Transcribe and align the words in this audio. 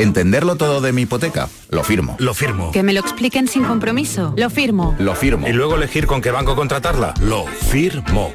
¿Entenderlo 0.00 0.56
todo 0.56 0.80
de 0.80 0.94
mi 0.94 1.02
hipoteca? 1.02 1.50
Lo 1.68 1.84
firmo. 1.84 2.16
Lo 2.18 2.32
firmo. 2.32 2.72
Que 2.72 2.82
me 2.82 2.94
lo 2.94 3.00
expliquen 3.00 3.46
sin 3.46 3.64
compromiso. 3.64 4.32
Lo 4.34 4.48
firmo. 4.48 4.96
Lo 4.98 5.14
firmo. 5.14 5.46
Y 5.46 5.52
luego 5.52 5.74
elegir 5.74 6.06
con 6.06 6.22
qué 6.22 6.30
banco 6.30 6.56
contratarla. 6.56 7.12
Lo 7.20 7.44
firmo. 7.44 8.32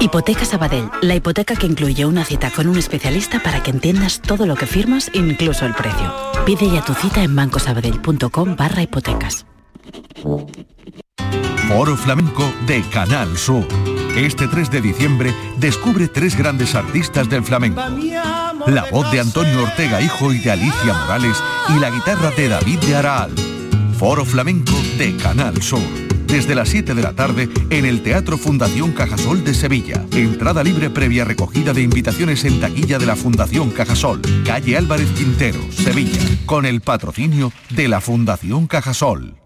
Hipoteca 0.00 0.44
Sabadell, 0.44 0.90
la 1.02 1.14
hipoteca 1.14 1.54
que 1.54 1.66
incluye 1.66 2.04
una 2.04 2.24
cita 2.24 2.50
con 2.50 2.66
un 2.66 2.76
especialista 2.76 3.38
para 3.38 3.62
que 3.62 3.70
entiendas 3.70 4.20
todo 4.20 4.46
lo 4.46 4.56
que 4.56 4.66
firmas, 4.66 5.08
incluso 5.14 5.64
el 5.64 5.74
precio. 5.74 6.12
Pide 6.44 6.68
ya 6.68 6.84
tu 6.84 6.92
cita 6.92 7.22
en 7.22 7.36
bancosabadell.com 7.36 8.56
barra 8.56 8.82
hipotecas. 8.82 9.46
Foro 11.68 11.96
Flamenco 11.96 12.52
de 12.66 12.82
Canal 12.90 13.38
Sur. 13.38 13.64
Este 14.16 14.48
3 14.48 14.72
de 14.72 14.80
diciembre 14.80 15.32
descubre 15.58 16.08
tres 16.08 16.36
grandes 16.36 16.74
artistas 16.74 17.28
del 17.28 17.44
flamenco. 17.44 17.80
La 18.66 18.84
voz 18.90 19.08
de 19.12 19.20
Antonio 19.20 19.62
Ortega 19.62 20.00
Hijo 20.02 20.32
y 20.32 20.38
de 20.40 20.50
Alicia 20.50 20.92
Morales 20.92 21.40
y 21.68 21.78
la 21.78 21.88
guitarra 21.88 22.32
de 22.32 22.48
David 22.48 22.80
de 22.80 22.96
Araal. 22.96 23.30
Foro 23.96 24.24
Flamenco 24.24 24.72
de 24.98 25.16
Canal 25.16 25.62
Sur. 25.62 25.78
Desde 26.26 26.56
las 26.56 26.70
7 26.70 26.94
de 26.94 27.02
la 27.02 27.12
tarde 27.12 27.48
en 27.70 27.84
el 27.84 28.02
Teatro 28.02 28.36
Fundación 28.36 28.90
Cajasol 28.90 29.44
de 29.44 29.54
Sevilla. 29.54 30.04
Entrada 30.10 30.64
libre 30.64 30.90
previa 30.90 31.24
recogida 31.24 31.72
de 31.72 31.82
invitaciones 31.82 32.44
en 32.44 32.60
taquilla 32.60 32.98
de 32.98 33.06
la 33.06 33.14
Fundación 33.14 33.70
Cajasol. 33.70 34.20
Calle 34.44 34.76
Álvarez 34.76 35.10
Quintero, 35.12 35.60
Sevilla. 35.70 36.20
Con 36.44 36.66
el 36.66 36.80
patrocinio 36.80 37.52
de 37.70 37.86
la 37.86 38.00
Fundación 38.00 38.66
Cajasol. 38.66 39.45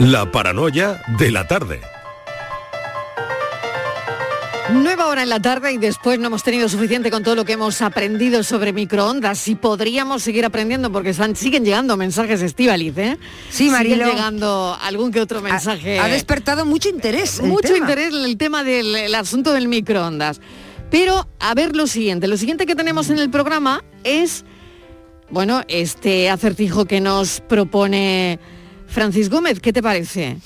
La 0.00 0.30
paranoia 0.30 1.02
de 1.18 1.32
la 1.32 1.48
tarde. 1.48 1.80
Nueva 4.72 5.06
hora 5.06 5.24
en 5.24 5.28
la 5.28 5.40
tarde 5.40 5.72
y 5.72 5.78
después 5.78 6.20
no 6.20 6.28
hemos 6.28 6.44
tenido 6.44 6.68
suficiente 6.68 7.10
con 7.10 7.24
todo 7.24 7.34
lo 7.34 7.44
que 7.44 7.54
hemos 7.54 7.82
aprendido 7.82 8.44
sobre 8.44 8.72
microondas 8.72 9.48
y 9.48 9.56
podríamos 9.56 10.22
seguir 10.22 10.44
aprendiendo 10.44 10.92
porque 10.92 11.10
están, 11.10 11.34
siguen 11.34 11.64
llegando 11.64 11.96
mensajes 11.96 12.42
Estivaliz, 12.42 12.96
¿eh? 12.96 13.18
Sí, 13.50 13.70
Marilo. 13.70 13.96
Siguen 13.96 14.10
llegando 14.10 14.78
algún 14.80 15.10
que 15.10 15.20
otro 15.20 15.42
mensaje. 15.42 15.98
Ha, 15.98 16.04
ha 16.04 16.08
despertado 16.08 16.64
mucho 16.64 16.88
interés. 16.88 17.40
el 17.40 17.46
mucho 17.46 17.72
tema. 17.72 17.78
interés 17.78 18.14
en 18.14 18.24
el 18.24 18.36
tema 18.36 18.62
del 18.62 18.94
el 18.94 19.14
asunto 19.16 19.52
del 19.52 19.66
microondas. 19.66 20.40
Pero 20.92 21.26
a 21.40 21.54
ver 21.54 21.74
lo 21.74 21.88
siguiente, 21.88 22.28
lo 22.28 22.36
siguiente 22.36 22.66
que 22.66 22.76
tenemos 22.76 23.10
en 23.10 23.18
el 23.18 23.30
programa 23.30 23.82
es, 24.04 24.44
bueno, 25.28 25.62
este 25.66 26.30
acertijo 26.30 26.84
que 26.84 27.00
nos 27.00 27.40
propone 27.40 28.38
Francis 28.88 29.30
Gómez, 29.30 29.60
¿qué 29.60 29.72
te 29.72 29.82
parece? 29.82 30.38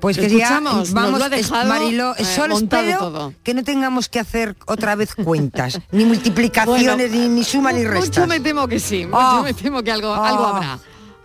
Pues 0.00 0.16
que 0.16 0.26
Escuchamos, 0.26 0.72
ya 0.72 0.78
nos 0.78 0.92
vamos, 0.92 1.18
lo 1.18 1.24
ha 1.24 1.36
es- 1.36 1.50
Marilo, 1.50 2.14
eh, 2.16 2.24
solo 2.24 2.56
espero 2.56 2.98
todo. 2.98 3.34
que 3.42 3.52
no 3.52 3.64
tengamos 3.64 4.08
que 4.08 4.20
hacer 4.20 4.54
otra 4.66 4.94
vez 4.94 5.14
cuentas, 5.14 5.80
ni 5.90 6.04
multiplicaciones, 6.04 7.10
ni, 7.10 7.28
ni 7.28 7.42
suma 7.42 7.72
ni 7.72 7.84
restas. 7.84 8.08
Mucho 8.08 8.26
me 8.28 8.38
temo 8.40 8.68
que 8.68 8.78
sí, 8.78 9.06
mucho 9.06 9.18
Oh. 9.18 9.42
me 9.42 9.54
temo 9.54 9.82
que 9.82 9.90
algo, 9.90 10.10
Oh. 10.10 10.22
algo 10.24 10.46
habrá. 10.46 10.78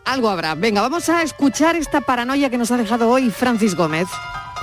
Algo 0.06 0.30
habrá. 0.30 0.56
Venga, 0.56 0.82
vamos 0.82 1.08
a 1.10 1.22
escuchar 1.22 1.76
esta 1.76 2.02
paranoia 2.02 2.50
que 2.50 2.58
nos 2.58 2.72
ha 2.72 2.78
dejado 2.78 3.10
hoy 3.10 3.30
Francis 3.30 3.76
Gómez. 3.76 4.08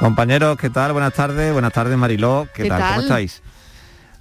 Compañeros, 0.00 0.56
¿qué 0.58 0.70
tal? 0.70 0.92
Buenas 0.92 1.14
tardes, 1.14 1.52
buenas 1.52 1.72
tardes 1.72 1.96
Mariló, 1.96 2.48
¿qué, 2.54 2.64
¿Qué 2.64 2.68
tal? 2.68 2.78
tal? 2.80 2.88
¿Cómo 2.90 3.00
estáis? 3.02 3.42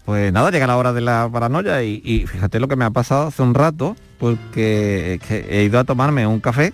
Pues 0.06 0.32
nada, 0.32 0.50
llega 0.52 0.68
la 0.68 0.78
hora 0.78 0.94
de 0.94 1.02
la 1.02 1.28
paranoia 1.32 1.84
y, 1.84 2.02
y 2.06 2.26
fíjate 2.28 2.60
lo 2.60 2.68
que 2.68 2.76
me 2.76 2.86
ha 2.86 2.90
pasado 2.92 3.28
hace 3.28 3.42
un 3.42 3.54
rato, 3.54 3.96
porque 4.20 5.20
que 5.28 5.46
he 5.50 5.64
ido 5.64 5.80
a 5.80 5.84
tomarme 5.84 6.26
un 6.28 6.40
café 6.40 6.74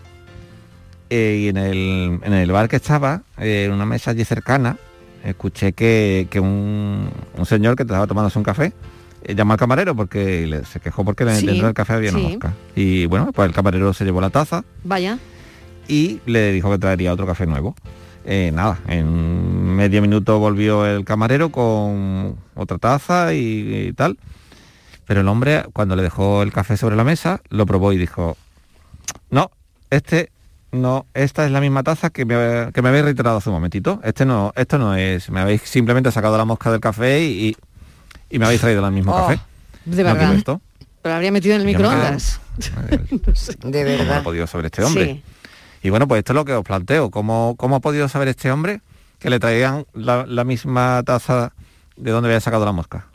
eh, 1.09 1.39
y 1.43 1.47
en 1.49 1.57
el, 1.57 2.19
en 2.23 2.33
el 2.33 2.51
bar 2.51 2.67
que 2.67 2.75
estaba, 2.77 3.21
eh, 3.37 3.65
en 3.65 3.71
una 3.73 3.85
mesa 3.85 4.11
allí 4.11 4.23
cercana, 4.25 4.77
escuché 5.23 5.73
que, 5.73 6.27
que 6.29 6.39
un, 6.39 7.09
un 7.37 7.45
señor 7.45 7.75
que 7.75 7.83
estaba 7.83 8.05
tomándose 8.07 8.37
un 8.37 8.43
café 8.43 8.73
eh, 9.23 9.33
llamó 9.35 9.53
al 9.53 9.59
camarero 9.59 9.95
porque 9.95 10.45
le- 10.45 10.65
se 10.65 10.79
quejó 10.79 11.03
porque 11.03 11.23
Sí, 11.33 11.45
dentro 11.45 11.65
del 11.65 11.73
café 11.73 11.93
había 11.93 12.11
una 12.11 12.19
sí. 12.19 12.25
mosca. 12.25 12.53
Y 12.75 13.05
bueno, 13.07 13.31
pues 13.33 13.47
el 13.47 13.53
camarero 13.55 13.93
se 13.93 14.05
llevó 14.05 14.21
la 14.21 14.29
taza, 14.29 14.63
Vaya. 14.83 15.17
y 15.87 16.21
le 16.25 16.51
dijo 16.51 16.69
que 16.71 16.77
traería 16.77 17.11
otro 17.13 17.25
café 17.25 17.45
nuevo. 17.47 17.75
Eh, 18.27 18.51
nada, 18.53 18.79
en 18.87 19.75
medio 19.75 20.01
minuto 20.01 20.39
volvió 20.39 20.85
el 20.87 21.05
camarero 21.05 21.49
con 21.49 22.35
otra 22.55 22.77
taza 22.79 23.33
y, 23.33 23.87
y 23.89 23.93
tal. 23.93 24.17
Pero 25.07 25.21
el 25.21 25.27
hombre, 25.27 25.63
cuando 25.73 25.95
le 25.95 26.01
dejó 26.01 26.41
el 26.41 26.51
café 26.51 26.77
sobre 26.77 26.95
la 26.95 27.03
mesa, 27.03 27.41
lo 27.49 27.67
probó 27.67 27.93
y 27.93 27.97
dijo, 27.97 28.35
no, 29.29 29.51
este 29.91 30.31
no, 30.75 31.05
esta 31.13 31.45
es 31.45 31.51
la 31.51 31.61
misma 31.61 31.83
taza 31.83 32.09
que 32.09 32.25
me, 32.25 32.71
que 32.71 32.81
me 32.81 32.89
habéis 32.89 33.05
reiterado 33.05 33.37
hace 33.37 33.49
un 33.49 33.55
momentito. 33.55 33.99
Este 34.03 34.25
no, 34.25 34.51
esto 34.55 34.77
no 34.77 34.95
es, 34.95 35.29
me 35.29 35.39
habéis 35.39 35.61
simplemente 35.63 36.11
sacado 36.11 36.37
la 36.37 36.45
mosca 36.45 36.71
del 36.71 36.79
café 36.79 37.23
y, 37.23 37.49
y- 37.49 37.57
y 38.29 38.39
me 38.39 38.45
habéis 38.45 38.61
traído 38.61 38.85
el 38.85 38.91
mismo 38.91 39.11
Oh, 39.11 39.15
café. 39.27 39.39
de 39.85 40.03
No 40.03 40.13
verdad. 40.13 40.33
esto. 40.35 40.61
Pero 41.01 41.13
lo 41.13 41.15
habría 41.15 41.31
metido 41.31 41.55
en 41.55 41.61
el 41.61 41.65
me 41.67 41.71
microondas. 41.73 42.39
De 43.63 43.97
¿Cómo 43.97 44.13
ha 44.13 44.23
podido 44.23 44.47
saber 44.47 44.65
este 44.67 44.83
hombre? 44.83 45.21
Y 45.83 45.89
bueno, 45.89 46.07
pues 46.07 46.19
esto 46.19 46.33
es 46.33 46.35
lo 46.35 46.45
que 46.45 46.53
os 46.53 46.63
planteo. 46.63 47.11
¿Cómo, 47.11 47.55
cómo 47.57 47.75
ha 47.75 47.79
podido 47.79 48.07
saber 48.09 48.27
este 48.29 48.51
hombre 48.51 48.81
que 49.19 49.29
le 49.29 49.39
traían 49.39 49.85
la, 49.93 50.25
la 50.25 50.43
misma 50.43 51.03
taza 51.05 51.53
de 51.95 52.11
donde 52.11 52.29
había 52.29 52.39
sacado 52.39 52.65
la 52.65 52.71
mosca? 52.71 53.05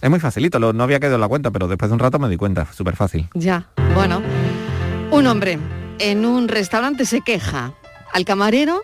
Es 0.00 0.10
muy 0.10 0.20
facilito, 0.20 0.58
lo- 0.58 0.72
no 0.72 0.84
había 0.84 1.00
quedado 1.00 1.16
en 1.16 1.20
la 1.22 1.28
cuenta, 1.28 1.50
pero 1.50 1.66
después 1.68 1.88
de 1.90 1.94
un 1.94 1.98
rato 2.00 2.18
me 2.18 2.28
di 2.28 2.36
cuenta, 2.36 2.66
súper 2.72 2.96
fácil. 2.96 3.28
Ya, 3.34 3.66
bueno. 3.94 4.22
Un 5.10 5.26
hombre 5.26 5.58
en 5.98 6.24
un 6.26 6.48
restaurante 6.48 7.04
se 7.04 7.20
queja 7.20 7.74
al 8.12 8.24
camarero 8.24 8.82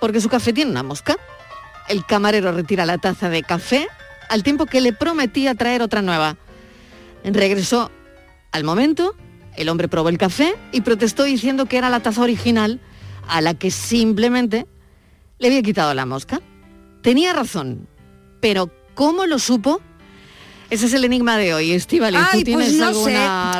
porque 0.00 0.20
su 0.20 0.28
café 0.28 0.52
tiene 0.52 0.70
una 0.70 0.82
mosca. 0.82 1.16
El 1.88 2.04
camarero 2.04 2.52
retira 2.52 2.86
la 2.86 2.98
taza 2.98 3.28
de 3.28 3.42
café 3.42 3.88
al 4.28 4.42
tiempo 4.42 4.66
que 4.66 4.80
le 4.80 4.92
prometía 4.92 5.54
traer 5.54 5.82
otra 5.82 6.02
nueva. 6.02 6.36
Regresó 7.24 7.90
al 8.52 8.64
momento, 8.64 9.14
el 9.56 9.68
hombre 9.68 9.88
probó 9.88 10.08
el 10.08 10.18
café 10.18 10.54
y 10.72 10.82
protestó 10.82 11.24
diciendo 11.24 11.66
que 11.66 11.78
era 11.78 11.90
la 11.90 12.00
taza 12.00 12.22
original 12.22 12.80
a 13.28 13.40
la 13.40 13.54
que 13.54 13.70
simplemente 13.70 14.66
le 15.38 15.48
había 15.48 15.62
quitado 15.62 15.94
la 15.94 16.06
mosca. 16.06 16.40
Tenía 17.02 17.32
razón, 17.32 17.88
pero 18.40 18.70
¿cómo 18.94 19.26
lo 19.26 19.38
supo? 19.38 19.80
Ese 20.70 20.86
es 20.86 20.94
el 20.94 21.04
enigma 21.04 21.36
de 21.36 21.54
hoy, 21.54 21.72
Estivali. 21.72 22.16
¿Tú 22.16 22.22
Ay, 22.32 22.44
tienes 22.44 22.68
pues 22.74 22.78
no 22.78 22.94
sé. 23.04 23.16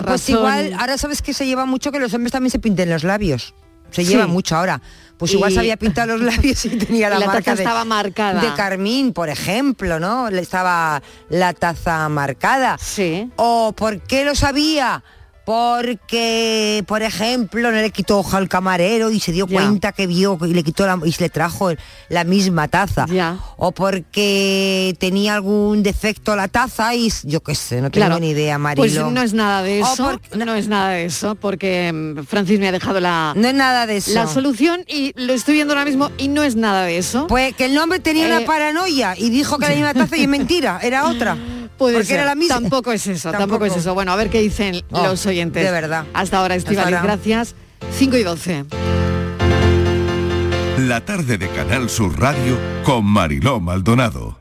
Pues 0.06 0.28
igual, 0.28 0.74
ahora 0.78 0.98
sabes 0.98 1.22
que 1.22 1.32
se 1.34 1.46
lleva 1.46 1.66
mucho 1.66 1.92
que 1.92 1.98
los 2.00 2.12
hombres 2.14 2.32
también 2.32 2.50
se 2.50 2.58
pinten 2.58 2.90
los 2.90 3.04
labios. 3.04 3.54
Se 3.90 4.02
Sí. 4.04 4.10
lleva 4.10 4.26
mucho 4.26 4.56
ahora. 4.56 4.80
Pues 5.16 5.32
igual 5.32 5.52
se 5.52 5.60
había 5.60 5.76
pintado 5.76 6.16
los 6.16 6.20
labios 6.34 6.64
y 6.64 6.70
tenía 6.70 7.08
la, 7.08 7.18
La 7.20 7.26
taza 7.26 7.34
marca 7.36 7.54
de, 7.54 7.62
estaba 7.62 7.84
marcada. 7.84 8.40
de 8.40 8.52
carmín, 8.54 9.12
por 9.12 9.28
ejemplo, 9.28 10.00
¿no? 10.00 10.28
Le 10.30 10.40
estaba 10.42 11.00
la 11.28 11.52
taza 11.52 12.08
marcada. 12.08 12.76
Sí. 12.80 13.30
¿O 13.36 13.72
por 13.76 14.00
qué 14.00 14.24
lo 14.24 14.34
sabía? 14.34 15.04
Porque, 15.44 16.82
por 16.86 17.02
ejemplo, 17.02 17.70
no 17.70 17.76
le 17.80 17.90
quitó 17.90 18.18
hoja 18.18 18.38
al 18.38 18.48
camarero 18.48 19.10
y 19.10 19.20
se 19.20 19.32
dio 19.32 19.46
cuenta 19.46 19.92
que 19.92 20.06
vio 20.06 20.38
y 20.42 20.54
le 20.54 20.62
quitó 20.62 20.86
la, 20.86 20.98
y 21.04 21.12
se 21.12 21.22
le 21.24 21.28
trajo 21.30 21.70
la 22.08 22.24
misma 22.24 22.68
taza. 22.68 23.06
O 23.56 23.72
porque 23.72 24.96
tenía 24.98 25.34
algún 25.34 25.82
defecto 25.82 26.32
a 26.32 26.36
la 26.36 26.48
taza 26.48 26.94
y 26.94 27.12
yo 27.24 27.40
qué 27.42 27.54
sé, 27.54 27.76
no 27.80 27.90
tengo 27.90 28.06
Claro. 28.06 28.20
ni 28.20 28.30
idea, 28.30 28.58
Marilo. 28.58 28.82
Pues 28.82 28.94
no 29.12 29.22
es 29.22 29.32
nada 29.34 29.62
de 29.62 29.80
eso, 29.80 30.20
no 30.34 30.54
es 30.54 30.68
nada 30.68 30.90
de 30.90 31.04
eso, 31.06 31.34
porque 31.34 31.92
mm, 31.92 32.24
Francis 32.24 32.58
me 32.58 32.68
ha 32.68 32.72
dejado 32.72 33.00
la, 33.00 33.32
No 33.36 33.46
es 33.48 33.54
nada 33.54 33.86
de 33.86 33.98
eso. 33.98 34.12
la 34.14 34.26
solución 34.26 34.84
y 34.88 35.12
lo 35.16 35.32
estoy 35.32 35.54
viendo 35.54 35.74
ahora 35.74 35.84
mismo 35.84 36.10
y 36.18 36.28
no 36.28 36.42
es 36.42 36.56
nada 36.56 36.84
de 36.84 36.98
eso. 36.98 37.26
Pues 37.26 37.54
que 37.54 37.66
el 37.66 37.74
nombre 37.74 37.98
tenía 38.00 38.24
Eh, 38.28 38.36
una 38.36 38.46
paranoia 38.46 39.14
y 39.16 39.30
dijo 39.30 39.58
que 39.58 39.68
la 39.68 39.74
misma 39.74 39.94
taza 39.94 40.16
y 40.16 40.22
es 40.22 40.28
mentira, 40.28 40.80
era 40.82 41.06
otra. 41.06 41.36
Puede 41.78 41.94
porque 41.94 42.06
ser. 42.06 42.16
era 42.18 42.24
la 42.26 42.34
misma. 42.34 42.60
Tampoco 42.60 42.92
es 42.92 43.06
eso, 43.06 43.32
tampoco. 43.32 43.64
es 43.64 43.76
eso. 43.76 43.94
Bueno, 43.94 44.12
a 44.12 44.16
ver 44.16 44.30
qué 44.30 44.40
dicen 44.40 44.82
Oh, 44.90 45.04
los 45.06 45.24
oyentes. 45.26 45.64
de 45.64 45.70
verdad. 45.70 46.04
Hasta 46.14 46.38
ahora, 46.38 46.54
Estivaliz, 46.54 46.94
ahora. 46.94 47.02
gracias. 47.02 47.54
5 47.92 48.16
y 48.16 48.22
12. 48.22 48.64
La 50.78 51.04
tarde 51.04 51.38
de 51.38 51.48
Canal 51.48 51.88
Sur 51.88 52.18
Radio 52.18 52.58
con 52.84 53.04
Mariló 53.04 53.60
Maldonado. 53.60 54.38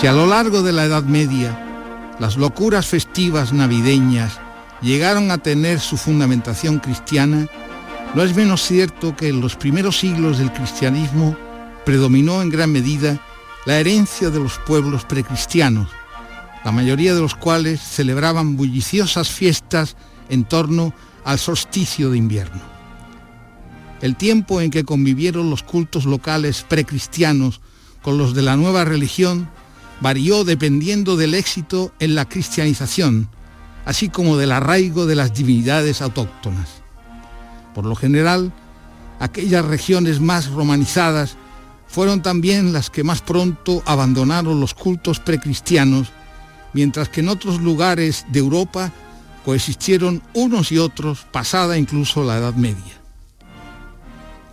Si 0.00 0.06
a 0.06 0.12
lo 0.12 0.26
largo 0.28 0.62
de 0.62 0.72
la 0.72 0.84
Edad 0.84 1.02
Media 1.02 2.14
las 2.20 2.36
locuras 2.36 2.86
festivas 2.86 3.52
navideñas 3.52 4.38
llegaron 4.80 5.32
a 5.32 5.38
tener 5.38 5.80
su 5.80 5.96
fundamentación 5.96 6.78
cristiana, 6.78 7.48
no 8.14 8.22
es 8.22 8.36
menos 8.36 8.62
cierto 8.62 9.16
que 9.16 9.26
en 9.26 9.40
los 9.40 9.56
primeros 9.56 9.98
siglos 9.98 10.38
del 10.38 10.52
cristianismo 10.52 11.36
predominó 11.84 12.42
en 12.42 12.48
gran 12.48 12.70
medida 12.70 13.20
la 13.66 13.80
herencia 13.80 14.30
de 14.30 14.38
los 14.38 14.58
pueblos 14.58 15.04
precristianos, 15.04 15.88
la 16.64 16.70
mayoría 16.70 17.12
de 17.12 17.20
los 17.20 17.34
cuales 17.34 17.80
celebraban 17.80 18.56
bulliciosas 18.56 19.28
fiestas 19.28 19.96
en 20.28 20.44
torno 20.44 20.94
al 21.24 21.40
solsticio 21.40 22.10
de 22.10 22.18
invierno. 22.18 22.62
El 24.00 24.14
tiempo 24.14 24.60
en 24.60 24.70
que 24.70 24.84
convivieron 24.84 25.50
los 25.50 25.64
cultos 25.64 26.04
locales 26.04 26.64
precristianos 26.68 27.60
con 28.00 28.16
los 28.16 28.32
de 28.32 28.42
la 28.42 28.56
nueva 28.56 28.84
religión 28.84 29.50
varió 30.00 30.44
dependiendo 30.44 31.16
del 31.16 31.34
éxito 31.34 31.92
en 31.98 32.14
la 32.14 32.28
cristianización, 32.28 33.28
así 33.84 34.08
como 34.08 34.36
del 34.36 34.52
arraigo 34.52 35.06
de 35.06 35.16
las 35.16 35.34
divinidades 35.34 36.02
autóctonas. 36.02 36.68
Por 37.74 37.84
lo 37.84 37.96
general, 37.96 38.52
aquellas 39.20 39.64
regiones 39.64 40.20
más 40.20 40.50
romanizadas 40.50 41.36
fueron 41.86 42.22
también 42.22 42.72
las 42.72 42.90
que 42.90 43.02
más 43.02 43.22
pronto 43.22 43.82
abandonaron 43.86 44.60
los 44.60 44.74
cultos 44.74 45.20
precristianos, 45.20 46.08
mientras 46.72 47.08
que 47.08 47.20
en 47.20 47.30
otros 47.30 47.60
lugares 47.60 48.26
de 48.28 48.40
Europa 48.40 48.92
coexistieron 49.44 50.22
unos 50.34 50.70
y 50.70 50.78
otros 50.78 51.26
pasada 51.32 51.78
incluso 51.78 52.22
la 52.22 52.36
Edad 52.36 52.54
Media. 52.54 53.00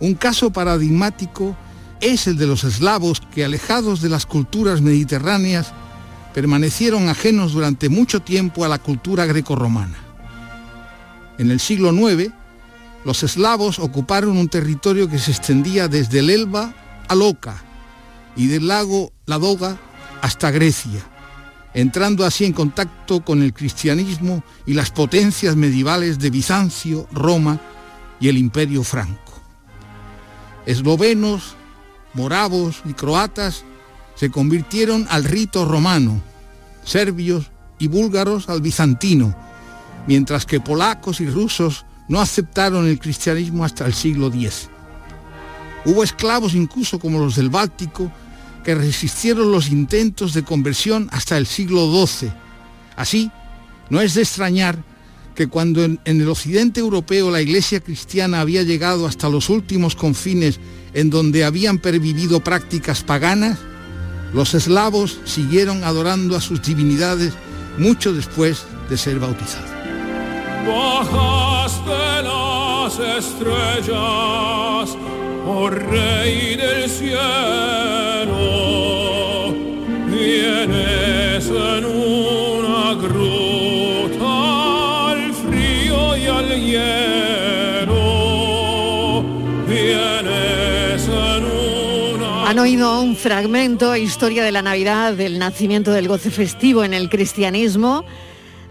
Un 0.00 0.14
caso 0.14 0.50
paradigmático 0.50 1.56
es 2.00 2.26
el 2.26 2.36
de 2.36 2.46
los 2.46 2.64
eslavos 2.64 3.20
que 3.34 3.44
alejados 3.44 4.00
de 4.00 4.08
las 4.08 4.26
culturas 4.26 4.80
mediterráneas 4.80 5.72
permanecieron 6.34 7.08
ajenos 7.08 7.52
durante 7.52 7.88
mucho 7.88 8.20
tiempo 8.20 8.64
a 8.64 8.68
la 8.68 8.78
cultura 8.78 9.24
grecorromana. 9.24 9.96
En 11.38 11.50
el 11.50 11.60
siglo 11.60 11.92
IX, 11.92 12.32
los 13.04 13.22
eslavos 13.22 13.78
ocuparon 13.78 14.36
un 14.36 14.48
territorio 14.48 15.08
que 15.08 15.18
se 15.18 15.30
extendía 15.30 15.88
desde 15.88 16.18
el 16.18 16.30
Elba 16.30 16.74
al 17.08 17.22
Oca 17.22 17.62
y 18.36 18.48
del 18.48 18.68
lago 18.68 19.12
Ladoga 19.26 19.78
hasta 20.20 20.50
Grecia, 20.50 21.00
entrando 21.72 22.24
así 22.24 22.44
en 22.44 22.52
contacto 22.52 23.24
con 23.24 23.42
el 23.42 23.52
cristianismo 23.52 24.42
y 24.66 24.74
las 24.74 24.90
potencias 24.90 25.56
medievales 25.56 26.18
de 26.18 26.30
Bizancio, 26.30 27.06
Roma 27.12 27.60
y 28.20 28.28
el 28.28 28.38
Imperio 28.38 28.82
Franco. 28.82 29.40
Eslovenos, 30.66 31.56
moravos 32.16 32.82
y 32.84 32.94
croatas 32.94 33.64
se 34.16 34.30
convirtieron 34.30 35.06
al 35.10 35.24
rito 35.24 35.64
romano, 35.66 36.20
serbios 36.84 37.50
y 37.78 37.88
búlgaros 37.88 38.48
al 38.48 38.62
bizantino, 38.62 39.36
mientras 40.06 40.46
que 40.46 40.60
polacos 40.60 41.20
y 41.20 41.28
rusos 41.28 41.84
no 42.08 42.20
aceptaron 42.20 42.86
el 42.88 42.98
cristianismo 42.98 43.64
hasta 43.64 43.84
el 43.86 43.92
siglo 43.92 44.28
X. 44.28 44.70
Hubo 45.84 46.02
esclavos 46.02 46.54
incluso 46.54 46.98
como 46.98 47.18
los 47.18 47.36
del 47.36 47.50
Báltico 47.50 48.10
que 48.64 48.74
resistieron 48.74 49.52
los 49.52 49.68
intentos 49.68 50.32
de 50.32 50.42
conversión 50.42 51.08
hasta 51.12 51.36
el 51.36 51.46
siglo 51.46 51.86
XII. 52.06 52.32
Así, 52.96 53.30
no 53.90 54.00
es 54.00 54.14
de 54.14 54.22
extrañar 54.22 54.82
que 55.34 55.48
cuando 55.48 55.84
en, 55.84 56.00
en 56.06 56.20
el 56.20 56.28
occidente 56.28 56.80
europeo 56.80 57.30
la 57.30 57.42
iglesia 57.42 57.80
cristiana 57.80 58.40
había 58.40 58.62
llegado 58.62 59.06
hasta 59.06 59.28
los 59.28 59.50
últimos 59.50 59.94
confines 59.94 60.58
en 60.96 61.10
donde 61.10 61.44
habían 61.44 61.78
pervivido 61.78 62.40
prácticas 62.40 63.02
paganas, 63.02 63.58
los 64.32 64.54
eslavos 64.54 65.20
siguieron 65.26 65.84
adorando 65.84 66.34
a 66.36 66.40
sus 66.40 66.62
divinidades 66.62 67.34
mucho 67.76 68.14
después 68.14 68.64
de 68.88 68.96
ser 68.96 69.18
bautizados. 69.18 69.68
Bajaste 70.66 72.22
las 72.22 72.98
estrellas, 73.18 74.96
oh 75.46 75.68
Rey 75.68 76.56
del 76.56 76.88
cielo, 76.88 77.14
vienes 80.06 81.46
en 81.46 81.84
una 81.84 82.94
gruta 82.94 84.30
al 85.10 85.34
frío 85.34 86.16
y 86.16 86.26
al 86.26 86.48
hielo, 86.58 87.15
Han 92.46 92.60
oído 92.60 93.00
un 93.00 93.16
fragmento, 93.16 93.96
historia 93.96 94.44
de 94.44 94.52
la 94.52 94.62
Navidad, 94.62 95.14
del 95.14 95.40
nacimiento 95.40 95.90
del 95.90 96.06
goce 96.06 96.30
festivo 96.30 96.84
en 96.84 96.94
el 96.94 97.10
cristianismo, 97.10 98.04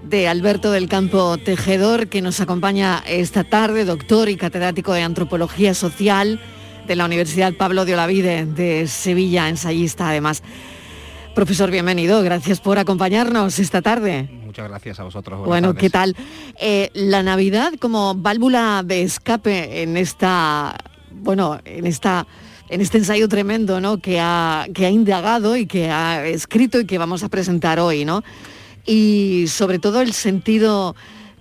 de 0.02 0.30
Alberto 0.30 0.72
del 0.72 0.88
Campo 0.88 1.38
Tejedor, 1.38 2.08
que 2.08 2.22
nos 2.22 2.40
acompaña 2.40 3.04
esta 3.06 3.44
tarde, 3.44 3.84
doctor 3.84 4.30
y 4.30 4.38
catedrático 4.38 4.94
de 4.94 5.02
Antropología 5.02 5.74
Social 5.74 6.40
de 6.88 6.96
la 6.96 7.04
Universidad 7.04 7.54
Pablo 7.54 7.84
de 7.84 7.96
Olavide 7.96 8.46
de 8.46 8.88
Sevilla, 8.88 9.50
ensayista 9.50 10.08
además. 10.08 10.42
Profesor, 11.34 11.70
bienvenido, 11.70 12.24
gracias 12.24 12.62
por 12.62 12.80
acompañarnos 12.80 13.60
esta 13.60 13.82
tarde. 13.82 14.30
Muchas 14.46 14.70
gracias 14.70 15.02
a 15.02 15.04
vosotros. 15.04 15.40
buenas 15.40 15.50
Bueno, 15.50 15.68
tardes. 15.74 15.82
¿qué 15.82 15.90
tal? 15.90 16.16
Eh, 16.62 16.92
la 16.94 17.24
Navidad 17.24 17.74
como 17.78 18.16
válvula 18.16 18.84
de 18.86 19.02
escape 19.02 19.84
en 19.84 19.98
esta, 19.98 20.78
bueno, 21.12 21.60
en 21.66 21.86
esta, 21.88 22.26
en 22.70 22.82
este 22.82 22.98
ensayo 22.98 23.28
tremendo, 23.28 23.80
¿no? 23.82 23.98
Que 24.00 24.20
ha, 24.20 24.66
que 24.74 24.86
ha 24.86 24.90
indagado 24.90 25.56
y 25.58 25.66
que 25.68 25.90
ha 25.90 26.26
escrito 26.28 26.80
y 26.80 26.86
que 26.86 26.98
vamos 26.98 27.24
a 27.24 27.30
presentar 27.30 27.80
hoy, 27.80 28.06
¿no? 28.06 28.24
Y 28.86 29.46
sobre 29.48 29.80
todo 29.80 30.02
el 30.02 30.14
sentido 30.14 30.96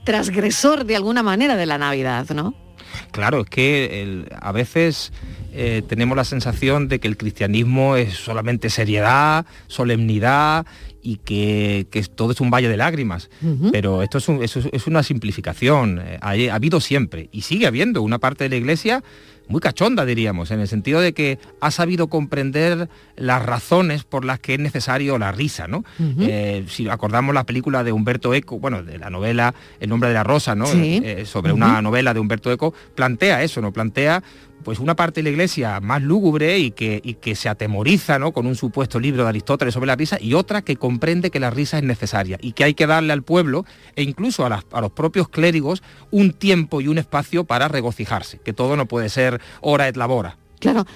transgresor 0.04 0.84
de 0.84 0.96
alguna 0.96 1.22
manera 1.22 1.56
de 1.56 1.66
la 1.66 1.78
Navidad, 1.78 2.28
¿no? 2.34 2.54
Claro, 3.10 3.40
es 3.40 3.46
que 3.50 4.02
el- 4.02 4.28
a 4.40 4.52
veces 4.52 5.12
eh, 5.56 5.82
tenemos 5.88 6.16
la 6.16 6.24
sensación 6.24 6.88
de 6.88 6.98
que 7.00 7.08
el 7.08 7.16
cristianismo 7.16 7.96
es 7.96 8.14
solamente 8.14 8.70
seriedad, 8.70 9.46
solemnidad 9.66 10.66
y 11.02 11.16
que, 11.18 11.86
que 11.90 12.02
todo 12.02 12.32
es 12.32 12.40
un 12.40 12.50
valle 12.50 12.68
de 12.68 12.76
lágrimas. 12.76 13.30
Pero 13.72 14.02
esto 14.02 14.18
es, 14.18 14.28
un- 14.28 14.42
es- 14.42 14.56
es 14.56 14.86
una 14.86 15.02
simplificación. 15.02 16.00
Eh, 16.04 16.18
ha 16.22 16.54
habido 16.54 16.80
siempre 16.80 17.28
y 17.32 17.42
sigue 17.42 17.66
habiendo 17.66 18.02
una 18.02 18.18
parte 18.18 18.44
de 18.44 18.50
la 18.50 18.56
iglesia 18.56 19.02
muy 19.48 19.60
cachonda, 19.60 20.04
diríamos, 20.04 20.50
en 20.50 20.60
el 20.60 20.68
sentido 20.68 21.00
de 21.00 21.12
que 21.12 21.38
ha 21.60 21.70
sabido 21.70 22.08
comprender 22.08 22.88
las 23.16 23.44
razones 23.44 24.04
por 24.04 24.24
las 24.24 24.40
que 24.40 24.54
es 24.54 24.60
necesario 24.60 25.18
la 25.18 25.32
risa, 25.32 25.68
¿no? 25.68 25.84
Eh, 26.20 26.64
si 26.68 26.88
acordamos 26.88 27.34
la 27.34 27.44
película 27.44 27.84
de 27.84 27.92
Humberto 27.92 28.34
Eco, 28.34 28.58
bueno, 28.58 28.82
de 28.82 28.98
la 28.98 29.10
novela 29.10 29.54
El 29.80 29.90
nombre 29.90 30.08
de 30.08 30.14
la 30.14 30.24
rosa, 30.24 30.54
¿no? 30.54 30.66
Sí. 30.66 31.00
Eh, 31.04 31.24
sobre 31.26 31.52
una 31.52 31.82
novela 31.82 32.14
de 32.14 32.20
Humberto 32.20 32.50
Eco, 32.50 32.74
plantea 32.94 33.42
eso, 33.42 33.60
¿no? 33.60 33.72
Plantea 33.72 34.22
pues 34.62 34.78
una 34.78 34.96
parte 34.96 35.20
de 35.20 35.24
la 35.24 35.30
iglesia 35.30 35.80
más 35.80 36.02
lúgubre 36.02 36.58
y 36.58 36.70
que, 36.70 37.00
y 37.04 37.14
que 37.14 37.34
se 37.34 37.48
atemoriza 37.48 38.18
¿no? 38.18 38.32
con 38.32 38.46
un 38.46 38.56
supuesto 38.56 38.98
libro 38.98 39.24
de 39.24 39.28
Aristóteles 39.28 39.74
sobre 39.74 39.86
la 39.86 39.96
risa 39.96 40.18
y 40.20 40.34
otra 40.34 40.62
que 40.62 40.76
comprende 40.76 41.30
que 41.30 41.40
la 41.40 41.50
risa 41.50 41.78
es 41.78 41.84
necesaria 41.84 42.38
y 42.40 42.52
que 42.52 42.64
hay 42.64 42.74
que 42.74 42.86
darle 42.86 43.12
al 43.12 43.22
pueblo 43.22 43.64
e 43.96 44.02
incluso 44.02 44.46
a, 44.46 44.64
a 44.72 44.80
los 44.80 44.92
propios 44.92 45.28
clérigos 45.28 45.82
un 46.10 46.32
tiempo 46.32 46.80
y 46.80 46.88
un 46.88 46.98
espacio 46.98 47.44
para 47.44 47.68
regocijarse, 47.68 48.38
que 48.38 48.52
todo 48.52 48.76
no 48.76 48.86
puede 48.86 49.08
ser 49.08 49.40
hora 49.60 49.88
et 49.88 49.96
labora. 49.96 50.38
Claro. 50.60 50.86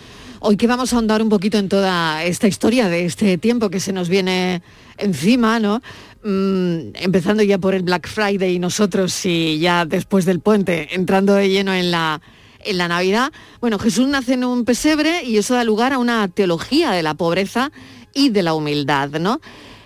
Hoy 0.41 0.57
que 0.57 0.69
vamos 0.69 0.93
a 0.93 0.97
ahondar 0.97 1.21
un 1.21 1.29
poquito 1.29 1.59
en 1.59 1.69
toda 1.69 2.23
esta 2.23 2.47
historia 2.47 2.89
de 2.89 3.05
este 3.05 3.39
tiempo 3.39 3.71
que 3.71 3.81
se 3.81 3.93
nos 3.93 4.09
viene 4.09 4.63
encima, 4.97 5.59
¿no? 5.59 5.83
Mm, 6.23 6.95
empezando 6.95 7.43
ya 7.43 7.59
por 7.59 7.75
el 7.75 7.83
Black 7.83 8.09
Friday 8.09 8.55
y 8.55 8.59
nosotros 8.59 9.27
y 9.27 9.59
ya 9.59 9.85
después 9.85 10.25
del 10.25 10.41
puente, 10.41 10.95
entrando 10.95 11.35
de 11.35 11.49
lleno 11.49 11.75
en 11.75 11.91
la, 11.91 12.21
en 12.65 12.79
la 12.79 12.89
Navidad. 12.89 13.33
Bueno, 13.61 13.79
Jesús 13.79 14.09
nace 14.09 14.35
en 14.35 14.45
un 14.45 14.65
pesebre 14.65 15.23
y 15.25 15.39
eso 15.39 15.55
da 15.55 15.65
lugar 15.65 15.93
a 15.93 15.99
una 15.99 16.29
teología 16.29 16.91
de 16.93 17.03
la 17.03 17.15
pobreza 17.15 17.71
y 18.15 18.31
de 18.31 18.43
la 18.43 18.55
humildad, 18.55 19.11
¿no? 19.21 19.41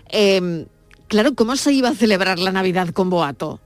Em, 0.09 0.67
claro, 1.09 1.35
¿cómo 1.35 1.57
se 1.57 1.73
iba 1.73 1.91
a 1.91 1.95
celebrar 1.95 2.39
la 2.39 2.53
Navidad 2.53 2.89
con 2.91 3.11
Boato? 3.11 3.61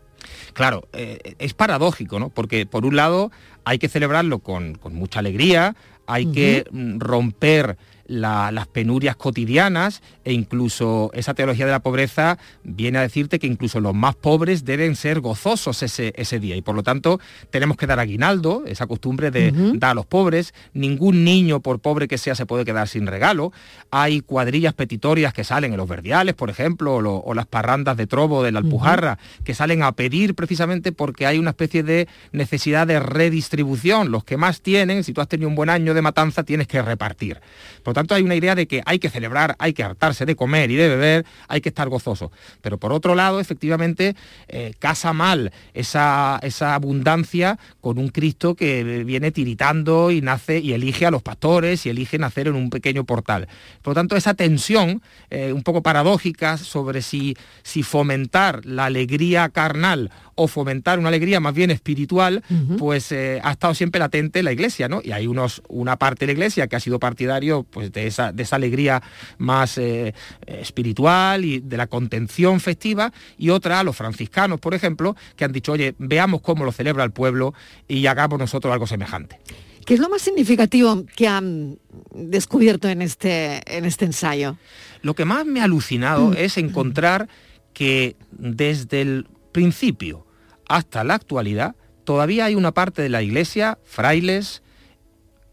Claro, 0.53 0.89
eh, 0.93 1.35
es 1.39 1.55
paradójico, 1.55 2.19
¿no? 2.19 2.31
Porque 2.31 2.67
por 2.67 2.87
un 2.87 2.97
lado 2.97 3.31
hay 3.65 3.79
que 3.79 3.89
celebrarlo 3.89 4.39
con, 4.39 4.77
con 4.77 4.95
mucha 4.95 5.19
alegría, 5.19 5.77
hay 6.07 6.27
que 6.27 6.65
mm, 6.71 6.99
romper 6.99 7.77
la- 8.07 8.51
las 8.53 8.67
penurias 8.69 9.17
cotidianas 9.17 10.03
e 10.25 10.33
incluso 10.33 11.11
esa 11.15 11.35
teología 11.35 11.67
de 11.67 11.73
la 11.73 11.81
pobreza 11.81 12.39
viene 12.65 12.99
a 12.99 13.03
decirte 13.03 13.39
que 13.39 13.47
incluso 13.47 13.81
los 13.81 13.95
más 13.95 14.15
pobres 14.15 14.65
deben 14.65 14.97
ser 14.97 15.21
gozosos 15.21 15.83
ese, 15.83 16.13
ese 16.17 16.39
día. 16.39 16.57
Y 16.57 16.63
por 16.63 16.75
lo 16.75 16.83
tanto 16.83 17.21
tenemos 17.51 17.77
que 17.77 17.87
dar 17.87 17.99
aguinaldo, 17.99 18.63
esa 18.67 18.87
costumbre 18.87 19.31
de 19.31 19.51
dar 19.79 19.91
a 19.91 19.95
los 19.95 20.07
pobres, 20.07 20.55
ningún 20.73 21.25
niño 21.25 21.61
por 21.61 21.81
pobre 21.81 22.09
que 22.09 22.19
sea 22.19 22.35
se 22.35 22.47
puede 22.47 22.65
quedar 22.65 22.89
sin 22.89 23.07
regalo, 23.07 23.53
hay 23.91 24.21
cuadrillas 24.21 24.75
petitorias 24.75 25.33
que 25.33 25.45
salen 25.45 25.73
en 25.73 25.77
los 25.79 25.89
verdiales, 25.89 26.35
por 26.35 26.51
ejemplo, 26.51 26.97
o, 26.97 27.01
lo- 27.01 27.17
o 27.19 27.35
las 27.35 27.47
parrandas 27.47 27.97
de 27.97 28.07
trobo 28.07 28.43
de 28.43 28.53
la 28.53 28.61
Alpujarra, 28.61 29.19
que 29.45 29.55
salen 29.55 29.83
a 29.83 29.93
pedir 29.93 30.35
precisamente 30.35 30.93
porque 30.93 31.27
hay 31.27 31.39
una 31.39 31.51
especie 31.51 31.83
de 31.83 32.09
necesidad 32.33 32.87
de 32.87 33.01
redistribución. 33.01 34.11
Los 34.11 34.25
que 34.25 34.37
más 34.37 34.61
tienen, 34.61 35.05
si 35.05 35.13
tú 35.13 35.21
has 35.21 35.29
tenido 35.29 35.49
un 35.49 35.55
buen 35.55 35.71
año 35.71 35.95
de 35.95 36.03
matanza, 36.03 36.43
tienes 36.45 36.67
que 36.67 36.81
repartir. 36.83 37.41
Por 37.83 37.95
tanto, 37.97 38.15
hay 38.15 38.23
una 38.23 38.35
idea 38.35 38.55
de 38.55 38.67
que 38.67 38.83
hay 38.85 38.99
que 38.99 39.09
celebrar, 39.09 39.57
hay 39.59 39.73
que 39.73 39.83
hartarse 39.83 40.27
de 40.27 40.37
comer 40.37 40.71
y 40.71 40.77
de 40.77 40.89
beber, 40.89 41.25
hay 41.49 41.63
que 41.63 41.71
estar 41.71 41.89
gozoso. 41.89 42.31
Pero 42.61 42.77
por 42.77 42.93
otro 42.93 43.15
lado, 43.15 43.41
efectivamente, 43.41 44.15
eh, 44.49 44.75
casa 44.79 45.15
mal 45.15 45.51
esa, 45.73 46.39
esa 46.43 46.75
abundancia 46.75 47.59
con 47.81 47.99
un 47.99 48.09
Cristo 48.09 48.55
que 48.55 49.03
viene 49.05 49.31
tiritando 49.31 50.11
y 50.11 50.21
nace 50.21 50.59
y 50.59 50.75
elige 50.75 51.07
a 51.07 51.11
los 51.11 51.23
pastores 51.23 51.87
y 51.87 51.89
elige 51.89 52.19
nacer 52.19 52.49
en 52.49 52.57
un 52.57 52.69
pequeño 52.69 53.05
portal. 53.05 53.49
Por 53.81 53.93
lo 53.93 53.95
tanto, 53.95 54.15
esa 54.15 54.35
tensión 54.35 55.01
eh, 55.31 55.55
un 55.55 55.63
poco 55.63 55.83
paradójica 55.83 56.59
sobre 56.59 57.01
si, 57.01 57.35
si 57.63 57.83
fomentar 57.83 58.67
la 58.67 58.85
alegría 58.85 59.49
carnal 59.49 60.11
o 60.37 60.47
fomentar 60.47 60.99
una 60.99 61.09
alegría 61.09 61.41
más 61.41 61.55
bien 61.55 61.71
espiritual, 61.71 62.45
pues 62.79 63.11
eh, 63.11 63.41
ha 63.43 63.53
estado 63.53 63.75
siempre 63.75 63.99
latente 63.99 64.39
en 64.39 64.45
la 64.45 64.53
iglesia, 64.53 64.87
¿no? 64.89 65.01
Y 65.03 65.13
hay 65.13 65.27
unos, 65.27 65.63
una 65.69 65.97
parte 65.97 66.27
de 66.27 66.27
la 66.27 66.33
iglesia 66.33 66.69
que 66.69 66.77
ha 66.77 66.81
sido 66.81 67.01
partidario 67.01 67.65
pues, 67.65 67.91
de, 67.91 68.07
esa, 68.07 68.33
de 68.33 68.43
esa 68.43 68.57
alegría 68.57 69.03
más 69.39 69.79
eh, 69.79 70.15
espiritual 70.47 71.45
y 71.45 71.61
de 71.61 71.77
la 71.77 71.87
contención 71.87 72.61
festiva, 72.61 73.13
y 73.39 73.51
otra, 73.51 73.83
los 73.83 73.97
franciscanos, 73.97 74.61
por 74.61 74.75
ejemplo, 74.75 75.17
que 75.37 75.45
han 75.45 75.53
dicho, 75.53 75.73
oye, 75.73 75.95
veamos 75.99 76.43
cómo 76.43 76.65
lo 76.65 76.73
celebra 76.73 77.03
el 77.03 77.11
pueblo 77.11 77.55
y 77.89 78.07
hagamos 78.07 78.39
nosotros 78.39 78.73
algo 78.73 78.87
semejante. 78.87 79.41
¿Qué 79.87 79.95
es 79.95 80.01
lo 80.01 80.09
más 80.09 80.21
significativo 80.21 81.05
que 81.15 81.29
han 81.29 81.79
descubierto 82.13 82.89
en 82.89 83.03
este, 83.03 83.63
en 83.67 83.85
este 83.85 84.05
ensayo? 84.05 84.59
Lo 85.03 85.15
que 85.15 85.25
más 85.25 85.47
me 85.47 85.61
ha 85.61 85.65
alucinado 85.65 86.33
es 86.33 86.59
encontrar 86.59 87.29
que 87.73 88.17
desde 88.33 89.03
el 89.03 89.29
principio 89.53 90.26
hasta 90.69 91.05
la 91.05 91.15
actualidad 91.15 91.77
todavía 92.05 92.47
hay 92.47 92.55
una 92.55 92.73
parte 92.73 93.03
de 93.03 93.09
la 93.09 93.23
iglesia, 93.23 93.79
frailes, 93.85 94.63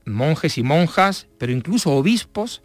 monjes 0.06 0.58
y 0.58 0.64
monjas, 0.64 1.28
pero 1.38 1.52
incluso 1.52 1.92
obispos, 1.92 2.62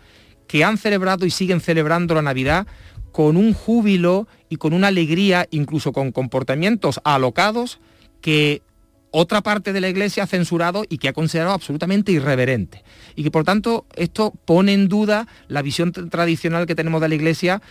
que 0.46 0.64
han 0.64 0.78
celebrado 0.78 1.26
y 1.26 1.30
siguen 1.30 1.60
celebrando 1.60 2.14
la 2.14 2.22
Navidad 2.22 2.66
con 3.12 3.36
un 3.36 3.52
júbilo 3.52 4.28
y 4.48 4.56
con 4.56 4.72
una 4.72 4.88
alegría, 4.88 5.46
incluso 5.50 5.92
con 5.92 6.12
comportamientos 6.12 7.00
alocados 7.04 7.80
que 8.20 8.62
otra 9.10 9.40
parte 9.42 9.72
de 9.72 9.80
la 9.80 9.88
iglesia 9.88 10.24
ha 10.24 10.26
censurado 10.26 10.84
y 10.88 10.98
que 10.98 11.08
ha 11.08 11.12
considerado 11.12 11.54
absolutamente 11.54 12.12
irreverente. 12.12 12.84
Y 13.14 13.22
que 13.22 13.30
por 13.30 13.44
tanto 13.44 13.86
esto 13.96 14.32
pone 14.44 14.74
en 14.74 14.88
duda 14.88 15.26
la 15.48 15.62
visión 15.62 15.92
tradicional 15.92 16.66
que 16.66 16.74
tenemos 16.74 17.00
de 17.00 17.08
la 17.08 17.14
iglesia 17.14 17.62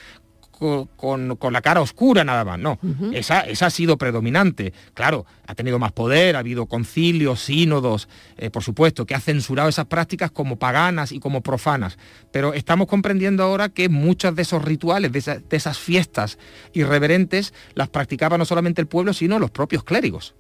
co- 0.58 0.90
con, 0.96 1.36
con 1.36 1.54
la 1.54 1.62
cara 1.62 1.82
oscura 1.82 2.24
nada 2.24 2.44
más, 2.44 2.58
no. 2.60 2.80
esa, 3.14 3.42
esa 3.42 3.68
ha 3.68 3.70
sido 3.70 3.98
predominante. 3.98 4.74
Claro, 4.94 5.26
ha 5.46 5.54
tenido 5.56 5.78
más 5.80 5.92
poder, 5.92 6.36
ha 6.36 6.40
habido 6.40 6.66
concilios, 6.66 7.42
sínodos, 7.42 8.10
eh, 8.38 8.50
por 8.50 8.64
supuesto, 8.64 9.06
que 9.06 9.14
ha 9.16 9.20
censurado 9.20 9.70
esas 9.70 9.86
prácticas 9.86 10.32
como 10.32 10.58
paganas 10.58 11.12
y 11.12 11.20
como 11.20 11.42
profanas. 11.42 11.98
Pero 12.32 12.54
estamos 12.54 12.88
comprendiendo 12.88 13.44
ahora 13.44 13.70
que 13.70 13.88
muchos 13.90 14.36
de 14.36 14.42
esos 14.42 14.64
rituales, 14.64 15.12
de, 15.12 15.20
esa- 15.20 15.38
de 15.40 15.58
esas 15.58 15.78
fiestas 15.78 16.38
irreverentes, 16.74 17.54
las 17.76 17.90
practicaba 17.90 18.38
no 18.38 18.46
solamente 18.46 18.82
el 18.82 18.88
pueblo, 18.88 19.14
sino 19.14 19.40
los 19.40 19.52
propios 19.52 19.84
clérigos. 19.84 20.36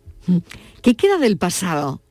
¿Qué 0.81 0.95
queda 0.95 1.17
del 1.19 1.37
pasado, 1.37 2.01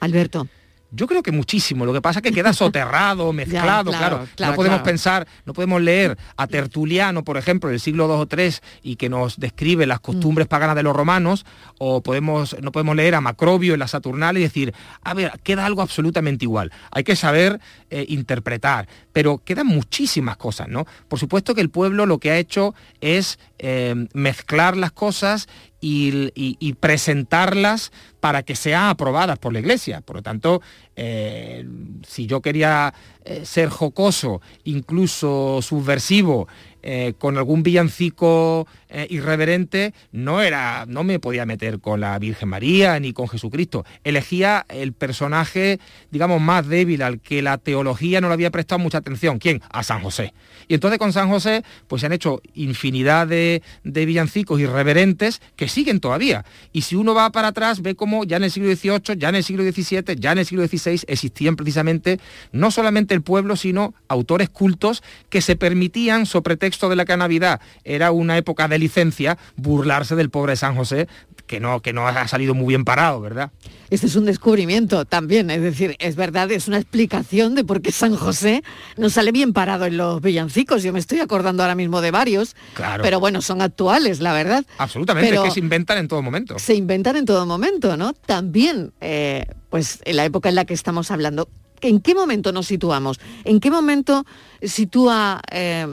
Alberto? 0.00 0.48
Yo 0.94 1.06
creo 1.06 1.22
que 1.22 1.32
muchísimo. 1.32 1.86
Lo 1.86 1.92
que 1.92 2.02
pasa 2.02 2.20
es 2.20 2.22
que 2.22 2.32
queda 2.32 2.52
soterrado, 2.52 3.32
mezclado, 3.32 3.90
claro, 3.90 4.26
No 4.38 4.54
podemos 4.54 4.82
pensar, 4.82 5.26
no 5.44 5.54
podemos 5.54 5.80
leer 5.80 6.18
a 6.36 6.46
Tertuliano, 6.46 7.24
por 7.24 7.38
ejemplo, 7.38 7.70
del 7.70 7.80
siglo 7.80 8.06
II 8.06 8.26
o 8.30 8.40
III 8.40 8.54
y 8.82 8.96
que 8.96 9.08
nos 9.08 9.40
describe 9.40 9.86
las 9.86 10.00
costumbres 10.00 10.46
paganas 10.46 10.76
de 10.76 10.82
los 10.82 10.94
romanos, 10.94 11.46
o 11.78 12.02
podemos, 12.02 12.56
no 12.60 12.72
podemos 12.72 12.94
leer 12.94 13.14
a 13.14 13.20
Macrobio 13.20 13.74
en 13.74 13.80
la 13.80 13.88
Saturnal 13.88 14.36
y 14.36 14.42
decir, 14.42 14.74
a 15.02 15.14
ver, 15.14 15.40
queda 15.42 15.66
algo 15.66 15.82
absolutamente 15.82 16.44
igual. 16.44 16.70
Hay 16.90 17.04
que 17.04 17.16
saber 17.16 17.60
eh, 17.90 18.04
interpretar, 18.08 18.86
pero 19.12 19.38
quedan 19.38 19.66
muchísimas 19.66 20.36
cosas, 20.36 20.68
¿no? 20.68 20.86
Por 21.08 21.18
supuesto 21.18 21.54
que 21.54 21.60
el 21.62 21.70
pueblo 21.70 22.06
lo 22.06 22.18
que 22.18 22.30
ha 22.30 22.38
hecho 22.38 22.74
es 23.00 23.38
eh, 23.58 23.94
mezclar 24.12 24.76
las 24.76 24.92
cosas 24.92 25.48
y, 25.82 26.72
presentarlas 26.80 27.92
para 28.20 28.42
que 28.42 28.54
sean 28.54 28.88
aprobadas 28.88 29.38
por 29.38 29.52
la 29.52 29.58
Iglesia. 29.58 30.00
Por 30.00 30.16
lo 30.16 30.22
tanto, 30.22 30.62
eh, 30.94 31.66
si 32.06 32.26
yo 32.26 32.40
quería 32.40 32.94
eh, 33.24 33.44
ser 33.44 33.68
jocoso, 33.68 34.40
incluso 34.64 35.60
subversivo, 35.60 36.46
eh, 36.82 37.14
con 37.18 37.36
algún 37.36 37.62
villancico 37.62 38.66
irreverente, 39.08 39.94
no, 40.12 40.42
era, 40.42 40.84
no 40.86 41.04
me 41.04 41.18
podía 41.18 41.46
meter 41.46 41.80
con 41.80 42.00
la 42.00 42.18
Virgen 42.18 42.48
María 42.48 42.98
ni 43.00 43.12
con 43.12 43.28
Jesucristo. 43.28 43.84
Elegía 44.04 44.66
el 44.68 44.92
personaje, 44.92 45.80
digamos, 46.10 46.40
más 46.40 46.68
débil, 46.68 47.02
al 47.02 47.20
que 47.20 47.42
la 47.42 47.58
teología 47.58 48.20
no 48.20 48.28
le 48.28 48.34
había 48.34 48.50
prestado 48.50 48.78
mucha 48.78 48.98
atención. 48.98 49.38
¿Quién? 49.38 49.62
A 49.70 49.82
San 49.82 50.00
José. 50.00 50.34
Y 50.68 50.74
entonces 50.74 50.98
con 50.98 51.12
San 51.12 51.28
José, 51.28 51.64
pues 51.88 52.00
se 52.00 52.06
han 52.06 52.12
hecho 52.12 52.40
infinidad 52.54 53.26
de, 53.26 53.62
de 53.84 54.06
villancicos 54.06 54.60
irreverentes 54.60 55.40
que 55.56 55.68
siguen 55.68 56.00
todavía. 56.00 56.44
Y 56.72 56.82
si 56.82 56.94
uno 56.94 57.14
va 57.14 57.30
para 57.30 57.48
atrás, 57.48 57.82
ve 57.82 57.94
cómo 57.94 58.24
ya 58.24 58.36
en 58.36 58.44
el 58.44 58.50
siglo 58.50 58.74
XVIII, 58.74 59.18
ya 59.18 59.30
en 59.30 59.36
el 59.36 59.44
siglo 59.44 59.64
XVII, 59.64 60.16
ya 60.18 60.32
en 60.32 60.38
el 60.38 60.46
siglo 60.46 60.66
XVI 60.66 61.02
existían 61.06 61.56
precisamente 61.56 62.20
no 62.52 62.70
solamente 62.70 63.14
el 63.14 63.22
pueblo, 63.22 63.56
sino 63.56 63.94
autores 64.08 64.50
cultos 64.50 65.02
que 65.30 65.40
se 65.40 65.56
permitían, 65.56 66.26
sobre 66.26 66.42
pretexto 66.42 66.88
de 66.88 66.96
la 66.96 67.04
que 67.04 67.16
Navidad 67.16 67.60
era 67.84 68.12
una 68.12 68.36
época 68.36 68.68
de 68.68 68.78
licencia, 68.82 69.38
burlarse 69.56 70.16
del 70.16 70.30
pobre 70.30 70.56
San 70.56 70.74
José, 70.74 71.08
que 71.46 71.60
no, 71.60 71.80
que 71.80 71.92
no 71.92 72.06
ha 72.08 72.28
salido 72.28 72.54
muy 72.54 72.68
bien 72.68 72.84
parado, 72.84 73.20
¿verdad? 73.20 73.50
Este 73.90 74.06
es 74.06 74.16
un 74.16 74.24
descubrimiento 74.24 75.04
también, 75.04 75.50
es 75.50 75.60
decir, 75.60 75.96
es 75.98 76.16
verdad, 76.16 76.50
es 76.50 76.66
una 76.66 76.78
explicación 76.78 77.54
de 77.54 77.62
por 77.62 77.82
qué 77.82 77.92
San 77.92 78.16
José 78.16 78.62
no 78.96 79.10
sale 79.10 79.32
bien 79.32 79.52
parado 79.52 79.84
en 79.84 79.98
los 79.98 80.22
villancicos. 80.22 80.82
Yo 80.82 80.94
me 80.94 80.98
estoy 80.98 81.20
acordando 81.20 81.62
ahora 81.62 81.74
mismo 81.74 82.00
de 82.00 82.10
varios, 82.10 82.56
claro. 82.72 83.02
pero 83.02 83.20
bueno, 83.20 83.42
son 83.42 83.60
actuales, 83.60 84.20
la 84.20 84.32
verdad. 84.32 84.64
Absolutamente, 84.78 85.34
es 85.34 85.40
que 85.40 85.50
se 85.50 85.60
inventan 85.60 85.98
en 85.98 86.08
todo 86.08 86.22
momento. 86.22 86.58
Se 86.58 86.74
inventan 86.74 87.16
en 87.16 87.26
todo 87.26 87.44
momento, 87.44 87.98
¿no? 87.98 88.14
También, 88.14 88.92
eh, 89.02 89.44
pues 89.68 90.00
en 90.06 90.16
la 90.16 90.24
época 90.24 90.48
en 90.48 90.54
la 90.54 90.64
que 90.64 90.72
estamos 90.72 91.10
hablando, 91.10 91.50
¿en 91.82 92.00
qué 92.00 92.14
momento 92.14 92.50
nos 92.52 92.66
situamos? 92.66 93.20
¿En 93.44 93.60
qué 93.60 93.70
momento 93.70 94.24
sitúa 94.62 95.42
eh, 95.50 95.86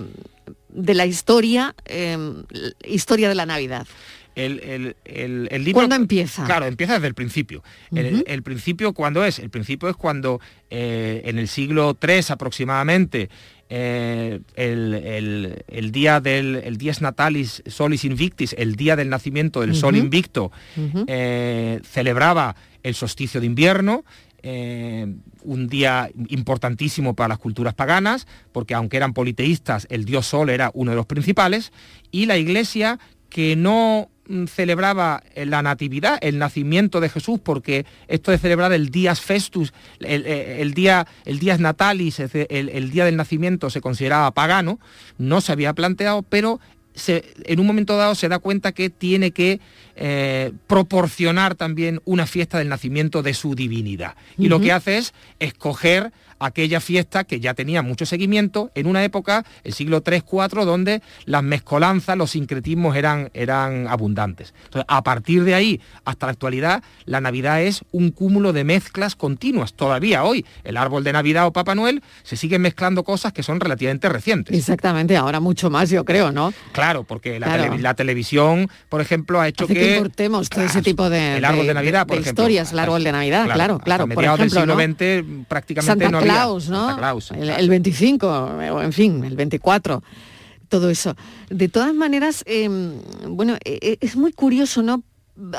de 0.69 0.93
la 0.93 1.05
historia, 1.05 1.75
eh, 1.85 2.17
historia 2.85 3.29
de 3.29 3.35
la 3.35 3.45
Navidad? 3.45 3.87
el, 4.35 5.63
libro... 5.63 5.73
¿Cuándo 5.73 5.95
empieza? 5.95 6.45
Claro, 6.45 6.65
empieza 6.65 6.93
desde 6.93 7.07
el 7.07 7.13
principio. 7.13 7.63
el, 7.91 8.43
principio, 8.43 8.93
¿cuándo 8.93 9.23
es? 9.23 9.39
El 9.39 9.49
principio 9.49 9.89
es 9.89 9.95
cuando 9.95 10.39
eh, 10.69 11.21
en 11.25 11.39
el 11.39 11.47
siglo 11.47 11.97
III 12.01 12.21
aproximadamente, 12.29 13.29
eh, 13.69 14.39
el, 14.55 15.91
día 15.91 16.19
del 16.19 16.55
el 16.55 16.77
Dies 16.77 17.01
Natalis 17.01 17.61
Solis 17.67 18.03
Invictis, 18.05 18.55
el 18.57 18.75
día 18.75 18.95
del 18.95 19.09
nacimiento 19.09 19.61
del 19.61 19.75
Sol 19.75 19.95
Invicto, 19.95 20.51
eh, 21.07 21.79
celebraba 21.83 22.55
el 22.81 22.95
solsticio 22.95 23.39
de 23.39 23.45
invierno, 23.45 24.05
un 24.43 25.67
día 25.67 26.09
importantísimo 26.29 27.15
para 27.15 27.29
las 27.29 27.39
culturas 27.39 27.73
paganas, 27.73 28.27
porque 28.51 28.73
aunque 28.73 28.97
eran 28.97 29.13
politeístas, 29.13 29.87
el 29.89 30.05
dios 30.05 30.27
Sol 30.27 30.49
era 30.49 30.71
uno 30.73 30.91
de 30.91 30.97
los 30.97 31.05
principales, 31.05 31.71
y 32.11 32.25
la 32.25 32.37
Iglesia 32.37 32.99
que 33.29 33.55
no 33.55 34.09
Mm, 34.29 34.45
celebraba 34.45 35.23
la 35.35 35.63
natividad, 35.63 36.19
el 36.21 36.37
nacimiento 36.37 37.01
de 37.01 37.09
Jesús, 37.09 37.39
porque 37.43 37.87
esto 38.07 38.29
de 38.29 38.37
celebrar 38.37 38.71
el 38.73 38.89
Días 38.89 39.21
Festus, 39.21 39.73
el, 39.99 40.23
eh, 40.27 40.71
día, 40.75 41.07
el 41.25 41.39
Días 41.39 41.59
Natalis, 41.59 42.19
el, 42.19 42.91
día 42.91 43.05
del 43.05 43.15
nacimiento 43.15 43.71
se 43.71 43.81
consideraba 43.81 44.29
pagano, 44.29 44.79
no 45.17 45.41
se 45.41 45.51
había 45.51 45.73
planteado, 45.73 46.21
pero 46.21 46.59
en 47.07 47.59
un 47.59 47.65
momento 47.65 47.97
dado 47.97 48.15
se 48.15 48.29
da 48.29 48.39
cuenta 48.39 48.71
que 48.71 48.89
tiene 48.89 49.31
que 49.31 49.59
eh, 49.95 50.51
proporcionar 50.67 51.55
también 51.55 52.01
una 52.05 52.25
fiesta 52.25 52.57
del 52.57 52.69
nacimiento 52.69 53.21
de 53.21 53.33
su 53.33 53.55
divinidad. 53.55 54.15
Y 54.37 54.47
lo 54.47 54.59
que 54.59 54.71
hace 54.71 54.97
es 54.97 55.13
escoger 55.39 56.11
aquella 56.39 56.79
fiesta 56.79 57.23
que 57.23 57.39
ya 57.39 57.53
tenía 57.53 57.81
mucho 57.81 58.05
seguimiento 58.05 58.71
en 58.75 58.87
una 58.87 59.03
época, 59.03 59.45
el 59.63 59.73
siglo 59.73 60.01
3 60.01 60.23
4 60.23 60.65
donde 60.65 61.01
las 61.25 61.43
mezcolanzas, 61.43 62.17
los 62.17 62.31
sincretismos 62.31 62.95
eran, 62.95 63.29
eran 63.33 63.87
abundantes. 63.87 64.53
Entonces, 64.65 64.85
a 64.87 65.03
partir 65.03 65.43
de 65.43 65.53
ahí 65.53 65.81
hasta 66.05 66.27
la 66.27 66.31
actualidad, 66.31 66.83
la 67.05 67.21
Navidad 67.21 67.61
es 67.61 67.83
un 67.91 68.11
cúmulo 68.11 68.53
de 68.53 68.63
mezclas 68.63 69.15
continuas. 69.15 69.73
Todavía 69.73 70.23
hoy, 70.23 70.45
el 70.63 70.77
árbol 70.77 71.03
de 71.03 71.13
Navidad 71.13 71.47
o 71.47 71.53
Papá 71.53 71.75
Noel, 71.75 72.01
se 72.23 72.35
siguen 72.35 72.61
mezclando 72.61 73.03
cosas 73.03 73.33
que 73.33 73.43
son 73.43 73.59
relativamente 73.59 74.09
recientes. 74.09 74.57
Exactamente, 74.57 75.17
ahora 75.17 75.39
mucho 75.39 75.69
más, 75.69 75.89
yo 75.89 76.05
creo, 76.05 76.31
¿no? 76.31 76.53
Claro, 76.71 77.03
porque 77.03 77.39
la, 77.39 77.93
televisión, 77.93 78.69
por 78.87 79.01
ejemplo, 79.01 79.41
ha 79.41 79.47
hecho 79.47 79.67
que... 79.67 79.73
que 79.73 79.95
importemos 79.95 80.49
todo 80.49 80.63
ese 80.63 80.81
tipo 80.81 81.09
de, 81.09 81.37
el 81.37 81.45
árbol 81.45 81.67
de, 81.67 81.73
Navidad, 81.73 82.07
por 82.07 82.19
historias, 82.19 82.71
el 82.71 82.79
árbol 82.79 83.03
de 83.03 83.11
Navidad, 83.11 83.45
claro, 83.51 83.79
claro. 83.79 84.07
por 84.07 84.23
ejemplo, 84.23 84.37
del 84.37 84.51
siglo 84.51 84.75
XX 84.75 85.45
prácticamente 85.47 86.09
no 86.09 86.21
Claus, 86.33 86.69
¿no? 86.69 86.97
el, 87.33 87.69
25, 87.69 88.27
o 88.27 88.81
en 88.81 88.93
fin, 88.93 89.23
el 89.23 89.35
24 89.35 90.03
todo 90.69 90.89
eso. 90.89 91.15
De 91.49 91.67
todas 91.67 91.93
maneras, 91.93 92.43
em, 92.45 92.93
bueno, 93.27 93.55
e, 93.65 93.79
e, 93.81 93.97
es 94.01 94.15
muy 94.15 94.31
curioso, 94.31 94.81
¿no? 94.81 95.03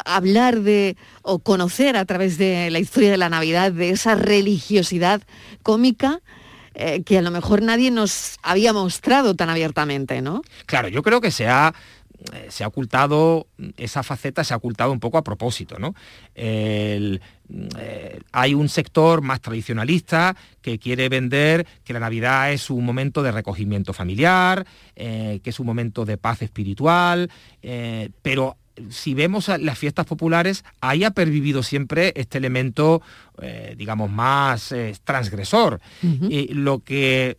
hablar 0.05 0.61
de 0.61 0.97
o 1.23 1.39
conocer 1.39 1.97
a 1.97 2.05
través 2.05 2.37
de 2.37 2.71
la 2.71 2.79
historia 2.79 3.11
de 3.11 3.17
la 3.17 3.31
Navidad 3.31 3.73
de 3.73 3.91
esa 3.91 4.15
religiosidad 4.15 5.23
cómica 5.63 6.21
eh, 6.75 7.03
que 7.03 7.17
a 7.17 7.23
lo 7.23 7.31
mejor 7.31 7.63
nadie 7.63 7.91
nos 7.91 8.37
había 8.43 8.75
mostrado 8.75 9.35
tan 9.35 9.49
abiertamente, 9.49 10.21
¿no? 10.21 10.43
Claro, 10.67 10.89
yo 10.89 11.03
creo 11.03 11.23
que 11.23 11.31
se 11.31 11.49
ha 11.49 11.75
eh, 12.33 12.49
se 12.51 12.65
ha 12.65 12.67
ocultado, 12.67 13.47
esa 13.79 14.03
faceta 14.03 14.45
se 14.45 14.53
ha 14.53 14.59
ocultado 14.59 14.93
un 14.93 15.01
poco 15.01 15.17
a 15.17 15.25
propósito. 15.25 15.79
¿no? 15.79 15.95
Eh, 17.79 18.21
hay 18.33 18.55
un 18.55 18.69
sector 18.69 19.23
más 19.23 19.41
tradicionalista 19.41 20.37
que 20.63 20.79
quiere 20.79 21.09
vender 21.09 21.67
que 21.85 21.93
la 21.93 22.01
Navidad 22.01 22.53
es 22.53 22.71
un 22.71 22.85
momento 22.85 23.23
de 23.23 23.33
recogimiento 23.33 23.93
familiar, 23.93 24.67
eh, 24.97 25.41
que 25.43 25.51
es 25.51 25.61
un 25.61 25.67
momento 25.67 26.05
de 26.05 26.17
paz 26.17 26.43
espiritual, 26.43 27.31
pero 28.23 28.57
si 28.89 29.15
vemos 29.15 29.49
las 29.49 29.79
fiestas 29.79 30.07
populares, 30.07 30.65
ahí 30.81 31.05
ha 31.05 31.11
pervivido 31.11 31.63
siempre 31.63 32.13
este 32.17 32.39
elemento, 32.39 33.03
digamos, 33.77 34.11
más 34.11 34.75
transgresor. 35.05 35.81
lo, 36.01 36.79
que, 36.79 37.37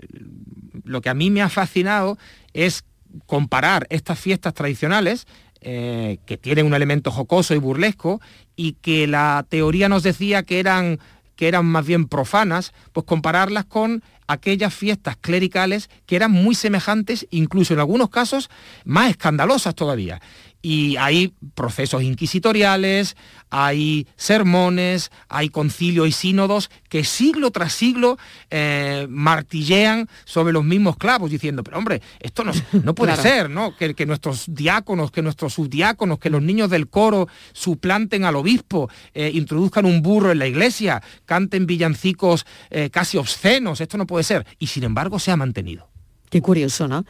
lo 0.83 1.01
que 1.01 1.09
a 1.09 1.15
mí 1.15 1.31
me 1.31 1.41
ha 1.41 1.49
fascinado 1.49 2.19
es 2.53 2.83
comparar 3.25 3.87
estas 3.89 4.19
fiestas 4.19 4.53
tradicionales 4.53 5.27
eh, 5.61 6.17
que 6.25 6.37
tienen 6.37 6.65
un 6.65 6.73
elemento 6.73 7.11
jocoso 7.11 7.53
y 7.53 7.59
burlesco 7.59 8.21
y 8.55 8.73
que 8.73 9.07
la 9.07 9.45
teoría 9.47 9.89
nos 9.89 10.03
decía 10.03 10.43
que 10.43 10.59
eran, 10.59 10.99
que 11.35 11.47
eran 11.47 11.65
más 11.65 11.85
bien 11.85 12.07
profanas, 12.07 12.73
pues 12.93 13.05
compararlas 13.05 13.65
con 13.65 14.03
aquellas 14.27 14.73
fiestas 14.73 15.17
clericales 15.17 15.89
que 16.05 16.15
eran 16.15 16.31
muy 16.31 16.55
semejantes, 16.55 17.27
incluso 17.31 17.73
en 17.73 17.79
algunos 17.79 18.09
casos 18.09 18.49
más 18.85 19.09
escandalosas 19.09 19.75
todavía 19.75 20.21
y 20.61 20.95
hay 20.97 21.33
procesos 21.55 22.03
inquisitoriales, 22.03 23.15
hay 23.49 24.07
sermones, 24.15 25.11
hay 25.27 25.49
concilios 25.49 26.07
y 26.07 26.11
sínodos 26.11 26.69
que 26.87 27.03
siglo 27.03 27.51
tras 27.51 27.73
siglo 27.73 28.17
eh, 28.49 29.07
martillean 29.09 30.07
sobre 30.23 30.53
los 30.53 30.63
mismos 30.63 30.97
clavos, 30.97 31.31
diciendo, 31.31 31.63
pero 31.63 31.77
hombre, 31.77 32.01
esto 32.19 32.43
no, 32.43 32.51
no 32.83 32.95
puede 32.95 33.15
ser, 33.17 33.49
¿no? 33.49 33.75
Que, 33.75 34.05
nuestros 34.05 34.45
diáconos, 34.47 35.11
que 35.11 35.21
nuestros 35.21 35.53
subdiáconos, 35.53 36.19
que 36.19 36.29
los 36.29 36.41
niños 36.41 36.69
del 36.69 36.89
coro 36.89 37.27
suplanten 37.53 38.23
al 38.23 38.35
obispo, 38.35 38.89
eh, 39.13 39.31
introduzcan 39.33 39.85
un 39.85 40.01
burro 40.01 40.31
en 40.31 40.39
la 40.39 40.47
iglesia, 40.47 41.01
canten 41.25 41.65
villancicos 41.65 42.45
eh, 42.69 42.89
casi 42.89 43.17
obscenos, 43.17 43.81
esto 43.81 43.97
no 43.97 44.07
puede 44.07 44.23
ser. 44.23 44.45
Y 44.59 44.67
sin 44.67 44.83
embargo 44.83 45.19
se 45.19 45.31
ha 45.31 45.37
mantenido. 45.37 45.89
Qué 46.29 46.41
curioso, 46.41 46.87
¿no? 46.87 47.03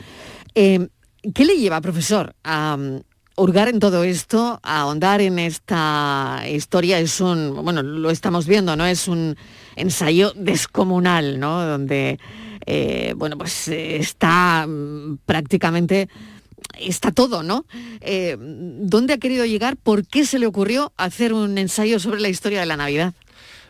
¿Qué 0.54 1.46
le 1.46 1.56
lleva, 1.56 1.80
profesor, 1.82 2.36
a, 2.44 2.76
hurgar 3.42 3.70
en 3.70 3.80
todo 3.80 4.04
esto, 4.04 4.60
ahondar 4.62 5.20
en 5.20 5.40
esta 5.40 6.44
historia 6.48 7.00
es 7.00 7.20
un, 7.20 7.64
bueno, 7.64 7.82
lo 7.82 8.12
estamos 8.12 8.46
viendo, 8.46 8.76
¿no? 8.76 8.86
Es 8.86 9.08
un 9.08 9.36
ensayo 9.76 10.32
descomunal, 10.36 11.40
¿no? 11.40 11.66
Donde, 11.66 12.20
eh, 12.68 13.14
bueno, 13.18 13.40
pues 13.40 13.68
está 13.68 14.68
mm, 14.68 15.18
prácticamente 15.26 16.08
está 16.80 17.12
todo, 17.12 17.42
¿no? 17.42 17.66
Eh, 18.02 18.38
¿Dónde 18.40 19.14
ha 19.14 19.18
querido 19.18 19.46
llegar? 19.46 19.76
¿Por 19.76 20.06
qué 20.06 20.24
se 20.26 20.38
le 20.38 20.46
ocurrió 20.46 20.94
hacer 20.96 21.34
un 21.34 21.58
ensayo 21.58 22.00
sobre 22.00 22.22
la 22.22 22.30
historia 22.30 22.60
de 22.60 22.68
la 22.68 22.78
Navidad? 22.78 23.14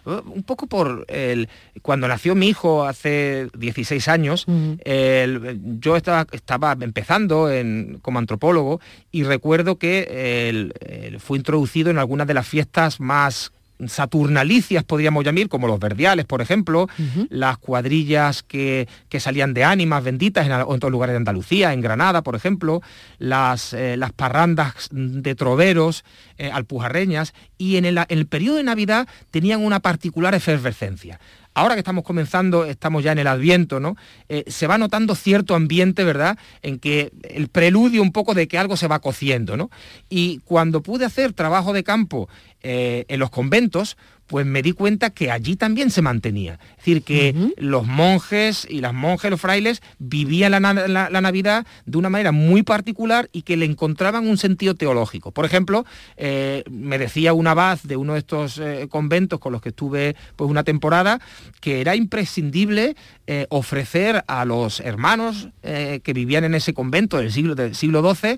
Uh, 0.05 0.21
un 0.33 0.43
poco 0.43 0.65
por 0.67 1.05
el, 1.09 1.47
cuando 1.81 2.07
nació 2.07 2.33
mi 2.35 2.47
hijo 2.47 2.85
hace 2.85 3.47
16 3.57 4.07
años, 4.07 4.45
el- 4.83 5.59
yo 5.79 5.95
estaba, 5.95 6.25
estaba 6.31 6.75
empezando 6.79 7.51
en- 7.51 7.99
como 8.01 8.17
antropólogo 8.19 8.81
y 9.11 9.23
recuerdo 9.23 9.77
que 9.77 10.49
el- 10.49 11.19
fue 11.19 11.37
introducido 11.37 11.89
en 11.91 11.99
algunas 11.99 12.27
de 12.27 12.33
las 12.33 12.47
fiestas 12.47 12.99
más 12.99 13.51
saturnalicias, 13.87 14.83
podríamos 14.83 15.23
llamar, 15.23 15.47
como 15.47 15.67
los 15.67 15.79
verdiales, 15.79 16.25
por 16.25 16.41
ejemplo, 16.41 16.87
las 17.29 17.57
cuadrillas 17.57 18.43
que, 18.43 18.87
que 19.09 19.19
salían 19.19 19.53
de 19.53 19.63
ánimas 19.63 20.03
benditas 20.03 20.45
en, 20.45 20.51
otros 20.51 20.91
lugares 20.91 21.13
de 21.13 21.17
Andalucía, 21.17 21.73
en 21.73 21.81
Granada, 21.81 22.21
por 22.21 22.35
ejemplo, 22.35 22.81
las, 23.17 23.73
eh, 23.73 23.97
las 23.97 24.11
parrandas 24.11 24.89
de 24.91 25.35
troveros, 25.35 26.03
eh, 26.37 26.51
alpujarreñas, 26.51 27.33
y 27.57 27.77
en 27.77 27.85
el, 27.85 27.97
en 27.97 28.05
el 28.09 28.27
periodo 28.27 28.57
de 28.57 28.63
Navidad 28.63 29.07
tenían 29.31 29.63
una 29.63 29.79
particular 29.79 30.35
efervescencia. 30.35 31.19
Ahora 31.53 31.75
que 31.75 31.79
estamos 31.79 32.05
comenzando, 32.05 32.63
estamos 32.63 33.03
ya 33.03 33.11
en 33.11 33.19
el 33.19 33.27
Adviento, 33.27 33.81
¿no? 33.81 33.97
Eh, 34.29 34.45
se 34.47 34.67
va 34.67 34.77
notando 34.77 35.15
cierto 35.15 35.53
ambiente, 35.53 36.05
¿verdad? 36.05 36.37
En 36.61 36.79
que 36.79 37.11
el 37.23 37.49
preludio 37.49 38.01
un 38.01 38.13
poco 38.13 38.33
de 38.33 38.47
que 38.47 38.57
algo 38.57 38.77
se 38.77 38.87
va 38.87 38.99
cociendo, 38.99 39.57
¿no? 39.57 39.69
Y 40.09 40.39
cuando 40.45 40.81
pude 40.81 41.03
hacer 41.03 41.33
trabajo 41.33 41.73
de 41.73 41.83
campo 41.83 42.29
eh, 42.63 43.05
en 43.07 43.19
los 43.19 43.29
conventos, 43.29 43.97
pues 44.31 44.45
me 44.45 44.61
di 44.61 44.71
cuenta 44.71 45.09
que 45.09 45.29
allí 45.29 45.57
también 45.57 45.91
se 45.91 46.01
mantenía. 46.01 46.53
Es 46.71 46.77
decir, 46.77 47.03
que 47.03 47.35
los 47.57 47.85
monjes 47.85 48.65
y 48.69 48.79
las 48.79 48.93
monjas, 48.93 49.29
los 49.29 49.41
frailes, 49.41 49.81
vivían 49.99 50.51
la, 50.51 50.61
na- 50.61 50.87
la- 50.87 51.09
la 51.09 51.19
Navidad 51.19 51.67
de 51.85 51.97
una 51.97 52.09
manera 52.09 52.31
muy 52.31 52.63
particular 52.63 53.29
y 53.33 53.41
que 53.41 53.57
le 53.57 53.65
encontraban 53.65 54.25
un 54.29 54.37
sentido 54.37 54.73
teológico. 54.73 55.31
Por 55.33 55.43
ejemplo, 55.43 55.85
eh, 56.15 56.63
me 56.71 56.97
decía 56.97 57.33
un 57.33 57.45
abad 57.47 57.77
de 57.83 57.97
uno 57.97 58.13
de 58.13 58.19
estos 58.19 58.57
eh, 58.57 58.87
conventos 58.89 59.37
con 59.41 59.51
los 59.51 59.61
que 59.61 59.69
estuve 59.69 60.15
pues, 60.37 60.49
una 60.49 60.63
temporada, 60.63 61.19
que 61.59 61.81
era 61.81 61.97
imprescindible 61.97 62.95
eh, 63.27 63.47
ofrecer 63.49 64.23
a 64.27 64.45
los 64.45 64.79
hermanos 64.79 65.49
que 65.61 66.13
vivían 66.13 66.45
en 66.45 66.55
ese 66.55 66.73
convento 66.73 67.17
del 67.17 67.31
siglo, 67.33 67.53
del 67.55 67.75
siglo 67.75 68.01
XII 68.15 68.37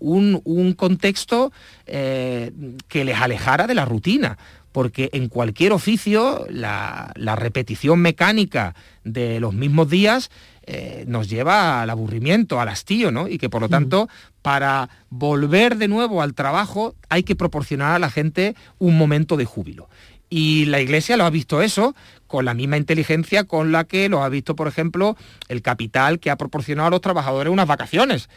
un, 0.00 0.40
un 0.44 0.72
contexto 0.72 1.52
que 1.86 3.04
les 3.04 3.16
alejara 3.20 3.66
de 3.66 3.74
la 3.74 3.84
rutina 3.84 4.38
porque 4.72 5.10
en 5.12 5.28
cualquier 5.28 5.72
oficio 5.72 6.46
la, 6.48 7.12
la 7.16 7.36
repetición 7.36 8.00
mecánica 8.00 8.74
de 9.04 9.40
los 9.40 9.54
mismos 9.54 9.90
días 9.90 10.30
eh, 10.72 11.04
nos 11.08 11.28
lleva 11.28 11.82
al 11.82 11.90
aburrimiento, 11.90 12.60
al 12.60 12.68
hastío, 12.68 13.10
¿no? 13.10 13.26
Y 13.26 13.38
que 13.38 13.48
por 13.48 13.60
lo 13.60 13.68
tanto, 13.68 14.08
para 14.40 14.88
volver 15.08 15.76
de 15.76 15.88
nuevo 15.88 16.22
al 16.22 16.34
trabajo 16.34 16.94
hay 17.08 17.24
que 17.24 17.34
proporcionar 17.34 17.92
a 17.92 17.98
la 17.98 18.08
gente 18.08 18.54
un 18.78 18.96
momento 18.96 19.36
de 19.36 19.46
júbilo. 19.46 19.88
Y 20.28 20.66
la 20.66 20.80
Iglesia 20.80 21.16
lo 21.16 21.24
ha 21.24 21.30
visto 21.30 21.60
eso 21.60 21.96
con 22.28 22.44
la 22.44 22.54
misma 22.54 22.76
inteligencia 22.76 23.42
con 23.42 23.72
la 23.72 23.82
que 23.82 24.08
lo 24.08 24.22
ha 24.22 24.28
visto, 24.28 24.54
por 24.54 24.68
ejemplo, 24.68 25.16
el 25.48 25.60
capital 25.60 26.20
que 26.20 26.30
ha 26.30 26.36
proporcionado 26.36 26.86
a 26.86 26.90
los 26.90 27.00
trabajadores 27.00 27.52
unas 27.52 27.66
vacaciones. 27.66 28.28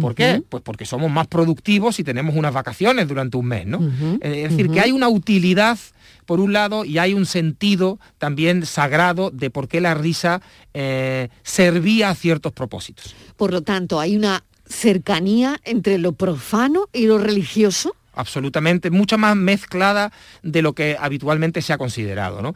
¿Por 0.00 0.14
qué? 0.14 0.42
Pues 0.48 0.62
porque 0.62 0.86
somos 0.86 1.10
más 1.10 1.26
productivos 1.26 1.98
y 1.98 2.04
tenemos 2.04 2.34
unas 2.34 2.52
vacaciones 2.54 3.06
durante 3.08 3.36
un 3.36 3.46
mes, 3.46 3.66
¿no? 3.66 3.78
Eh, 4.20 4.44
Es 4.44 4.50
decir, 4.50 4.70
que 4.70 4.80
hay 4.80 4.92
una 4.92 5.08
utilidad 5.08 5.78
por 6.26 6.40
un 6.40 6.52
lado 6.52 6.84
y 6.84 6.98
hay 6.98 7.14
un 7.14 7.26
sentido 7.26 7.98
también 8.18 8.64
sagrado 8.64 9.30
de 9.30 9.50
por 9.50 9.68
qué 9.68 9.80
la 9.80 9.94
risa 9.94 10.40
eh, 10.72 11.28
servía 11.42 12.10
a 12.10 12.14
ciertos 12.14 12.52
propósitos. 12.52 13.14
Por 13.36 13.52
lo 13.52 13.62
tanto, 13.62 14.00
hay 14.00 14.16
una 14.16 14.44
cercanía 14.66 15.60
entre 15.64 15.98
lo 15.98 16.12
profano 16.12 16.88
y 16.92 17.06
lo 17.06 17.18
religioso. 17.18 17.94
Absolutamente, 18.14 18.90
mucho 18.90 19.18
más 19.18 19.36
mezclada 19.36 20.12
de 20.42 20.62
lo 20.62 20.74
que 20.74 20.96
habitualmente 20.98 21.62
se 21.62 21.72
ha 21.72 21.78
considerado. 21.78 22.42
¿no? 22.42 22.54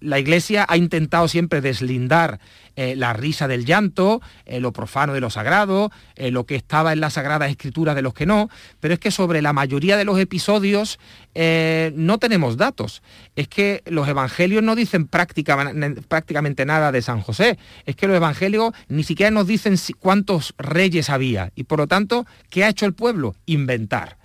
La 0.00 0.18
Iglesia 0.18 0.66
ha 0.68 0.76
intentado 0.76 1.28
siempre 1.28 1.60
deslindar 1.60 2.38
eh, 2.78 2.94
la 2.94 3.14
risa 3.14 3.48
del 3.48 3.64
llanto, 3.64 4.20
eh, 4.44 4.60
lo 4.60 4.70
profano 4.70 5.14
de 5.14 5.20
lo 5.20 5.30
sagrado, 5.30 5.90
eh, 6.14 6.30
lo 6.30 6.44
que 6.44 6.56
estaba 6.56 6.92
en 6.92 7.00
las 7.00 7.14
Sagradas 7.14 7.50
Escrituras 7.50 7.94
de 7.94 8.02
los 8.02 8.12
que 8.12 8.26
no, 8.26 8.50
pero 8.80 8.92
es 8.92 9.00
que 9.00 9.10
sobre 9.10 9.40
la 9.40 9.54
mayoría 9.54 9.96
de 9.96 10.04
los 10.04 10.18
episodios 10.18 10.98
no 11.94 12.16
tenemos 12.18 12.56
datos. 12.56 13.02
Es 13.34 13.46
que 13.48 13.82
los 13.84 14.08
evangelios 14.08 14.62
no 14.62 14.74
dicen 14.74 15.06
práctica- 15.06 15.72
prácticamente 16.08 16.64
nada 16.64 16.92
de 16.92 17.02
San 17.02 17.20
José, 17.20 17.58
es 17.84 17.94
que 17.94 18.06
los 18.06 18.16
evangelios 18.16 18.72
ni 18.88 19.04
siquiera 19.04 19.30
nos 19.30 19.46
dicen 19.46 19.76
cuántos 19.98 20.54
reyes 20.56 21.10
había 21.10 21.52
y 21.54 21.64
por 21.64 21.78
lo 21.78 21.86
tanto, 21.86 22.26
¿qué 22.48 22.64
ha 22.64 22.68
hecho 22.70 22.86
el 22.86 22.94
pueblo? 22.94 23.34
Inventar. 23.44 24.16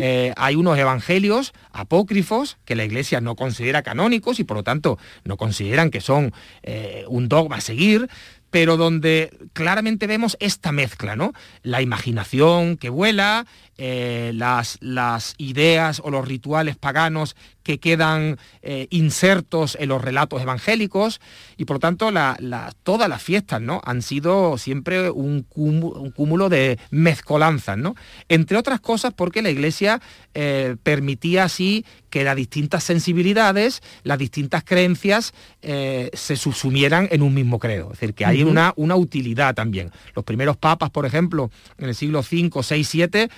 Eh, 0.00 0.32
hay 0.36 0.56
unos 0.56 0.78
evangelios 0.78 1.52
apócrifos 1.72 2.56
que 2.64 2.74
la 2.74 2.84
Iglesia 2.84 3.20
no 3.20 3.36
considera 3.36 3.82
canónicos 3.82 4.40
y 4.40 4.44
por 4.44 4.56
lo 4.56 4.62
tanto 4.62 4.98
no 5.24 5.36
consideran 5.36 5.90
que 5.90 6.00
son 6.00 6.32
eh, 6.62 7.04
un 7.08 7.28
dogma 7.28 7.56
a 7.56 7.60
seguir, 7.60 8.08
pero 8.50 8.76
donde 8.76 9.36
claramente 9.52 10.06
vemos 10.06 10.36
esta 10.40 10.72
mezcla, 10.72 11.16
¿no? 11.16 11.32
La 11.62 11.82
imaginación 11.82 12.76
que 12.76 12.88
vuela, 12.88 13.46
eh, 13.78 14.32
las, 14.34 14.76
las 14.80 15.34
ideas 15.38 16.00
o 16.04 16.10
los 16.10 16.26
rituales 16.26 16.76
paganos 16.76 17.36
que 17.62 17.78
quedan 17.78 18.38
eh, 18.62 18.86
insertos 18.90 19.76
en 19.78 19.90
los 19.90 20.02
relatos 20.02 20.40
evangélicos 20.42 21.20
y 21.56 21.64
por 21.66 21.76
lo 21.76 21.80
tanto 21.80 22.10
la- 22.10 22.36
la- 22.40 22.72
todas 22.82 23.08
las 23.08 23.22
fiestas 23.22 23.60
¿no? 23.60 23.80
han 23.84 24.02
sido 24.02 24.56
siempre 24.58 25.10
un 25.10 25.42
cúmulo, 25.42 26.00
un 26.00 26.10
cúmulo 26.10 26.48
de 26.48 26.78
mezcolanzas, 26.90 27.76
¿no? 27.78 27.94
entre 28.28 28.56
otras 28.56 28.80
cosas 28.80 29.12
porque 29.14 29.42
la 29.42 29.50
Iglesia 29.50 30.00
eh, 30.34 30.76
permitía 30.82 31.44
así 31.44 31.84
que 32.10 32.24
las 32.24 32.36
distintas 32.36 32.84
sensibilidades, 32.84 33.82
las 34.02 34.18
distintas 34.18 34.64
creencias 34.64 35.34
eh, 35.60 36.10
se 36.14 36.36
subsumieran 36.36 37.06
en 37.10 37.20
un 37.22 37.34
mismo 37.34 37.58
credo, 37.58 37.92
es 37.92 38.00
decir, 38.00 38.14
que 38.14 38.24
hay 38.24 38.42
una, 38.42 38.72
una 38.76 38.96
utilidad 38.96 39.54
también. 39.54 39.90
Los 40.14 40.24
primeros 40.24 40.56
papas, 40.56 40.88
por 40.90 41.04
ejemplo, 41.04 41.50
en 41.76 41.88
el 41.90 41.94
siglo 41.94 42.20
V, 42.20 42.50
VI, 42.70 42.86
VII, 42.92 43.28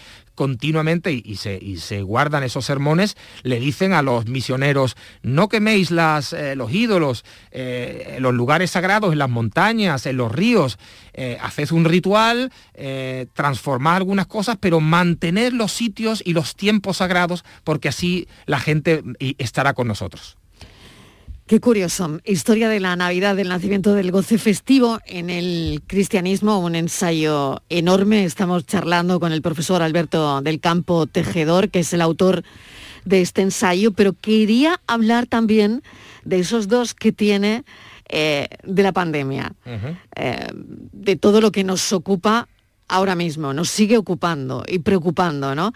continuamente, 0.40 1.12
y, 1.12 1.36
se, 1.36 1.58
y 1.60 1.76
se 1.76 2.00
guardan 2.00 2.44
esos 2.44 2.64
sermones, 2.64 3.18
le 3.42 3.60
dicen 3.60 3.92
a 3.92 4.00
los 4.00 4.24
misioneros, 4.24 4.96
no 5.22 5.50
queméis 5.50 5.90
las, 5.90 6.32
eh, 6.32 6.56
los 6.56 6.72
ídolos, 6.72 7.26
eh, 7.50 8.16
los 8.20 8.32
lugares 8.32 8.70
sagrados, 8.70 9.12
en 9.12 9.18
las 9.18 9.28
montañas, 9.28 10.06
en 10.06 10.16
los 10.16 10.32
ríos, 10.32 10.78
eh, 11.12 11.36
haced 11.42 11.72
un 11.72 11.84
ritual, 11.84 12.50
eh, 12.72 13.26
transformad 13.34 13.96
algunas 13.96 14.26
cosas, 14.26 14.56
pero 14.58 14.80
mantened 14.80 15.52
los 15.52 15.72
sitios 15.72 16.22
y 16.24 16.32
los 16.32 16.56
tiempos 16.56 16.96
sagrados, 16.96 17.44
porque 17.62 17.90
así 17.90 18.26
la 18.46 18.60
gente 18.60 19.02
estará 19.36 19.74
con 19.74 19.88
nosotros. 19.88 20.39
Qué 21.50 21.58
curioso. 21.58 22.20
Historia 22.24 22.68
de 22.68 22.78
la 22.78 22.94
Navidad, 22.94 23.34
del 23.34 23.48
nacimiento 23.48 23.92
del 23.94 24.12
goce 24.12 24.38
festivo 24.38 25.00
en 25.04 25.30
el 25.30 25.82
cristianismo, 25.84 26.60
un 26.60 26.76
ensayo 26.76 27.60
enorme. 27.68 28.24
Estamos 28.24 28.66
charlando 28.66 29.18
con 29.18 29.32
el 29.32 29.42
profesor 29.42 29.82
Alberto 29.82 30.42
del 30.42 30.60
Campo 30.60 31.08
Tejedor, 31.08 31.68
que 31.70 31.80
es 31.80 31.92
el 31.92 32.02
autor 32.02 32.44
de 33.04 33.20
este 33.20 33.42
ensayo, 33.42 33.90
pero 33.90 34.12
quería 34.12 34.80
hablar 34.86 35.26
también 35.26 35.82
de 36.24 36.38
esos 36.38 36.68
dos 36.68 36.94
que 36.94 37.10
tiene 37.10 37.64
eh, 38.08 38.46
de 38.62 38.82
la 38.84 38.92
pandemia, 38.92 39.52
eh, 40.14 40.46
de 40.54 41.16
todo 41.16 41.40
lo 41.40 41.50
que 41.50 41.64
nos 41.64 41.92
ocupa 41.92 42.46
ahora 42.90 43.14
mismo, 43.14 43.52
nos 43.54 43.70
sigue 43.70 43.96
ocupando 43.96 44.64
y 44.68 44.80
preocupando, 44.80 45.54
¿no? 45.54 45.72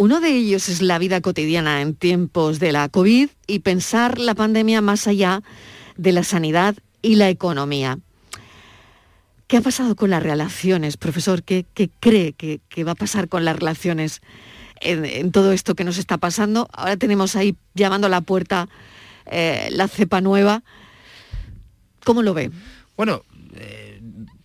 Uno 0.00 0.22
de 0.22 0.30
ellos 0.30 0.70
es 0.70 0.80
la 0.80 0.98
vida 0.98 1.20
cotidiana 1.20 1.82
en 1.82 1.94
tiempos 1.94 2.58
de 2.58 2.72
la 2.72 2.88
COVID 2.88 3.28
y 3.46 3.58
pensar 3.58 4.18
la 4.18 4.34
pandemia 4.34 4.80
más 4.80 5.06
allá 5.06 5.42
de 5.98 6.12
la 6.12 6.24
sanidad 6.24 6.74
y 7.02 7.16
la 7.16 7.28
economía. 7.28 7.98
¿Qué 9.46 9.58
ha 9.58 9.60
pasado 9.60 9.96
con 9.96 10.08
las 10.08 10.22
relaciones, 10.22 10.96
profesor? 10.96 11.42
¿Qué, 11.42 11.66
cree 12.00 12.32
que, 12.32 12.82
va 12.82 12.92
a 12.92 12.94
pasar 12.94 13.28
con 13.28 13.44
las 13.44 13.58
relaciones 13.58 14.22
en, 14.80 15.32
todo 15.32 15.52
esto 15.52 15.74
que 15.74 15.84
nos 15.84 15.98
está 15.98 16.16
pasando? 16.16 16.70
Ahora 16.72 16.96
tenemos 16.96 17.36
ahí 17.36 17.54
llamando 17.74 18.06
a 18.06 18.10
la 18.10 18.22
puerta 18.22 18.70
eh, 19.26 19.68
la 19.70 19.86
cepa 19.86 20.22
nueva. 20.22 20.62
¿Cómo 22.06 22.22
lo 22.22 22.32
ve? 22.32 22.50
Bueno, 22.96 23.22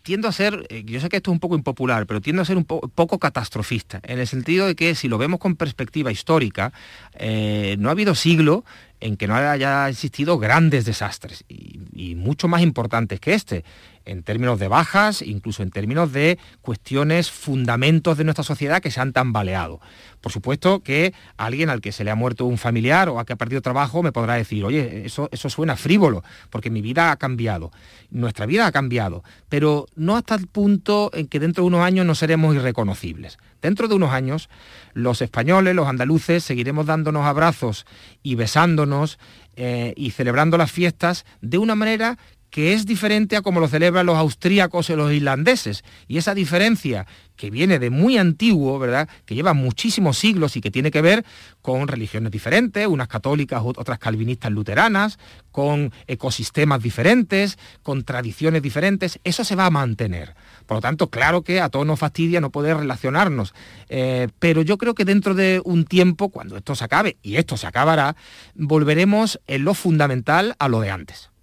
tiendo 0.06 0.28
a 0.28 0.32
ser, 0.32 0.68
eh, 0.70 0.84
yo 0.86 1.00
sé 1.00 1.10
que 1.10 1.18
esto 1.18 1.32
es 1.32 1.34
un 1.34 1.39
poco 1.39 1.56
impopular, 1.56 2.06
pero 2.06 2.22
tiendo 2.22 2.44
a 2.44 2.46
ser 2.46 2.58
un 2.58 2.63
po- 2.63 2.88
poco 2.94 3.18
catastrofista, 3.18 4.00
en 4.04 4.20
el 4.20 4.28
sentido 4.28 4.68
de 4.68 4.76
que 4.76 4.94
si 4.94 5.08
lo 5.08 5.18
vemos 5.18 5.39
con 5.39 5.56
perspectiva 5.56 6.12
histórica, 6.12 6.72
eh, 7.15 7.76
no 7.80 7.89
ha 7.89 7.94
habido 7.94 8.13
siglo 8.13 8.63
en 9.00 9.18
que 9.18 9.28
no 9.28 9.36
haya 9.36 9.89
existido 9.89 10.38
grandes 10.38 10.86
desastres 10.86 11.44
y, 11.50 11.80
y 11.94 12.13
mucho 12.13 12.48
más 12.48 12.62
importantes 12.62 13.20
que 13.20 13.34
este. 13.34 13.65
En 14.06 14.24
términos 14.24 14.60
de 14.60 14.68
bajas, 14.68 15.22
incluso 15.22 15.63
en 15.63 15.72
términos 15.72 16.12
de 16.13 16.38
cuestiones, 16.62 17.32
fundamentos 17.32 18.18
de 18.18 18.24
nuestra 18.24 18.44
sociedad 18.44 18.82
que 18.82 18.91
se 18.91 19.02
han 19.02 19.13
tambaleado. 19.13 19.80
Por 20.22 20.32
supuesto 20.32 20.82
que 20.82 21.13
alguien 21.38 21.70
al 21.70 21.82
que 21.82 21.91
se 21.91 22.04
le 22.04 22.12
ha 22.12 22.15
muerto 22.15 22.46
un 22.46 22.58
familiar 22.58 23.10
o 23.10 23.20
a 23.20 23.26
que 23.26 23.34
ha 23.34 23.36
perdido 23.36 23.62
trabajo 23.62 24.02
me 24.02 24.12
podrá 24.12 24.36
decir, 24.36 24.63
oye, 24.63 25.06
eso, 25.06 25.30
eso 25.32 25.50
suena 25.50 25.76
frívolo, 25.76 26.24
porque 26.50 26.70
mi 26.70 26.82
vida 26.82 27.12
ha 27.12 27.18
cambiado, 27.18 27.72
nuestra 28.10 28.46
vida 28.46 28.65
ha 28.65 28.72
cambiado, 28.72 29.24
pero 29.50 29.86
no 29.96 30.15
hasta 30.15 30.36
el 30.36 30.48
punto 30.48 31.12
en 31.13 31.28
que 31.28 31.39
dentro 31.39 31.63
de 31.63 31.68
unos 31.68 31.82
años 31.82 32.06
no 32.06 32.15
seremos 32.15 32.56
irreconocibles. 32.56 33.38
Dentro 33.62 33.88
de 33.88 33.96
unos 33.96 34.12
años, 34.12 34.50
los 34.94 35.22
españoles, 35.22 35.76
los 35.76 35.88
andaluces, 35.88 36.44
seguiremos 36.44 36.86
dándonos 36.86 37.26
abrazos 37.26 37.86
y 38.22 38.36
besándonos 38.36 39.18
eh, 39.56 39.94
y 39.96 40.12
celebrando 40.12 40.58
las 40.58 40.72
fiestas 40.72 41.26
de 41.41 41.58
una 41.58 41.76
manera 41.76 42.18
que 42.56 42.72
es 42.72 42.86
diferente 42.86 43.36
a 43.36 43.41
como 43.41 43.60
lo 43.60 43.68
celebran 43.68 44.06
los 44.06 44.15
austríacos 44.15 44.89
y 44.89 44.96
los 44.96 45.12
irlandeses. 45.12 45.84
Y 46.08 46.20
esa 46.20 46.34
diferencia 46.34 47.06
que 47.36 47.50
viene 47.50 47.80
de 47.80 47.89
muy 47.89 48.18
antiguo, 48.18 48.80
¿verdad? 48.80 49.10
Que 49.26 49.36
lleva 49.36 49.54
muchísimos 49.54 50.18
siglos 50.18 50.56
y 50.56 50.62
que 50.62 50.72
tiene 50.72 50.89
que 50.89 51.02
ver 51.02 51.26
con 51.62 51.89
religiones 51.89 52.32
diferentes, 52.32 52.88
unas 52.88 53.10
católicas, 53.10 53.62
otras 53.62 54.00
calvinistas 54.00 54.54
luteranas, 54.54 55.20
con 55.52 55.91
ecosistemas 56.08 56.82
diferentes, 56.82 57.58
con 57.84 58.06
tradiciones 58.06 58.62
diferentes, 58.62 59.20
eso 59.26 59.44
se 59.44 59.58
va 59.58 59.65
a 59.65 59.70
mantener. 59.70 60.34
Por 60.65 60.78
lo 60.78 60.82
tanto, 60.82 61.10
claro 61.10 61.41
que 61.41 61.60
a 61.60 61.68
todos 61.68 61.86
nos 61.86 62.00
fastidia 62.00 62.39
no 62.39 62.52
poder 62.52 62.78
relacionarnos, 62.78 63.54
eh, 63.89 64.30
pero 64.39 64.62
yo 64.62 64.78
creo 64.78 64.96
que 64.96 65.04
dentro 65.04 65.34
de 65.34 65.62
un 65.65 65.84
tiempo, 65.84 66.30
cuando 66.30 66.56
esto 66.56 66.74
se 66.74 66.86
acabe, 66.86 67.18
y 67.22 67.36
esto 67.36 67.58
se 67.58 67.68
acabará, 67.68 68.15
volveremos 68.54 69.41
en 69.46 69.65
lo 69.65 69.74
fundamental 69.74 70.56
a 70.58 70.70
lo 70.70 70.80
de 70.80 70.91
antes 70.91 71.35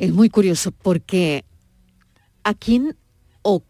es 0.00 0.12
muy 0.14 0.30
curioso 0.30 0.72
porque 0.72 1.44
a 2.42 2.54
quién 2.54 2.96
o 3.42 3.62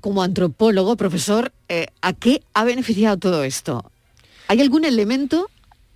como 0.00 0.22
antropólogo, 0.22 0.96
profesor, 0.96 1.52
eh, 1.68 1.88
¿a 2.00 2.12
qué 2.12 2.42
ha 2.54 2.62
beneficiado 2.62 3.16
todo 3.16 3.42
esto? 3.42 3.90
¿Hay 4.46 4.60
algún 4.60 4.84
elemento, 4.84 5.50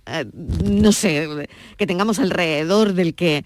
eh, 0.05 0.25
no 0.33 0.91
sé, 0.91 1.47
que 1.77 1.87
tengamos 1.87 2.19
alrededor 2.19 2.93
del 2.93 3.15
que 3.15 3.45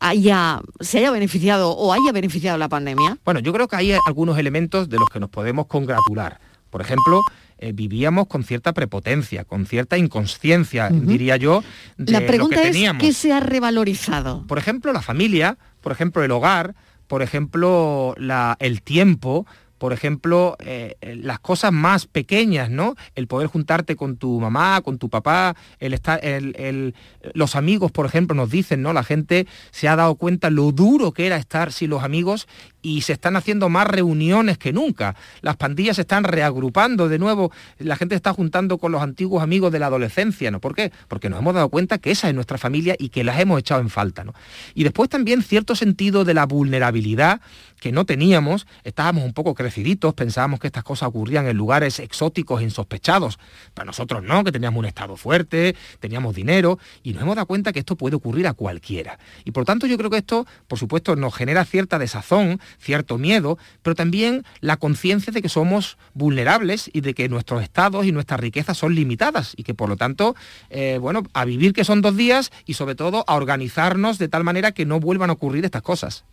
haya, 0.00 0.60
se 0.80 0.98
haya 0.98 1.10
beneficiado 1.10 1.70
o 1.70 1.94
haya 1.94 2.12
beneficiado 2.12 2.58
la 2.58 2.68
pandemia? 2.68 3.16
Bueno, 3.24 3.40
yo 3.40 3.54
creo 3.54 3.68
que 3.68 3.76
hay 3.76 3.92
algunos 4.06 4.36
elementos 4.36 4.90
de 4.90 4.98
los 4.98 5.08
que 5.08 5.18
nos 5.18 5.30
podemos 5.30 5.66
congratular. 5.66 6.40
Por 6.68 6.82
ejemplo, 6.82 7.22
eh, 7.58 7.72
vivíamos 7.72 8.26
con 8.26 8.44
cierta 8.44 8.72
prepotencia, 8.72 9.44
con 9.44 9.66
cierta 9.66 9.98
inconsciencia, 9.98 10.88
diría 10.90 11.36
yo, 11.36 11.64
de 11.96 12.12
la 12.12 12.26
pregunta 12.26 12.56
lo 12.56 12.62
que 12.62 12.70
teníamos. 12.70 13.02
es 13.02 13.08
qué 13.08 13.12
se 13.12 13.32
ha 13.32 13.40
revalorizado. 13.40 14.46
Por 14.46 14.58
ejemplo, 14.58 14.92
la 14.92 15.02
familia, 15.02 15.58
por 15.80 15.92
ejemplo, 15.92 16.22
el 16.22 16.30
hogar, 16.30 16.74
por 17.08 17.22
ejemplo, 17.22 18.14
la, 18.16 18.56
el 18.60 18.82
tiempo, 18.82 19.46
por 19.78 19.92
ejemplo, 19.92 20.56
eh, 20.58 20.96
las 21.22 21.38
cosas 21.38 21.72
más 21.72 22.06
pequeñas, 22.06 22.68
¿no? 22.68 22.96
El 23.14 23.28
poder 23.28 23.48
juntarte 23.48 23.96
con 23.96 24.16
tu 24.16 24.40
mamá, 24.40 24.80
con 24.82 24.98
tu 24.98 25.08
papá, 25.08 25.56
el 25.78 25.94
estar, 25.94 26.20
el, 26.24 26.94
los 27.32 27.56
amigos, 27.56 27.92
por 27.92 28.04
ejemplo, 28.04 28.34
nos 28.34 28.50
dicen, 28.50 28.82
¿no? 28.82 28.92
La 28.92 29.04
gente 29.04 29.46
se 29.70 29.88
ha 29.88 29.96
dado 29.96 30.16
cuenta 30.16 30.50
lo 30.50 30.72
duro 30.72 31.12
que 31.12 31.26
era 31.26 31.36
estar 31.36 31.72
sin 31.72 31.90
los 31.90 32.02
amigos 32.02 32.48
y 32.82 33.02
se 33.02 33.12
están 33.12 33.36
haciendo 33.36 33.68
más 33.68 33.86
reuniones 33.86 34.58
que 34.58 34.72
nunca. 34.72 35.16
Las 35.40 35.56
pandillas 35.56 35.96
se 35.96 36.02
están 36.02 36.24
reagrupando 36.24 37.08
de 37.08 37.18
nuevo, 37.18 37.52
la 37.78 37.96
gente 37.96 38.14
está 38.14 38.32
juntando 38.32 38.78
con 38.78 38.92
los 38.92 39.02
antiguos 39.02 39.42
amigos 39.42 39.72
de 39.72 39.78
la 39.78 39.86
adolescencia, 39.86 40.50
¿no? 40.50 40.60
¿Por 40.60 40.74
qué? 40.74 40.92
Porque 41.08 41.28
nos 41.28 41.40
hemos 41.40 41.54
dado 41.54 41.68
cuenta 41.68 41.98
que 41.98 42.10
esa 42.10 42.28
es 42.28 42.34
nuestra 42.34 42.58
familia 42.58 42.94
y 42.98 43.08
que 43.08 43.24
las 43.24 43.38
hemos 43.40 43.58
echado 43.60 43.80
en 43.80 43.90
falta, 43.90 44.24
¿no? 44.24 44.34
Y 44.74 44.84
después 44.84 45.08
también 45.08 45.42
cierto 45.42 45.74
sentido 45.74 46.24
de 46.24 46.34
la 46.34 46.46
vulnerabilidad 46.46 47.40
que 47.78 47.92
no 47.92 48.04
teníamos, 48.04 48.66
estábamos 48.84 49.24
un 49.24 49.32
poco 49.32 49.54
creciditos, 49.54 50.14
pensábamos 50.14 50.60
que 50.60 50.66
estas 50.66 50.84
cosas 50.84 51.08
ocurrían 51.08 51.46
en 51.46 51.56
lugares 51.56 52.00
exóticos, 52.00 52.62
insospechados. 52.62 53.38
Para 53.74 53.86
nosotros 53.86 54.22
no, 54.22 54.44
que 54.44 54.52
teníamos 54.52 54.78
un 54.80 54.86
estado 54.86 55.16
fuerte, 55.16 55.76
teníamos 56.00 56.34
dinero, 56.34 56.78
y 57.02 57.12
nos 57.12 57.22
hemos 57.22 57.36
dado 57.36 57.46
cuenta 57.46 57.72
que 57.72 57.78
esto 57.78 57.96
puede 57.96 58.16
ocurrir 58.16 58.46
a 58.46 58.52
cualquiera. 58.52 59.18
Y 59.44 59.52
por 59.52 59.64
tanto 59.64 59.86
yo 59.86 59.96
creo 59.96 60.10
que 60.10 60.18
esto, 60.18 60.46
por 60.66 60.78
supuesto, 60.78 61.16
nos 61.16 61.34
genera 61.34 61.64
cierta 61.64 61.98
desazón, 61.98 62.60
cierto 62.78 63.18
miedo, 63.18 63.58
pero 63.82 63.94
también 63.94 64.44
la 64.60 64.76
conciencia 64.76 65.32
de 65.32 65.42
que 65.42 65.48
somos 65.48 65.98
vulnerables 66.14 66.90
y 66.92 67.00
de 67.00 67.14
que 67.14 67.28
nuestros 67.28 67.62
estados 67.62 68.06
y 68.06 68.12
nuestras 68.12 68.40
riquezas 68.40 68.76
son 68.76 68.94
limitadas 68.94 69.54
y 69.56 69.62
que 69.62 69.74
por 69.74 69.88
lo 69.88 69.96
tanto, 69.96 70.34
eh, 70.70 70.98
bueno, 71.00 71.22
a 71.32 71.44
vivir 71.44 71.72
que 71.72 71.84
son 71.84 72.02
dos 72.02 72.16
días 72.16 72.50
y 72.66 72.74
sobre 72.74 72.94
todo 72.94 73.24
a 73.26 73.34
organizarnos 73.34 74.18
de 74.18 74.28
tal 74.28 74.44
manera 74.44 74.72
que 74.72 74.86
no 74.86 75.00
vuelvan 75.00 75.30
a 75.30 75.34
ocurrir 75.34 75.64
estas 75.64 75.82
cosas. 75.82 76.24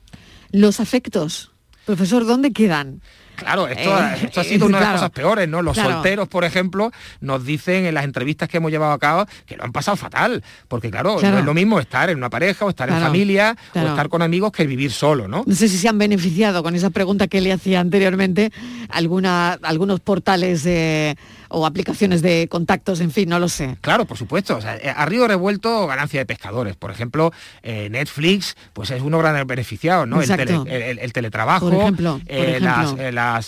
Los 0.51 0.79
afectos, 0.79 1.51
profesor, 1.85 2.25
¿dónde 2.25 2.51
quedan? 2.51 3.01
Claro, 3.35 3.67
esto, 3.67 3.93
ha 3.93 4.15
eh, 4.15 4.43
sido 4.43 4.65
una 4.65 4.79
de 4.79 4.85
las 4.85 4.93
cosas 4.93 5.09
peores, 5.11 5.47
¿no? 5.47 5.61
Los 5.61 5.77
solteros, 5.77 6.27
por 6.27 6.43
ejemplo, 6.43 6.91
nos 7.21 7.45
dicen 7.45 7.85
en 7.85 7.93
las 7.93 8.03
entrevistas 8.03 8.49
que 8.49 8.57
hemos 8.57 8.71
llevado 8.71 8.93
a 8.93 8.99
cabo 8.99 9.25
que 9.45 9.57
lo 9.57 9.63
han 9.63 9.71
pasado 9.71 9.97
fatal, 9.97 10.43
porque 10.67 10.89
claro, 10.89 11.19
no 11.21 11.37
es 11.39 11.45
lo 11.45 11.53
mismo 11.53 11.79
estar 11.79 12.09
en 12.09 12.17
una 12.17 12.29
pareja 12.29 12.65
o 12.65 12.69
estar 12.69 12.89
en 12.89 12.99
familia 12.99 13.55
o 13.73 13.79
estar 13.79 14.09
con 14.09 14.21
amigos 14.21 14.51
que 14.51 14.65
vivir 14.65 14.91
solo, 14.91 15.27
¿no? 15.27 15.43
No 15.45 15.55
sé 15.55 15.67
si 15.67 15.77
se 15.77 15.87
han 15.87 15.97
beneficiado 15.97 16.63
con 16.63 16.75
esa 16.75 16.89
pregunta 16.89 17.27
que 17.27 17.41
le 17.41 17.51
hacía 17.51 17.79
anteriormente 17.79 18.51
alguna, 18.89 19.53
algunos 19.61 19.99
portales 19.99 20.63
de 20.63 21.17
o 21.49 21.65
aplicaciones 21.65 22.21
de 22.21 22.47
contactos, 22.49 22.99
en 22.99 23.11
fin, 23.11 23.29
no 23.29 23.39
lo 23.39 23.47
sé. 23.47 23.77
Claro, 23.81 24.05
por 24.05 24.17
supuesto. 24.17 24.57
O 24.57 24.61
sea, 24.61 24.75
eh, 24.77 24.93
a 24.93 25.05
río 25.05 25.27
revuelto, 25.27 25.87
ganancia 25.87 26.19
de 26.19 26.25
pescadores. 26.25 26.75
Por 26.75 26.91
ejemplo, 26.91 27.31
eh, 27.63 27.87
Netflix, 27.89 28.55
pues 28.73 28.91
es 28.91 29.01
uno 29.01 29.19
gran 29.19 29.45
beneficiado, 29.47 30.05
¿no? 30.05 30.21
El, 30.21 31.13
teletrabajo, 31.13 31.69
por 31.69 31.81
ejemplo, 31.81 32.19
las, 32.59 32.95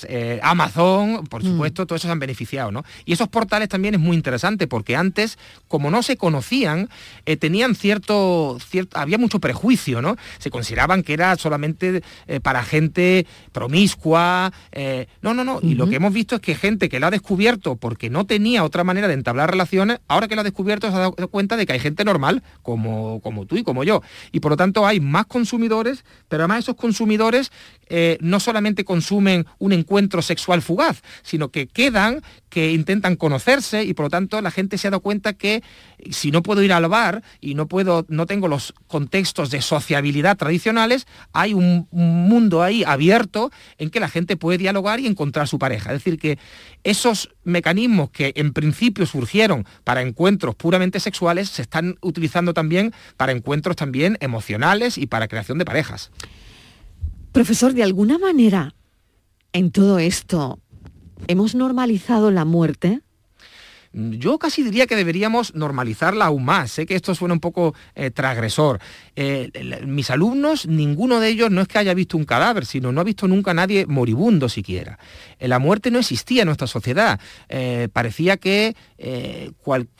eh, 0.09 0.39
Amazon, 0.43 1.25
por 1.27 1.43
mm. 1.43 1.47
supuesto, 1.47 1.85
todos 1.85 2.01
esos 2.01 2.11
han 2.11 2.19
beneficiado, 2.19 2.71
¿no? 2.71 2.83
Y 3.05 3.13
esos 3.13 3.27
portales 3.27 3.69
también 3.69 3.95
es 3.95 3.99
muy 3.99 4.15
interesante 4.15 4.67
porque 4.67 4.95
antes, 4.95 5.37
como 5.67 5.91
no 5.91 6.03
se 6.03 6.17
conocían, 6.17 6.89
tenían 7.39 7.75
cierto, 7.75 8.57
cierto, 8.59 8.97
había 8.99 9.17
mucho 9.17 9.39
prejuicio, 9.39 10.01
¿no? 10.01 10.15
Se 10.39 10.49
consideraban 10.49 11.03
que 11.03 11.13
era 11.13 11.35
solamente 11.35 12.01
para 12.41 12.63
gente 12.63 13.25
promiscua. 13.51 14.51
no, 15.21 15.33
no, 15.33 15.43
no. 15.43 15.59
Y 15.61 15.75
lo 15.75 15.87
que 15.89 15.95
hemos 15.95 16.13
visto 16.13 16.35
es 16.35 16.41
que 16.41 16.55
gente 16.55 16.89
que 16.89 16.99
lo 16.99 17.07
ha 17.07 17.11
descubierto 17.11 17.75
porque 17.75 18.09
no 18.09 18.25
tenía 18.25 18.63
otra 18.63 18.83
manera 18.83 19.07
de 19.07 19.13
entablar 19.13 19.49
relaciones, 19.49 19.99
ahora 20.07 20.27
que 20.27 20.35
lo 20.35 20.41
ha 20.41 20.43
descubierto 20.43 20.89
se 20.89 20.95
ha 20.95 20.99
dado 20.99 21.27
cuenta 21.29 21.57
de 21.57 21.65
que 21.65 21.73
hay 21.73 21.79
gente 21.79 22.03
normal, 22.03 22.43
como, 22.61 23.19
como 23.21 23.45
tú 23.45 23.57
y 23.57 23.63
como 23.63 23.83
yo. 23.83 24.01
Y 24.31 24.39
por 24.39 24.51
lo 24.51 24.57
tanto 24.57 24.85
hay 24.85 24.99
más 24.99 25.25
consumidores, 25.25 26.05
pero 26.27 26.43
además 26.43 26.59
esos 26.59 26.75
consumidores 26.75 27.51
eh, 27.89 28.17
no 28.21 28.39
solamente 28.39 28.83
consumen 28.83 29.45
un 29.59 29.66
encuentro 29.73 30.21
sexual 30.21 30.61
fugaz, 30.61 31.01
sino 31.23 31.49
que 31.49 31.67
quedan, 31.67 32.21
que 32.49 32.71
intentan 32.71 33.15
conocerse 33.15 33.83
y 33.83 33.93
por 33.93 34.05
lo 34.05 34.09
tanto 34.09 34.41
la 34.41 34.51
gente 34.51 34.77
se 34.77 34.87
ha 34.87 34.91
dado 34.91 35.01
cuenta 35.01 35.33
que 35.33 35.63
si 36.09 36.31
no 36.31 36.43
puedo 36.43 36.63
ir 36.63 36.73
al 36.73 36.87
bar 36.87 37.23
y 37.41 37.55
no 37.55 37.67
puedo, 37.67 38.05
no 38.09 38.25
tengo 38.25 38.47
los 38.47 38.73
contextos 38.87 39.49
de 39.49 39.61
sociabilidad 39.61 40.37
tradicionales, 40.37 41.07
hay 41.33 41.53
un, 41.53 41.87
un 41.91 42.27
mundo 42.27 42.63
ahí 42.63 42.83
abierto 42.85 43.51
en 43.77 43.89
que 43.89 43.99
la 43.99 44.09
gente 44.09 44.37
puede 44.37 44.57
dialogar 44.57 44.99
y 44.99 45.07
encontrar 45.07 45.47
su 45.47 45.59
pareja. 45.59 45.93
Es 45.93 46.03
decir, 46.03 46.19
que 46.19 46.37
esos 46.83 47.29
mecanismos 47.43 48.09
que 48.11 48.33
en 48.35 48.53
principio 48.53 49.05
surgieron 49.05 49.65
para 49.83 50.01
encuentros 50.01 50.55
puramente 50.55 50.99
sexuales 50.99 51.49
se 51.49 51.61
están 51.61 51.97
utilizando 52.01 52.53
también 52.53 52.93
para 53.17 53.31
encuentros 53.31 53.75
también 53.75 54.17
emocionales 54.21 54.97
y 54.97 55.07
para 55.07 55.27
creación 55.27 55.57
de 55.57 55.65
parejas. 55.65 56.11
Profesor, 57.31 57.73
de 57.73 57.83
alguna 57.83 58.17
manera, 58.17 58.73
en 59.57 59.71
todo 59.71 59.97
esto, 59.97 60.59
¿hemos 61.27 61.55
normalizado 61.55 62.29
la 62.29 62.45
muerte? 62.45 63.01
Yo 63.93 64.37
casi 64.37 64.61
diría 64.61 64.85
que 64.85 64.95
deberíamos 64.95 65.55
normalizarla 65.55 66.25
aún 66.25 66.45
más. 66.45 66.69
Sé 66.69 66.85
que 66.85 66.93
esto 66.93 67.15
suena 67.15 67.33
un 67.33 67.39
poco 67.39 67.73
eh, 67.95 68.11
transgresor. 68.11 68.79
Eh, 69.15 69.49
mis 69.87 70.11
alumnos, 70.11 70.67
ninguno 70.67 71.19
de 71.19 71.29
ellos 71.29 71.49
no 71.49 71.61
es 71.61 71.67
que 71.67 71.79
haya 71.79 71.95
visto 71.95 72.17
un 72.17 72.25
cadáver, 72.25 72.67
sino 72.67 72.91
no 72.91 73.01
ha 73.01 73.03
visto 73.03 73.27
nunca 73.27 73.51
a 73.51 73.55
nadie 73.55 73.87
moribundo 73.87 74.49
siquiera. 74.49 74.99
Eh, 75.39 75.47
la 75.47 75.59
muerte 75.59 75.91
no 75.91 75.99
existía 75.99 76.41
en 76.41 76.47
nuestra 76.47 76.67
sociedad. 76.67 77.19
parecía 77.93 78.37
que 78.37 78.75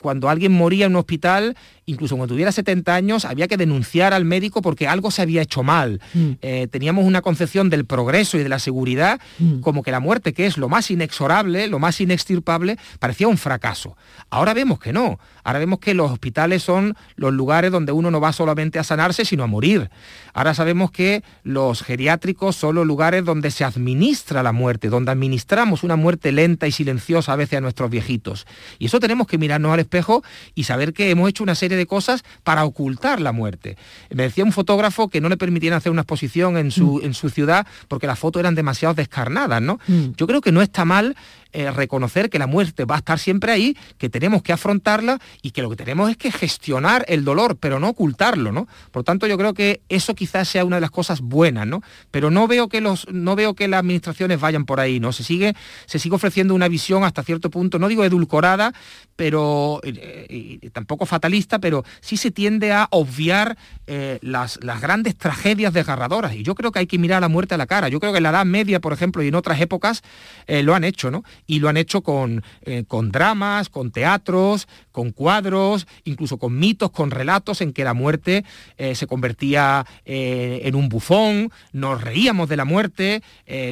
cuando 0.01 0.29
alguien 0.29 0.51
moría 0.51 0.85
en 0.85 0.91
un 0.93 0.97
hospital 0.97 1.55
incluso 1.87 2.17
cuando 2.17 2.33
tuviera 2.33 2.51
70 2.51 2.93
años, 2.93 3.25
había 3.25 3.47
que 3.47 3.55
denunciar 3.57 4.13
al 4.13 4.25
médico 4.25 4.61
porque 4.61 4.87
algo 4.87 5.09
se 5.09 5.21
había 5.21 5.41
hecho 5.41 5.63
mal. 5.63 6.01
Mm. 6.13 6.31
Eh, 6.41 6.67
teníamos 6.69 7.05
una 7.05 7.21
concepción 7.21 7.69
del 7.69 7.85
progreso 7.85 8.37
y 8.37 8.43
de 8.43 8.49
la 8.49 8.59
seguridad 8.59 9.19
mm. 9.39 9.61
como 9.61 9.83
que 9.83 9.91
la 9.91 10.01
muerte, 10.01 10.33
que 10.33 10.45
es 10.45 10.57
lo 10.57 10.67
más 10.67 10.91
inexorable, 10.91 11.67
lo 11.67 11.79
más 11.79 11.99
inextirpable, 12.01 12.77
parecía 12.99 13.29
un 13.29 13.37
fracaso. 13.37 13.95
Ahora 14.29 14.53
vemos 14.53 14.79
que 14.79 14.91
no. 14.91 15.17
Ahora 15.45 15.59
vemos 15.59 15.79
que 15.79 15.93
los 15.93 16.11
hospitales 16.11 16.61
son 16.61 16.93
los 17.15 17.31
lugares 17.31 17.71
donde 17.71 17.93
uno 17.93 18.11
no 18.11 18.19
va 18.19 18.33
solamente 18.33 18.79
a 18.79 18.83
sanarse, 18.83 19.23
sino 19.23 19.45
a 19.45 19.47
morir. 19.47 19.89
Ahora 20.33 20.53
sabemos 20.53 20.91
que 20.91 21.23
los 21.43 21.83
geriátricos 21.83 22.57
son 22.57 22.75
los 22.75 22.85
lugares 22.85 23.23
donde 23.23 23.49
se 23.49 23.63
administra 23.63 24.43
la 24.43 24.51
muerte, 24.51 24.89
donde 24.89 25.11
administramos 25.27 25.83
una 25.83 25.97
muerte 25.97 26.31
lenta 26.31 26.67
y 26.67 26.71
silenciosa 26.71 27.33
a 27.33 27.35
veces 27.35 27.57
a 27.57 27.61
nuestros 27.61 27.89
viejitos. 27.89 28.47
Y 28.79 28.85
eso 28.85 28.99
tenemos 28.99 29.27
que 29.27 29.37
mirarnos 29.37 29.73
al 29.73 29.81
espejo 29.81 30.23
y 30.55 30.63
saber 30.63 30.93
que 30.93 31.09
hemos 31.09 31.29
hecho 31.29 31.43
una 31.43 31.53
serie 31.53 31.77
de 31.77 31.85
cosas 31.85 32.23
para 32.43 32.63
ocultar 32.63 33.19
la 33.19 33.33
muerte. 33.33 33.77
Me 34.09 34.23
decía 34.23 34.45
un 34.45 34.53
fotógrafo 34.53 35.09
que 35.09 35.19
no 35.19 35.27
le 35.27 35.35
permitían 35.35 35.73
hacer 35.73 35.91
una 35.91 36.03
exposición 36.03 36.57
en 36.57 36.71
su, 36.71 37.01
en 37.03 37.13
su 37.13 37.29
ciudad 37.29 37.67
porque 37.89 38.07
las 38.07 38.17
fotos 38.17 38.39
eran 38.39 38.55
demasiado 38.55 38.93
descarnadas, 38.95 39.61
¿no? 39.61 39.79
Yo 40.15 40.27
creo 40.27 40.39
que 40.39 40.53
no 40.53 40.61
está 40.61 40.85
mal 40.85 41.15
eh, 41.53 41.71
reconocer 41.71 42.29
que 42.29 42.39
la 42.39 42.47
muerte 42.47 42.85
va 42.85 42.95
a 42.95 42.97
estar 42.99 43.19
siempre 43.19 43.51
ahí, 43.51 43.77
que 43.97 44.09
tenemos 44.09 44.41
que 44.41 44.53
afrontarla 44.53 45.19
y 45.41 45.51
que 45.51 45.61
lo 45.61 45.69
que 45.69 45.75
tenemos 45.75 46.09
es 46.09 46.17
que 46.17 46.31
gestionar 46.31 47.05
el 47.07 47.23
dolor, 47.23 47.57
pero 47.57 47.79
no 47.79 47.89
ocultarlo, 47.89 48.51
¿no? 48.51 48.67
Por 48.91 49.03
tanto, 49.03 49.27
yo 49.27 49.37
creo 49.37 49.53
que 49.53 49.81
eso 49.89 50.13
quizás 50.15 50.47
sea 50.47 50.65
una 50.65 50.77
de 50.77 50.81
las 50.81 50.91
cosas 50.91 51.21
buenas, 51.21 51.65
¿no? 51.65 51.81
Pero 52.11 52.29
no 52.31 52.47
veo 52.47 52.67
que 52.67 52.81
los, 52.81 53.07
no 53.11 53.35
veo 53.35 53.53
que 53.53 53.67
las 53.67 53.79
administraciones 53.79 54.39
vayan 54.39 54.65
por 54.65 54.79
ahí, 54.79 54.99
¿no? 54.99 55.11
Se 55.13 55.23
sigue, 55.23 55.55
se 55.85 55.99
sigue 55.99 56.15
ofreciendo 56.15 56.53
una 56.53 56.67
visión 56.67 57.03
hasta 57.03 57.23
cierto 57.23 57.49
punto, 57.49 57.79
no 57.79 57.87
digo 57.87 58.03
edulcorada, 58.03 58.73
pero 59.15 59.79
eh, 59.83 60.27
y 60.29 60.69
tampoco 60.69 61.05
fatalista, 61.05 61.59
pero 61.59 61.83
sí 62.01 62.17
se 62.17 62.31
tiende 62.31 62.71
a 62.71 62.87
obviar 62.91 63.57
eh, 63.87 64.19
las, 64.21 64.59
las 64.63 64.81
grandes 64.81 65.17
tragedias 65.17 65.73
desgarradoras. 65.73 66.35
Y 66.35 66.43
yo 66.43 66.55
creo 66.55 66.71
que 66.71 66.79
hay 66.79 66.87
que 66.87 66.99
mirar 66.99 67.17
a 67.17 67.21
la 67.21 67.29
muerte 67.29 67.55
a 67.55 67.57
la 67.57 67.67
cara. 67.67 67.89
Yo 67.89 67.99
creo 67.99 68.11
que 68.11 68.17
en 68.17 68.23
la 68.23 68.29
Edad 68.29 68.45
Media, 68.45 68.79
por 68.79 68.93
ejemplo, 68.93 69.23
y 69.23 69.29
en 69.29 69.35
otras 69.35 69.59
épocas, 69.61 70.03
lo 70.47 70.75
han 70.75 70.83
hecho, 70.83 71.11
¿no? 71.11 71.23
Y 71.47 71.59
lo 71.59 71.69
han 71.69 71.77
hecho 71.77 72.01
con, 72.01 72.43
eh, 72.61 72.83
con 72.87 73.09
dramas, 73.09 73.69
con 73.69 73.91
teatros, 73.91 74.67
con 74.91 75.11
cuadros, 75.11 75.87
incluso 76.03 76.37
con 76.37 76.59
mitos, 76.59 76.91
con 76.91 77.09
relatos 77.09 77.61
en 77.61 77.73
que 77.73 77.83
la 77.83 77.93
muerte 77.93 78.43
eh, 78.77 78.93
se 78.93 79.07
convertía 79.07 79.85
eh, 80.05 80.61
en 80.65 80.75
un 80.75 80.89
bufón, 80.89 81.51
nos 81.71 82.01
reíamos 82.01 82.49
de 82.49 82.57
la 82.57 82.65
muerte, 82.65 83.23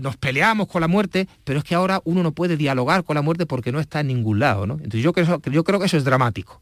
nos 0.02 0.16
peleamos 0.16 0.68
con 0.68 0.82
la 0.82 0.88
muerte, 0.88 1.28
pero 1.44 1.60
es 1.60 1.66
que 1.66 1.76
ahora 1.76 2.02
uno 2.06 2.24
no 2.24 2.32
puede 2.32 2.56
dialogar 2.56 3.04
con 3.04 3.16
la 3.16 3.22
muerte 3.22 3.46
porque 3.46 3.72
no 3.72 3.80
está 3.80 4.00
en 4.00 4.08
ningún 4.08 4.40
lado. 4.40 4.66
¿no? 4.66 4.76
Entonces 4.76 5.04
yo 5.04 5.12
creo, 5.12 5.42
yo 5.52 5.64
creo 5.64 5.80
que 5.80 5.88
eso 5.88 5.98
es 5.98 6.06
dramático. 6.06 6.62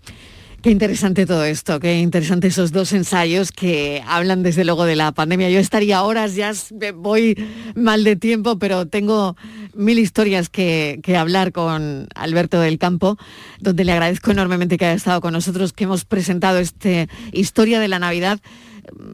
Qué 0.63 0.71
interesante 0.71 1.25
todo 1.25 1.43
esto, 1.43 1.81
qué 1.81 1.99
interesante 1.99 2.47
esos 2.47 2.71
dos 2.71 2.93
ensayos 2.93 3.51
que 3.51 4.01
hablan 4.07 4.43
desde 4.43 4.63
luego 4.63 4.85
de 4.85 4.95
la 4.95 5.11
pandemia. 5.11 5.49
Yo 5.49 5.59
estaría 5.59 6.01
horas, 6.03 6.35
ya 6.35 6.53
voy 6.95 7.37
mal 7.75 8.05
de 8.05 8.15
tiempo, 8.15 8.57
pero 8.57 8.87
tengo 8.87 9.35
mil 9.75 9.99
historias 9.99 10.47
que, 10.47 11.01
hablar 11.19 11.51
con 11.51 12.07
Alberto 12.15 12.61
del 12.61 12.77
Campo, 12.77 13.17
donde 13.59 13.83
le 13.83 13.91
agradezco 13.91 14.31
enormemente 14.31 14.77
que 14.77 14.85
haya 14.85 14.95
estado 14.95 15.19
con 15.19 15.33
nosotros, 15.33 15.73
que 15.73 15.83
hemos 15.83 16.05
presentado 16.05 16.59
esta 16.59 17.09
historia 17.33 17.81
de 17.81 17.89
la 17.89 17.99
Navidad. 17.99 18.39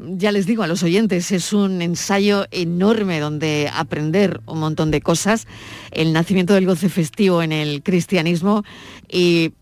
Ya 0.05 0.31
les 0.31 0.45
digo 0.45 0.61
a 0.61 0.67
los 0.67 0.83
oyentes, 0.83 1.31
es 1.31 1.51
un 1.51 1.81
ensayo 1.81 2.45
enorme 2.51 3.19
donde 3.19 3.71
aprender 3.73 4.39
un 4.45 4.59
montón 4.59 4.91
de 4.91 5.01
cosas, 5.01 5.47
el 5.89 6.13
nacimiento 6.13 6.53
del 6.53 6.67
goce 6.67 6.89
festivo 6.89 7.41
en 7.41 7.51
el 7.53 7.81
cristianismo 7.81 8.63
y 9.11 9.53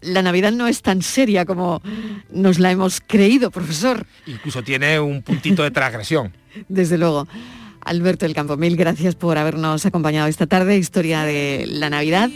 la 0.00 0.22
Navidad 0.22 0.52
no 0.52 0.66
es 0.66 0.82
tan 0.82 1.02
seria 1.02 1.44
como 1.44 1.82
nos 2.30 2.58
la 2.58 2.70
hemos 2.70 3.00
creído, 3.00 3.50
profesor. 3.50 4.06
Incluso 4.26 4.62
tiene 4.62 4.98
un 5.00 5.22
puntito 5.22 5.62
de 5.62 5.70
transgresión. 5.70 6.32
Desde 6.68 6.98
luego. 6.98 7.26
Alberto 7.82 8.26
del 8.26 8.34
Campo, 8.34 8.58
mil 8.58 8.76
gracias 8.76 9.14
por 9.14 9.38
habernos 9.38 9.86
acompañado 9.86 10.28
esta 10.28 10.46
tarde, 10.46 10.76
historia 10.76 11.24
de 11.24 11.64
la 11.66 11.88
Navidad. 11.88 12.28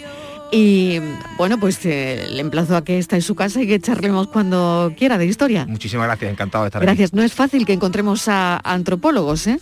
Y 0.50 1.00
bueno, 1.37 1.59
pues 1.59 1.85
eh, 1.85 2.29
le 2.31 2.40
emplazo 2.40 2.77
a 2.77 2.85
que 2.85 2.98
está 2.98 3.16
en 3.16 3.22
su 3.22 3.35
casa 3.35 3.61
y 3.61 3.66
que 3.66 3.81
charlemos 3.81 4.29
cuando 4.29 4.94
quiera 4.96 5.18
de 5.18 5.27
historia. 5.27 5.66
Muchísimas 5.66 6.07
gracias, 6.07 6.31
encantado 6.31 6.64
de 6.64 6.68
estar 6.68 6.81
gracias. 6.81 7.11
Gracias, 7.11 7.14
no 7.14 7.22
es 7.22 7.33
fácil 7.33 7.66
que 7.66 7.72
encontremos 7.72 8.29
a 8.29 8.61
antropólogos, 8.62 9.46
¿eh? 9.48 9.59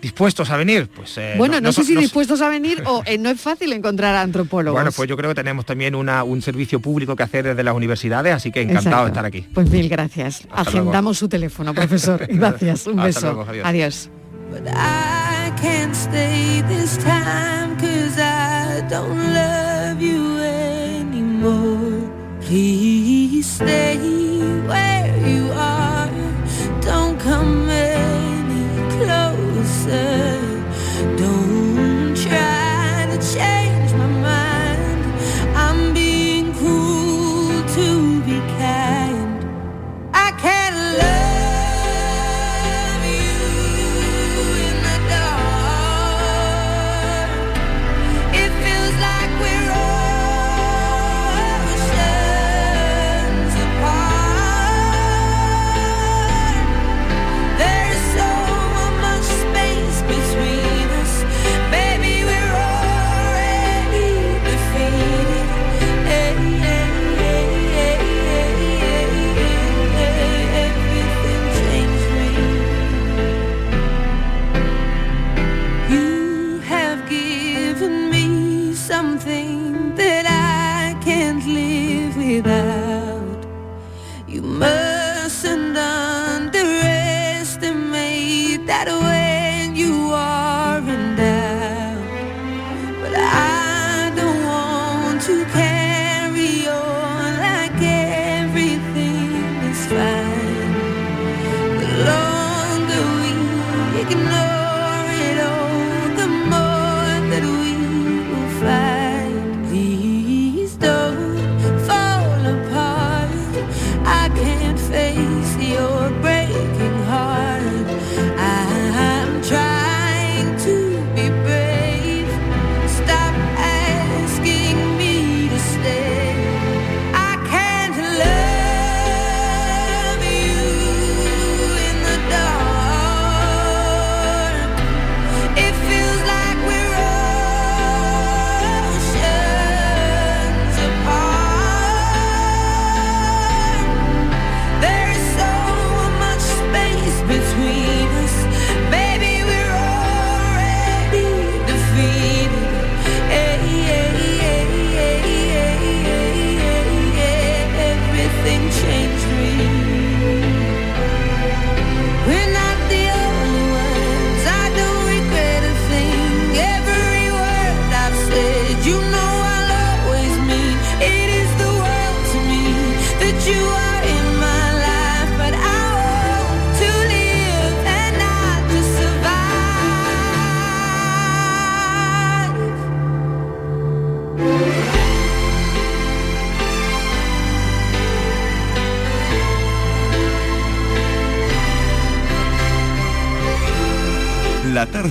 dispuestos 0.00 0.50
a 0.50 0.56
venir. 0.56 0.88
Pues, 0.94 1.16
eh, 1.18 1.34
bueno, 1.36 1.60
no, 1.60 1.72
sé 1.72 1.84
si 1.84 1.96
dispuestos 1.96 2.40
a 2.40 2.48
venir 2.48 2.82
o 2.86 3.02
eh, 3.06 3.18
no 3.18 3.30
es 3.30 3.40
fácil 3.40 3.72
encontrar 3.72 4.14
a 4.14 4.22
antropólogos. 4.22 4.76
Bueno, 4.76 4.92
pues 4.92 5.08
yo 5.08 5.16
creo 5.16 5.30
que 5.30 5.34
tenemos 5.34 5.66
también 5.66 5.94
una, 5.94 6.24
un 6.24 6.42
servicio 6.42 6.80
público 6.80 7.16
que 7.16 7.22
hacer 7.22 7.44
desde 7.44 7.62
las 7.62 7.74
universidades, 7.74 8.34
así 8.34 8.50
que 8.52 8.62
encantado 8.62 9.04
de 9.04 9.08
estar 9.10 9.24
aquí. 9.24 9.46
Pues 9.52 9.70
mil 9.70 9.88
gracias. 9.88 10.46
Hasta 10.50 10.70
Agendamos 10.70 11.18
su 11.18 11.28
teléfono, 11.28 11.74
profesor. 11.74 12.26
Gracias, 12.28 12.86
un 12.86 12.96
beso. 12.96 13.46
Adiós. 13.64 14.10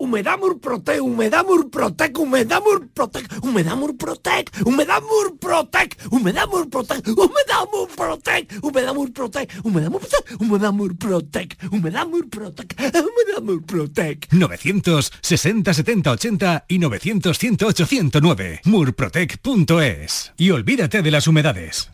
Humedamur 0.00 0.58
Protec, 0.60 0.98
Humedamur 0.98 1.70
Protec, 1.70 2.16
Humedamur 2.16 2.88
Protec, 2.94 3.26
Humedamur 3.42 3.96
Protec, 3.98 4.50
Humedamur 4.64 5.38
Protec, 5.38 5.96
Humedamur 6.10 6.70
Protec, 6.70 7.06
Humedamur 7.20 7.88
Protec, 7.94 8.48
Humedamur 8.58 9.12
Protec, 9.12 9.50
Humedamur 9.62 10.08
Protec, 10.08 10.16
Humedamur 10.40 10.96
Protec, 10.96 11.56
Humedamur 11.70 12.28
Protec, 12.30 12.74
Humedamur 12.78 13.62
Protec. 13.66 14.26
960 14.32 15.74
70 15.74 16.06
80 16.06 16.64
y 16.66 16.78
900 16.78 17.34
108 17.34 17.86
109. 17.86 18.60
Murprotec.es. 18.64 20.32
Y 20.38 20.50
olvídate 20.50 21.02
de 21.02 21.10
las 21.10 21.26
humedades. 21.26 21.90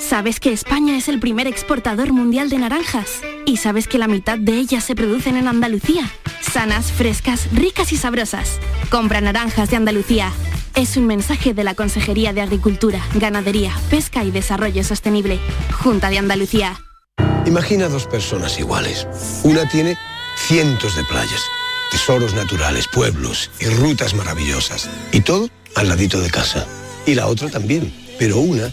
¿Sabes 0.00 0.40
que 0.40 0.52
España 0.52 0.96
es 0.96 1.08
el 1.08 1.20
primer 1.20 1.46
exportador 1.46 2.12
mundial 2.12 2.48
de 2.48 2.58
naranjas? 2.58 3.20
¿Y 3.46 3.58
sabes 3.58 3.86
que 3.86 3.98
la 3.98 4.08
mitad 4.08 4.38
de 4.38 4.54
ellas 4.54 4.82
se 4.82 4.94
producen 4.94 5.36
en 5.36 5.46
Andalucía? 5.46 6.10
Sanas, 6.40 6.90
frescas, 6.90 7.48
ricas 7.52 7.92
y 7.92 7.96
sabrosas. 7.96 8.58
Compra 8.90 9.20
naranjas 9.20 9.70
de 9.70 9.76
Andalucía. 9.76 10.32
Es 10.74 10.96
un 10.96 11.06
mensaje 11.06 11.52
de 11.52 11.64
la 11.64 11.74
Consejería 11.74 12.32
de 12.32 12.40
Agricultura, 12.40 13.00
Ganadería, 13.14 13.72
Pesca 13.90 14.24
y 14.24 14.30
Desarrollo 14.30 14.82
Sostenible. 14.82 15.38
Junta 15.72 16.08
de 16.08 16.18
Andalucía. 16.18 16.80
Imagina 17.46 17.88
dos 17.88 18.06
personas 18.06 18.58
iguales. 18.58 19.06
Una 19.44 19.68
tiene 19.68 19.96
cientos 20.36 20.96
de 20.96 21.04
playas, 21.04 21.42
tesoros 21.90 22.34
naturales, 22.34 22.88
pueblos 22.88 23.50
y 23.60 23.66
rutas 23.66 24.14
maravillosas. 24.14 24.88
Y 25.12 25.20
todo 25.20 25.50
al 25.76 25.88
ladito 25.88 26.20
de 26.20 26.30
casa. 26.30 26.66
Y 27.06 27.14
la 27.14 27.26
otra 27.26 27.48
también. 27.48 27.92
Pero 28.18 28.38
una 28.38 28.72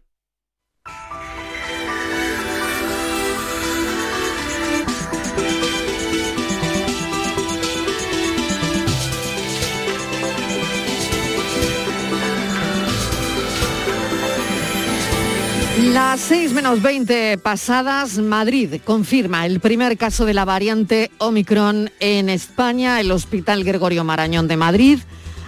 Las 15.81 16.19
6 16.21 16.53
menos 16.53 16.83
20 16.83 17.39
pasadas, 17.39 18.19
Madrid 18.19 18.75
confirma 18.85 19.47
el 19.47 19.59
primer 19.59 19.97
caso 19.97 20.25
de 20.25 20.35
la 20.35 20.45
variante 20.45 21.09
Omicron 21.17 21.89
en 21.99 22.29
España. 22.29 22.99
El 22.99 23.11
Hospital 23.11 23.63
Gregorio 23.63 24.03
Marañón 24.03 24.47
de 24.47 24.57
Madrid 24.57 24.99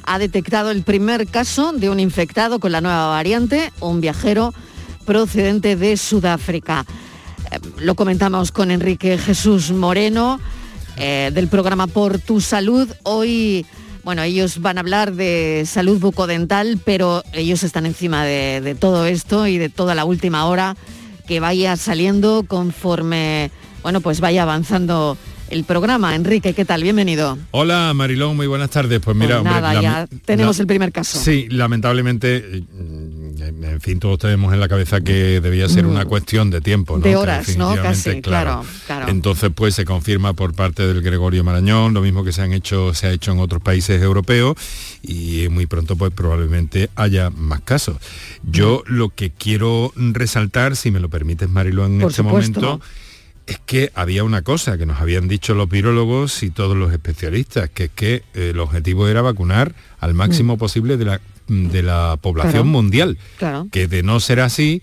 ha 0.06 0.18
detectado 0.18 0.72
el 0.72 0.82
primer 0.82 1.28
caso 1.28 1.72
de 1.72 1.88
un 1.92 2.00
infectado 2.00 2.60
con 2.60 2.72
la 2.72 2.82
nueva 2.82 3.10
variante, 3.10 3.72
un 3.80 4.02
viajero 4.02 4.56
procedente 5.06 5.76
de 5.76 5.98
Sudáfrica. 5.98 6.84
Eh, 7.52 7.60
lo 7.78 7.94
comentamos 7.94 8.52
con 8.52 8.72
Enrique 8.72 9.20
Jesús 9.20 9.72
Moreno 9.72 10.40
eh, 10.98 11.30
del 11.32 11.48
programa 11.48 11.86
Por 11.86 12.18
tu 12.18 12.42
Salud. 12.42 12.90
Hoy 13.04 13.68
bueno, 14.04 14.22
ellos 14.24 14.60
van 14.60 14.78
a 14.78 14.82
hablar 14.82 15.14
de 15.14 15.64
salud 15.66 16.00
bucodental, 16.00 16.80
pero 16.84 17.24
ellos 17.34 17.64
están 17.64 17.86
encima 17.86 18.26
de, 18.26 18.62
de 18.62 18.76
todo 18.76 19.06
esto 19.06 19.48
y 19.48 19.58
de 19.58 19.70
toda 19.70 19.96
la 19.96 20.06
última 20.06 20.46
hora 20.46 20.76
que 21.28 21.40
vaya 21.40 21.76
saliendo 21.78 22.44
conforme, 22.48 23.50
bueno, 23.82 24.02
pues 24.02 24.20
vaya 24.20 24.44
avanzando 24.44 25.18
el 25.50 25.64
programa. 25.64 26.16
Enrique, 26.16 26.54
¿qué 26.54 26.66
tal? 26.66 26.84
Bienvenido. 26.84 27.38
Hola 27.52 27.94
Marilón, 27.94 28.36
muy 28.36 28.48
buenas 28.48 28.70
tardes. 28.72 29.00
Pues 29.00 29.16
mira, 29.16 29.42
Pues 29.42 29.54
nada, 29.54 29.70
hombre, 29.70 29.84
ya 29.84 30.08
tenemos 30.26 30.60
el 30.60 30.68
primer 30.68 30.92
caso. 30.92 31.20
Sí, 31.20 31.48
lamentablemente, 31.50 32.64
mm, 32.74 33.03
en 33.48 33.82
fin, 33.82 34.00
todos 34.00 34.20
tenemos 34.20 34.54
en 34.54 34.60
la 34.60 34.68
cabeza 34.68 35.02
que 35.02 35.40
debía 35.42 35.68
ser 35.70 35.86
una 35.86 36.06
Mm. 36.06 36.08
cuestión 36.08 36.50
de 36.50 36.62
tiempo, 36.62 36.98
¿no? 36.98 37.04
De 37.04 37.10
Que 37.12 37.16
horas, 37.16 37.58
¿no? 37.58 37.76
Casi, 37.76 38.22
claro, 38.22 38.64
claro. 38.88 39.10
Entonces, 39.10 39.52
pues 39.54 39.76
se 39.76 39.86
confirma 39.86 40.34
por 40.34 40.54
parte 40.54 40.86
del 40.88 41.02
Gregorio 41.02 41.44
Marañón, 41.44 41.94
lo 41.94 42.02
mismo 42.02 42.24
que 42.24 42.32
se 42.32 42.42
han 42.42 42.54
hecho, 42.54 42.94
se 42.94 43.08
ha 43.08 43.12
hecho 43.12 43.32
en 43.32 43.40
otros 43.40 43.62
países 43.62 44.02
europeos 44.02 44.56
y 45.02 45.48
muy 45.50 45.66
pronto, 45.66 45.96
pues 45.96 46.12
probablemente 46.14 46.90
haya 46.96 47.30
más 47.30 47.62
casos. 47.62 47.98
Yo 48.44 48.84
lo 48.88 49.10
que 49.10 49.32
quiero 49.32 49.92
resaltar, 49.96 50.76
si 50.76 50.92
me 50.92 51.00
lo 51.00 51.10
permites, 51.10 51.50
Marilo, 51.50 51.86
en 51.86 52.00
Por 52.00 52.12
este 52.12 52.24
supuesto. 52.24 52.62
momento, 52.62 52.86
es 53.46 53.60
que 53.66 53.92
había 53.94 54.24
una 54.24 54.42
cosa 54.42 54.78
que 54.78 54.86
nos 54.86 55.02
habían 55.02 55.28
dicho 55.28 55.54
los 55.54 55.68
virólogos 55.70 56.44
y 56.44 56.50
todos 56.50 56.78
los 56.78 56.94
especialistas, 56.94 57.70
que 57.70 57.86
es 57.86 57.92
que 57.94 58.24
eh, 58.34 58.52
el 58.52 58.60
objetivo 58.60 59.08
era 59.10 59.22
vacunar 59.22 59.76
al 60.00 60.14
máximo 60.14 60.58
posible 60.58 60.96
de 60.96 61.04
la, 61.06 61.22
de 61.48 61.84
la 61.84 62.18
población. 62.22 62.52
Claro. 62.54 62.66
mundial. 62.66 63.18
Claro. 63.38 63.68
Que 63.72 63.88
de 63.88 64.04
no 64.04 64.20
ser 64.20 64.40
así, 64.40 64.82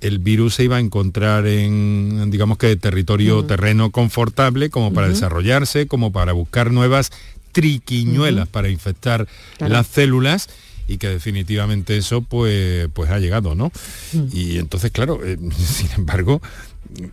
el 0.00 0.18
virus 0.18 0.54
se 0.56 0.64
iba 0.64 0.76
a 0.76 0.80
encontrar 0.80 1.46
en, 1.46 2.30
digamos 2.30 2.58
que, 2.58 2.76
territorio, 2.76 3.44
terreno 3.44 3.90
confortable 3.90 4.68
como 4.70 4.92
para 4.92 5.08
desarrollarse, 5.08 5.86
como 5.86 6.12
para 6.12 6.32
buscar 6.32 6.70
nuevas 6.72 7.10
triquiñuelas 7.52 8.48
para 8.48 8.68
infectar 8.68 9.26
Claro. 9.58 9.72
las 9.72 9.86
células 9.86 10.48
y 10.86 10.98
que 10.98 11.08
definitivamente 11.08 11.96
eso 11.96 12.20
pues, 12.20 12.88
pues 12.92 13.10
ha 13.10 13.18
llegado, 13.18 13.54
¿no? 13.54 13.72
Y 14.32 14.58
entonces, 14.58 14.90
claro, 14.90 15.20
eh, 15.24 15.38
sin 15.56 15.88
embargo, 15.96 16.42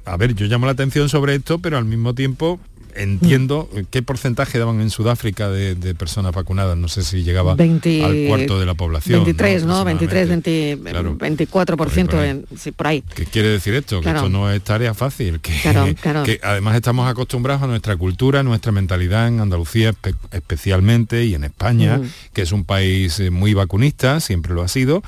a 0.03 0.17
ver, 0.17 0.35
yo 0.35 0.47
llamo 0.47 0.65
la 0.65 0.73
atención 0.73 1.07
sobre 1.07 1.35
esto, 1.35 1.59
pero 1.59 1.77
al 1.77 1.85
mismo 1.85 2.13
tiempo 2.13 2.59
entiendo 2.95 3.69
qué 3.89 4.01
porcentaje 4.01 4.57
daban 4.59 4.81
en 4.81 4.89
Sudáfrica 4.89 5.49
de, 5.49 5.75
de 5.75 5.95
personas 5.95 6.33
vacunadas. 6.33 6.77
No 6.77 6.87
sé 6.87 7.03
si 7.03 7.23
llegaba 7.23 7.55
20 7.55 8.03
al 8.03 8.27
cuarto 8.27 8.59
de 8.59 8.65
la 8.65 8.73
población. 8.73 9.23
23, 9.23 9.65
¿no? 9.65 9.83
23, 9.85 10.29
Aproximadamente. 10.29 11.15
20, 11.17 11.47
24%, 11.47 12.23
en- 12.23 12.45
sí, 12.57 12.71
por 12.71 12.87
ahí. 12.87 13.03
¿Qué 13.15 13.25
quiere 13.25 13.49
decir 13.49 13.73
esto? 13.73 14.01
Claro. 14.01 14.21
Que 14.21 14.25
esto 14.27 14.37
no 14.37 14.51
es 14.51 14.61
tarea 14.63 14.93
fácil, 14.93 15.39
que, 15.39 15.53
Claro, 15.61 15.87
claro. 16.01 16.23
que 16.23 16.39
además 16.43 16.75
estamos 16.75 17.09
acostumbrados 17.09 17.63
a 17.63 17.67
nuestra 17.67 17.95
cultura, 17.95 18.41
a 18.41 18.43
nuestra 18.43 18.71
mentalidad 18.71 19.27
en 19.27 19.39
Andalucía 19.39 19.91
espe- 19.93 20.15
especialmente 20.31 21.23
y 21.25 21.33
en 21.35 21.43
España, 21.43 21.97
Mm. 21.97 22.09
que 22.33 22.41
es 22.41 22.51
un 22.51 22.65
país 22.65 23.19
eh, 23.19 23.29
muy 23.31 23.53
vacunista, 23.53 24.19
siempre 24.19 24.53
lo 24.53 24.61
ha 24.61 24.67
sido. 24.67 25.01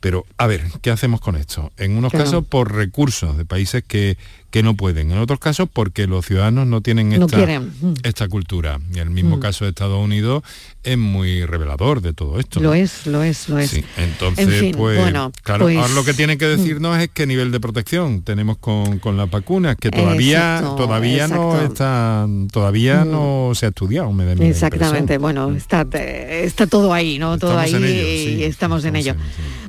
Pero, 0.00 0.26
a 0.36 0.46
ver, 0.46 0.62
¿qué 0.82 0.90
hacemos 0.90 1.20
con 1.20 1.36
esto? 1.36 1.72
En 1.78 1.96
unos 1.96 2.12
casos 2.12 2.44
por 2.46 2.74
recursos 2.74 3.36
de 3.38 3.44
países 3.44 3.82
que, 3.82 4.18
que 4.56 4.62
no 4.62 4.74
pueden, 4.74 5.10
en 5.10 5.18
otros 5.18 5.38
casos 5.38 5.68
porque 5.70 6.06
los 6.06 6.24
ciudadanos 6.24 6.66
no 6.66 6.80
tienen 6.80 7.12
esta. 7.12 7.36
Mm. 7.60 7.92
esta 8.04 8.26
cultura. 8.26 8.80
Y 8.94 9.00
el 9.00 9.10
mismo 9.10 9.36
Mm. 9.36 9.40
caso 9.40 9.64
de 9.66 9.68
Estados 9.68 10.02
Unidos 10.02 10.44
es 10.82 10.96
muy 10.96 11.44
revelador 11.44 12.00
de 12.00 12.14
todo 12.14 12.40
esto. 12.40 12.58
Lo 12.60 12.72
es, 12.72 13.06
lo 13.06 13.22
es, 13.22 13.50
lo 13.50 13.58
es. 13.58 13.68
Sí, 13.68 13.84
entonces, 13.98 14.48
En 14.48 14.54
fin, 14.54 14.74
pues, 14.74 14.98
bueno, 14.98 15.30
claro, 15.42 15.66
pues- 15.66 15.76
ahora 15.76 15.92
lo 15.92 16.04
que 16.06 16.14
tiene 16.14 16.38
que 16.38 16.46
decirnos 16.46 16.98
es 16.98 17.10
qué 17.12 17.26
nivel 17.26 17.52
de 17.52 17.60
protección 17.60 18.22
tenemos 18.22 18.56
con, 18.56 18.98
con 18.98 19.18
las 19.18 19.30
vacunas, 19.30 19.76
que 19.76 19.90
todavía, 19.90 20.56
Exacto, 20.60 20.76
todavía 20.76 21.28
no 21.28 21.60
está, 21.60 22.26
todavía 22.50 23.04
Mm. 23.04 23.10
no 23.10 23.52
se 23.54 23.66
ha 23.66 23.68
estudiado. 23.68 24.10
me 24.10 24.24
da 24.24 24.34
mi 24.36 24.46
Exactamente, 24.46 25.16
impresión. 25.16 25.20
bueno, 25.20 25.52
está, 25.54 25.86
está 25.92 26.66
todo 26.66 26.94
ahí, 26.94 27.18
¿no? 27.18 27.36
todo 27.36 27.58
ahí 27.58 27.74
Estamos 27.74 27.84
en 27.90 27.94
ello, 27.94 28.38
y 28.40 28.42
estamos 28.44 28.84
en 28.86 28.96
ello. 28.96 29.14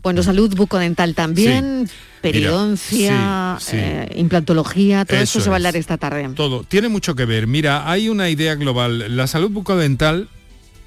Bueno, 0.02 0.24
salud 0.24 0.56
bucodental 0.56 1.14
también, 1.14 1.90
periodoncia, 2.32 3.58
sí, 3.60 3.72
sí. 3.72 3.78
eh, 3.78 4.10
implantología, 4.16 5.06
todo 5.06 5.20
Eso 5.20 5.40
se 5.40 5.50
va 5.50 5.56
a 5.56 5.58
hablar 5.58 5.76
esta 5.76 5.98
tarde. 5.98 6.28
Todo, 6.36 6.64
tiene 6.64 6.90
mucho 6.90 7.16
que 7.16 7.26
ver. 7.26 7.48
Mira, 7.48 7.90
hay 7.90 8.10
una 8.10 8.30
idea 8.30 8.56
global. 8.56 9.16
La 9.16 9.28
salud 9.28 9.50
bucodental 9.50 10.30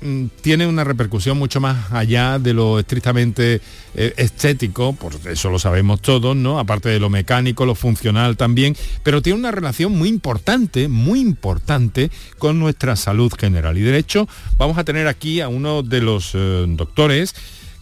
mm, 0.01 0.26
tiene 0.41 0.66
una 0.66 0.84
repercusión 0.84 1.38
mucho 1.38 1.61
más 1.61 1.93
allá 1.93 2.38
de 2.38 2.55
lo 2.55 2.78
estrictamente 2.78 3.61
eh, 3.95 4.14
estético, 4.16 4.95
por 4.95 5.14
eso 5.28 5.51
lo 5.51 5.59
sabemos 5.59 6.01
todos, 6.01 6.36
¿no? 6.36 6.59
Aparte 6.59 6.88
de 6.88 7.01
lo 7.01 7.11
mecánico, 7.11 7.66
lo 7.66 7.74
funcional 7.74 8.36
también, 8.36 8.76
pero 9.03 9.22
tiene 9.22 9.38
una 9.38 9.51
relación 9.51 9.93
muy 9.93 10.09
importante, 10.09 10.88
muy 10.88 11.20
importante 11.20 12.11
con 12.38 12.59
nuestra 12.59 12.97
salud 12.97 13.32
general. 13.38 13.76
Y 13.78 13.82
de 13.82 13.99
hecho, 13.99 14.28
vamos 14.57 14.78
a 14.78 14.84
tener 14.84 15.07
aquí 15.07 15.41
a 15.41 15.49
uno 15.49 15.82
de 15.82 16.01
los 16.01 16.32
eh, 16.34 16.64
doctores 16.68 17.34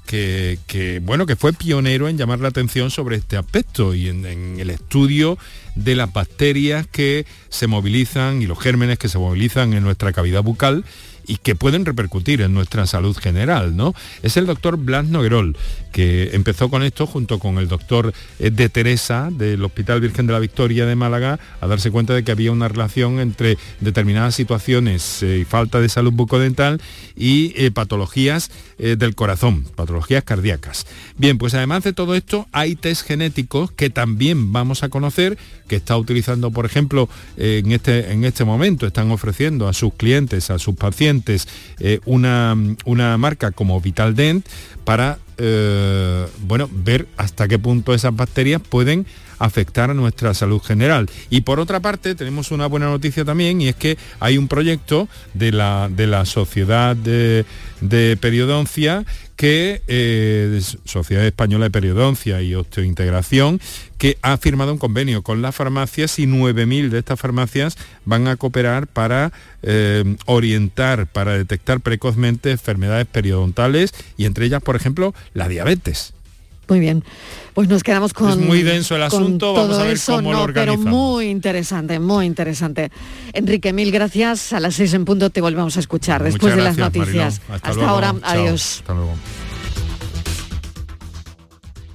que, 0.08 1.00
bueno 1.04 1.26
que 1.26 1.36
fue 1.36 1.52
pionero 1.52 2.08
en 2.08 2.16
llamar 2.16 2.40
la 2.40 2.48
atención 2.48 2.90
sobre 2.90 3.16
este 3.16 3.36
aspecto 3.36 3.94
y 3.94 4.08
en, 4.08 4.24
en 4.24 4.58
el 4.58 4.70
estudio 4.70 5.38
de 5.74 5.94
las 5.94 6.12
bacterias 6.12 6.86
que 6.86 7.26
se 7.50 7.66
movilizan 7.66 8.40
y 8.40 8.46
los 8.46 8.58
gérmenes 8.58 8.98
que 8.98 9.08
se 9.08 9.18
movilizan 9.18 9.74
en 9.74 9.84
nuestra 9.84 10.12
cavidad 10.12 10.42
bucal 10.42 10.84
y 11.26 11.36
que 11.36 11.54
pueden 11.54 11.84
repercutir 11.84 12.40
en 12.40 12.54
nuestra 12.54 12.86
salud 12.86 13.16
general, 13.16 13.76
¿no? 13.76 13.94
Es 14.22 14.38
el 14.38 14.46
doctor 14.46 14.78
Blas 14.78 15.04
Noguerol, 15.04 15.56
que 15.98 16.30
empezó 16.32 16.70
con 16.70 16.84
esto 16.84 17.08
junto 17.08 17.40
con 17.40 17.58
el 17.58 17.66
doctor 17.66 18.14
eh, 18.38 18.52
de 18.52 18.68
Teresa 18.68 19.30
del 19.32 19.64
Hospital 19.64 20.00
Virgen 20.00 20.28
de 20.28 20.32
la 20.32 20.38
Victoria 20.38 20.86
de 20.86 20.94
Málaga 20.94 21.40
a 21.60 21.66
darse 21.66 21.90
cuenta 21.90 22.14
de 22.14 22.22
que 22.22 22.30
había 22.30 22.52
una 22.52 22.68
relación 22.68 23.18
entre 23.18 23.58
determinadas 23.80 24.36
situaciones 24.36 25.24
eh, 25.24 25.38
y 25.38 25.44
falta 25.44 25.80
de 25.80 25.88
salud 25.88 26.12
bucodental 26.12 26.80
y 27.16 27.52
eh, 27.56 27.72
patologías 27.72 28.52
del 28.78 29.16
corazón, 29.16 29.64
patologías 29.74 30.22
cardíacas. 30.22 30.86
Bien, 31.16 31.36
pues 31.36 31.52
además 31.54 31.82
de 31.82 31.92
todo 31.92 32.14
esto 32.14 32.46
hay 32.52 32.76
test 32.76 33.04
genéticos 33.04 33.72
que 33.72 33.90
también 33.90 34.52
vamos 34.52 34.84
a 34.84 34.88
conocer, 34.88 35.36
que 35.66 35.74
está 35.74 35.96
utilizando, 35.96 36.52
por 36.52 36.64
ejemplo, 36.64 37.08
en, 37.36 37.72
este, 37.72 38.12
en 38.12 38.24
este 38.24 38.44
momento, 38.44 38.86
están 38.86 39.10
ofreciendo 39.10 39.66
a 39.66 39.72
sus 39.72 39.94
clientes, 39.94 40.50
a 40.50 40.60
sus 40.60 40.76
pacientes, 40.76 41.48
una, 42.04 42.56
una 42.84 43.18
marca 43.18 43.50
como 43.50 43.80
Vitaldent 43.80 44.46
para 44.84 45.18
eh, 45.38 46.26
bueno, 46.46 46.68
ver 46.72 47.06
hasta 47.16 47.48
qué 47.48 47.58
punto 47.58 47.94
esas 47.94 48.14
bacterias 48.14 48.60
pueden 48.60 49.06
afectar 49.38 49.90
a 49.90 49.94
nuestra 49.94 50.34
salud 50.34 50.60
general. 50.60 51.08
Y 51.30 51.42
por 51.42 51.60
otra 51.60 51.80
parte, 51.80 52.14
tenemos 52.14 52.50
una 52.50 52.66
buena 52.66 52.86
noticia 52.86 53.24
también, 53.24 53.60
y 53.60 53.68
es 53.68 53.76
que 53.76 53.98
hay 54.20 54.38
un 54.38 54.48
proyecto 54.48 55.08
de 55.34 55.52
la, 55.52 55.88
de 55.90 56.06
la 56.06 56.24
Sociedad 56.24 56.96
de, 56.96 57.44
Periodoncia, 58.20 59.04
que 59.36 59.82
eh, 59.86 60.60
Sociedad 60.84 61.24
Española 61.24 61.66
de 61.66 61.70
Periodoncia 61.70 62.42
y 62.42 62.56
Osteointegración, 62.56 63.60
que 63.96 64.18
ha 64.22 64.36
firmado 64.36 64.72
un 64.72 64.78
convenio 64.78 65.22
con 65.22 65.42
las 65.42 65.54
farmacias 65.54 66.18
y 66.18 66.26
9.000 66.26 66.88
de 66.88 66.98
estas 66.98 67.20
farmacias 67.20 67.76
van 68.04 68.26
a 68.26 68.36
cooperar 68.36 68.86
para 68.86 69.32
eh, 69.62 70.16
orientar, 70.26 71.06
para 71.06 71.32
detectar 71.32 71.80
precozmente 71.80 72.50
enfermedades 72.50 73.06
periodontales 73.06 73.92
y 74.16 74.24
entre 74.24 74.46
ellas, 74.46 74.62
por 74.62 74.76
ejemplo, 74.76 75.14
la 75.34 75.48
diabetes. 75.48 76.14
Muy 76.68 76.80
bien, 76.80 77.02
pues 77.54 77.68
nos 77.68 77.82
quedamos 77.82 78.12
con 78.12 78.30
Es 78.30 78.36
muy 78.36 78.62
denso 78.62 78.94
el 78.94 79.02
asunto, 79.02 79.54
todo 79.54 79.62
vamos 79.62 79.78
a 79.78 79.82
ver 79.84 79.92
eso, 79.94 80.16
cómo 80.16 80.32
no, 80.32 80.46
lo 80.46 80.52
pero 80.52 80.72
organizamos. 80.74 80.92
muy 80.92 81.26
interesante, 81.26 81.98
muy 81.98 82.26
interesante. 82.26 82.90
Enrique, 83.32 83.72
mil 83.72 83.90
gracias. 83.90 84.52
A 84.52 84.60
las 84.60 84.74
seis 84.74 84.92
en 84.94 85.04
punto 85.04 85.30
te 85.30 85.40
volvemos 85.40 85.76
a 85.76 85.80
escuchar 85.80 86.22
después 86.22 86.54
Muchas 86.54 86.56
de 86.56 86.62
las 86.64 86.76
noticias. 86.76 87.40
Hasta, 87.48 87.72
luego. 87.72 87.88
ahora, 87.88 88.12
Chao. 88.12 88.20
adiós. 88.22 88.76
Hasta 88.80 88.94
luego. 88.94 89.14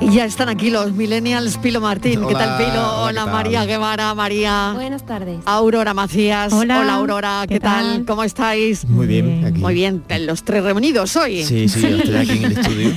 Y 0.00 0.12
ya 0.12 0.24
están 0.24 0.48
aquí 0.48 0.70
los 0.70 0.92
millennials, 0.92 1.58
Pilo 1.58 1.80
Martín. 1.80 2.20
¿Qué 2.28 2.32
tal, 2.34 2.50
Hola, 2.50 2.58
Pilo? 2.58 3.02
hola, 3.02 3.22
Hola. 3.24 3.32
María 3.32 3.64
Guevara, 3.64 4.14
María. 4.14 4.70
Buenas 4.74 5.04
tardes. 5.04 5.40
Aurora 5.44 5.92
Macías. 5.92 6.52
Hola. 6.52 6.94
Aurora, 6.94 7.44
¿qué, 7.48 7.54
¿Qué 7.54 7.60
tal? 7.60 7.96
tal? 7.96 8.04
¿Cómo 8.06 8.22
estáis? 8.22 8.84
Muy 8.84 9.08
bien, 9.08 9.44
aquí. 9.44 9.60
Muy 9.60 9.74
bien, 9.74 10.04
los 10.20 10.44
tres 10.44 10.62
reunidos 10.62 11.16
hoy. 11.16 11.42
Sí, 11.44 11.68
sí, 11.68 11.80
yo 11.80 11.96
estoy 11.96 12.14
aquí 12.14 12.30
en 12.30 12.44
el 12.44 12.52
estudio. 12.58 12.90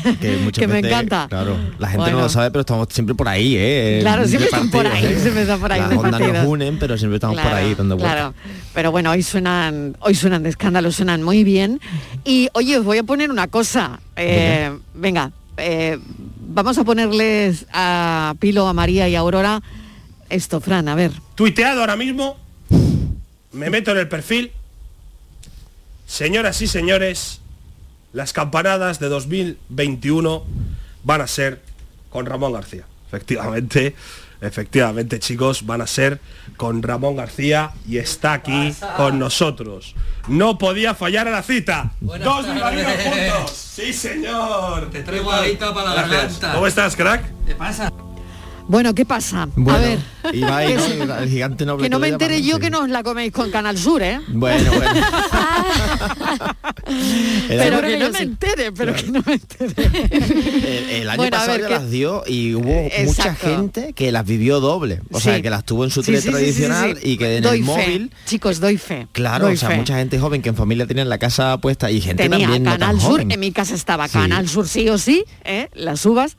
Que, 0.53 0.67
me 0.67 0.79
encanta. 0.79 1.25
Claro, 1.27 1.57
la 1.79 1.87
gente 1.87 2.03
Bueno. 2.03 2.17
no 2.17 2.23
lo 2.25 2.29
sabe, 2.29 2.51
pero 2.51 2.61
estamos 2.61 2.87
siempre 2.91 3.15
por 3.15 3.27
ahí, 3.27 3.55
¿eh? 3.57 3.97
Claro, 4.01 4.27
siempre 4.27 4.45
están 4.45 4.69
por 4.69 4.85
ahí, 4.85 5.05
¿eh? 5.05 5.19
siempre 5.19 5.41
están 5.41 5.59
por 5.59 5.71
ahí 5.71 5.79
Las 5.81 5.97
ondas 5.97 6.21
nos 6.21 6.47
unen, 6.47 6.77
pero 6.77 6.97
siempre 6.99 7.15
estamos 7.15 7.41
por 7.41 7.51
ahí 7.51 7.73
dando 7.73 7.97
vueltas. 7.97 8.15
Claro, 8.15 8.33
pero 8.75 8.91
bueno, 8.91 9.09
hoy 9.09 9.23
suenan, 9.23 9.97
hoy 10.01 10.13
suenan 10.13 10.43
de 10.43 10.49
escándalo, 10.49 10.91
suenan 10.91 11.23
muy 11.23 11.43
bien. 11.43 11.81
Y 12.25 12.49
oye, 12.53 12.77
os 12.77 12.85
voy 12.85 12.99
a 12.99 13.03
poner 13.03 13.31
una 13.31 13.47
cosa. 13.47 13.99
Eh, 14.15 14.69
venga, 14.93 15.31
eh, 15.57 15.97
vamos 16.53 16.77
a 16.77 16.83
ponerles 16.83 17.65
a 17.73 18.35
Pilo, 18.39 18.67
a 18.67 18.73
María 18.73 19.07
y 19.09 19.15
a 19.15 19.19
Aurora 19.19 19.61
esto, 20.31 20.61
Fran, 20.61 20.87
a 20.87 20.95
ver. 20.95 21.11
Tuiteado 21.35 21.81
ahora 21.81 21.97
mismo, 21.97 22.37
me 23.51 23.69
meto 23.69 23.91
en 23.91 23.97
el 23.97 24.07
perfil. 24.07 24.51
Señoras 26.07 26.61
y 26.61 26.67
señores, 26.67 27.41
las 28.13 28.31
campanadas 28.33 28.99
de 28.99 29.09
2021 29.09 30.43
van 31.03 31.21
a 31.21 31.27
ser 31.27 31.61
con 32.09 32.25
Ramón 32.25 32.53
García. 32.53 32.85
Efectivamente, 33.07 33.93
efectivamente 34.41 35.19
chicos, 35.19 35.65
van 35.65 35.81
a 35.81 35.87
ser 35.87 36.19
con 36.57 36.83
Ramón 36.83 37.15
García 37.15 37.71
y 37.87 37.97
está 37.97 38.33
aquí 38.33 38.73
con 38.97 39.19
nosotros. 39.19 39.95
No 40.27 40.57
podía 40.57 40.93
fallar 40.95 41.27
a 41.27 41.31
la 41.31 41.43
cita. 41.43 41.93
Dos 42.01 42.51
bilbaínos 42.51 42.93
juntos. 43.03 43.57
Sí, 43.71 43.93
señor. 43.93 44.89
Te 44.91 45.01
traigo 45.01 45.31
ahorita 45.31 45.73
para 45.73 45.95
la 45.95 46.01
garganta. 46.01 46.53
¿Cómo 46.53 46.67
estás, 46.67 46.93
crack? 46.93 47.23
¿Qué 47.47 47.55
pasa? 47.55 47.89
Bueno, 48.67 48.93
¿qué 48.95 49.05
pasa? 49.05 49.49
Bueno, 49.55 49.77
a 49.77 49.81
ver. 49.81 49.99
Ibai, 50.33 50.73
¿no? 51.07 51.17
El 51.17 51.29
gigante 51.29 51.65
noble 51.65 51.83
Que 51.83 51.89
no 51.89 51.99
me 51.99 52.07
entere 52.09 52.41
yo 52.41 52.55
sí. 52.55 52.61
que 52.61 52.69
no 52.69 52.81
os 52.81 52.89
la 52.89 53.03
coméis 53.03 53.31
con 53.33 53.51
Canal 53.51 53.77
Sur, 53.77 54.01
¿eh? 54.01 54.19
Bueno, 54.29 54.71
bueno. 54.71 54.93
pero 57.49 57.81
que 57.81 57.97
no 57.97 58.09
me 58.11 58.19
entere, 58.19 58.71
pero 58.71 58.93
que 58.95 59.03
no 59.11 59.21
me 59.25 59.33
entere. 59.33 59.73
El, 60.11 61.01
el 61.01 61.09
año 61.09 61.17
Bueno, 61.17 61.31
pasado 61.31 61.51
ver, 61.53 61.61
ya 61.61 61.67
¿qué- 61.67 61.73
las 61.73 61.89
dio 61.91 62.23
y 62.27 62.53
hubo 62.55 62.63
mucha 62.83 63.01
Exacto. 63.01 63.47
gente 63.47 63.93
que 63.93 64.11
las 64.11 64.25
vivió 64.25 64.59
doble. 64.59 65.01
O 65.11 65.19
sea, 65.19 65.41
que 65.41 65.49
las 65.49 65.65
tuvo 65.65 65.83
en 65.83 65.89
su 65.91 66.03
tele 66.03 66.21
sí, 66.21 66.29
tradicional 66.29 66.97
y 67.03 67.17
que 67.17 67.37
en 67.37 67.43
doy 67.43 67.59
el 67.59 67.65
fe. 67.65 67.71
móvil... 67.71 68.11
Chicos, 68.25 68.59
doy 68.59 68.77
fe. 68.77 69.07
Claro, 69.11 69.45
doy 69.45 69.55
o 69.55 69.57
sea, 69.57 69.69
fe. 69.69 69.75
mucha 69.77 69.97
gente 69.97 70.19
joven 70.19 70.41
que 70.41 70.49
en 70.49 70.55
familia 70.55 70.85
tenía 70.87 71.05
la 71.05 71.17
casa 71.17 71.57
puesta 71.59 71.91
y 71.91 71.99
gente 72.01 72.23
Tenía 72.23 72.39
también 72.45 72.63
no 72.63 72.71
Canal 72.71 72.89
tan 72.91 73.01
Sur, 73.01 73.11
joven. 73.11 73.31
en 73.31 73.39
mi 73.39 73.51
casa 73.51 73.75
estaba. 73.75 74.07
Canal 74.07 74.47
Sur 74.47 74.67
sí 74.67 74.87
o 74.89 74.97
sí, 74.97 75.25
¿eh? 75.43 75.69
las 75.73 76.05
uvas. 76.05 76.37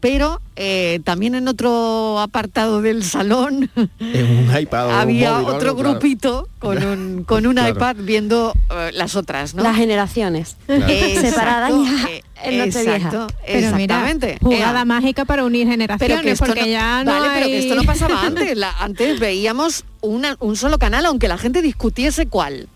Pero 0.00 0.40
eh, 0.56 1.00
también 1.04 1.34
en 1.34 1.48
otro 1.48 2.20
apartado 2.20 2.80
del 2.82 3.02
salón 3.02 3.70
En 3.98 4.48
un 4.48 4.56
iPad 4.58 4.86
o 4.86 4.88
un 4.90 4.94
había 5.00 5.32
móvil 5.32 5.46
otro 5.48 5.74
claro. 5.74 5.90
grupito 5.90 6.48
con 6.58 6.82
un, 6.84 7.24
con 7.24 7.46
un 7.46 7.54
Claro. 7.56 7.70
iPad 7.74 7.96
viendo 8.00 8.52
eh, 8.70 8.90
las 8.92 9.16
otras, 9.16 9.54
¿no? 9.54 9.62
Las 9.62 9.76
generaciones. 9.76 10.56
Exacto, 10.68 11.20
Separadas 11.20 11.72
ya 11.72 12.08
eh, 12.10 12.22
en 12.44 12.60
exacto, 12.60 13.26
Pero 13.46 13.72
mira, 13.76 14.06
exactamente. 14.06 14.38
jugada 14.42 14.84
mágica 14.84 15.24
para 15.24 15.44
unir 15.44 15.66
generaciones, 15.66 16.16
Pero 16.16 16.22
que 16.22 16.30
esto 16.32 16.44
porque 16.46 16.60
no, 16.60 16.66
ya 16.66 17.02
no 17.02 17.10
vale, 17.12 17.28
pero 17.34 17.46
que 17.46 17.58
esto 17.58 17.74
no 17.74 17.82
pasaba 17.84 18.22
antes. 18.26 18.56
La- 18.56 18.72
antes 18.78 19.18
veíamos 19.18 19.84
una- 20.02 20.36
un 20.40 20.54
solo 20.56 20.78
canal, 20.78 21.06
aunque 21.06 21.28
la 21.28 21.38
gente 21.38 21.62
discutiese 21.62 22.26
cuál. 22.26 22.68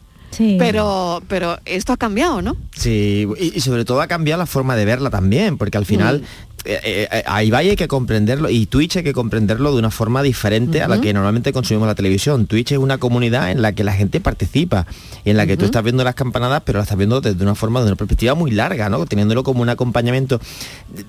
Pero, 0.59 1.23
pero 1.29 1.59
esto 1.66 1.93
ha 1.93 1.97
cambiado, 1.99 2.41
¿no? 2.41 2.57
Sí, 2.75 3.27
y, 3.39 3.57
y 3.59 3.61
sobre 3.61 3.85
todo 3.85 4.01
ha 4.01 4.07
cambiado 4.07 4.39
la 4.39 4.47
forma 4.47 4.75
de 4.77 4.85
verla 4.87 5.11
también, 5.11 5.59
porque 5.59 5.77
al 5.77 5.85
final 5.85 6.23
eh, 6.65 7.09
eh, 7.11 7.23
ahí 7.27 7.51
vaya 7.51 7.71
hay 7.71 7.77
que 7.77 7.89
comprenderlo 7.89 8.51
y 8.51 8.67
Twitch 8.67 8.97
hay 8.97 9.03
que 9.03 9.13
comprenderlo 9.13 9.73
de 9.73 9.79
una 9.79 9.91
forma 9.91 10.23
diferente 10.23 10.83
a 10.83 10.89
la 10.89 11.01
que 11.01 11.13
normalmente 11.13 11.53
consumimos 11.53 11.87
la 11.89 11.95
televisión. 11.95 12.47
Twitch 12.47 12.73
es 12.73 12.79
una 12.79 12.99
comunidad 12.99 13.51
en 13.51 13.63
la 13.63 13.73
que 13.73 13.85
la 13.85 13.93
gente 13.93 14.21
participa 14.21 14.87
y 15.25 15.31
en 15.31 15.37
la 15.37 15.47
que 15.47 15.57
tú 15.57 15.65
estás 15.65 15.83
viendo 15.83 16.05
las 16.05 16.15
campanadas, 16.15 16.63
pero 16.65 16.79
la 16.79 16.83
estás 16.85 16.99
viendo 16.99 17.21
desde 17.21 17.43
una 17.43 17.55
forma, 17.55 17.81
de 17.81 17.87
una 17.87 17.97
perspectiva 17.97 18.35
muy 18.35 18.51
larga, 18.51 18.89
¿no? 18.89 19.05
Teniéndolo 19.07 19.43
como 19.43 19.63
un 19.63 19.69
acompañamiento. 19.69 20.41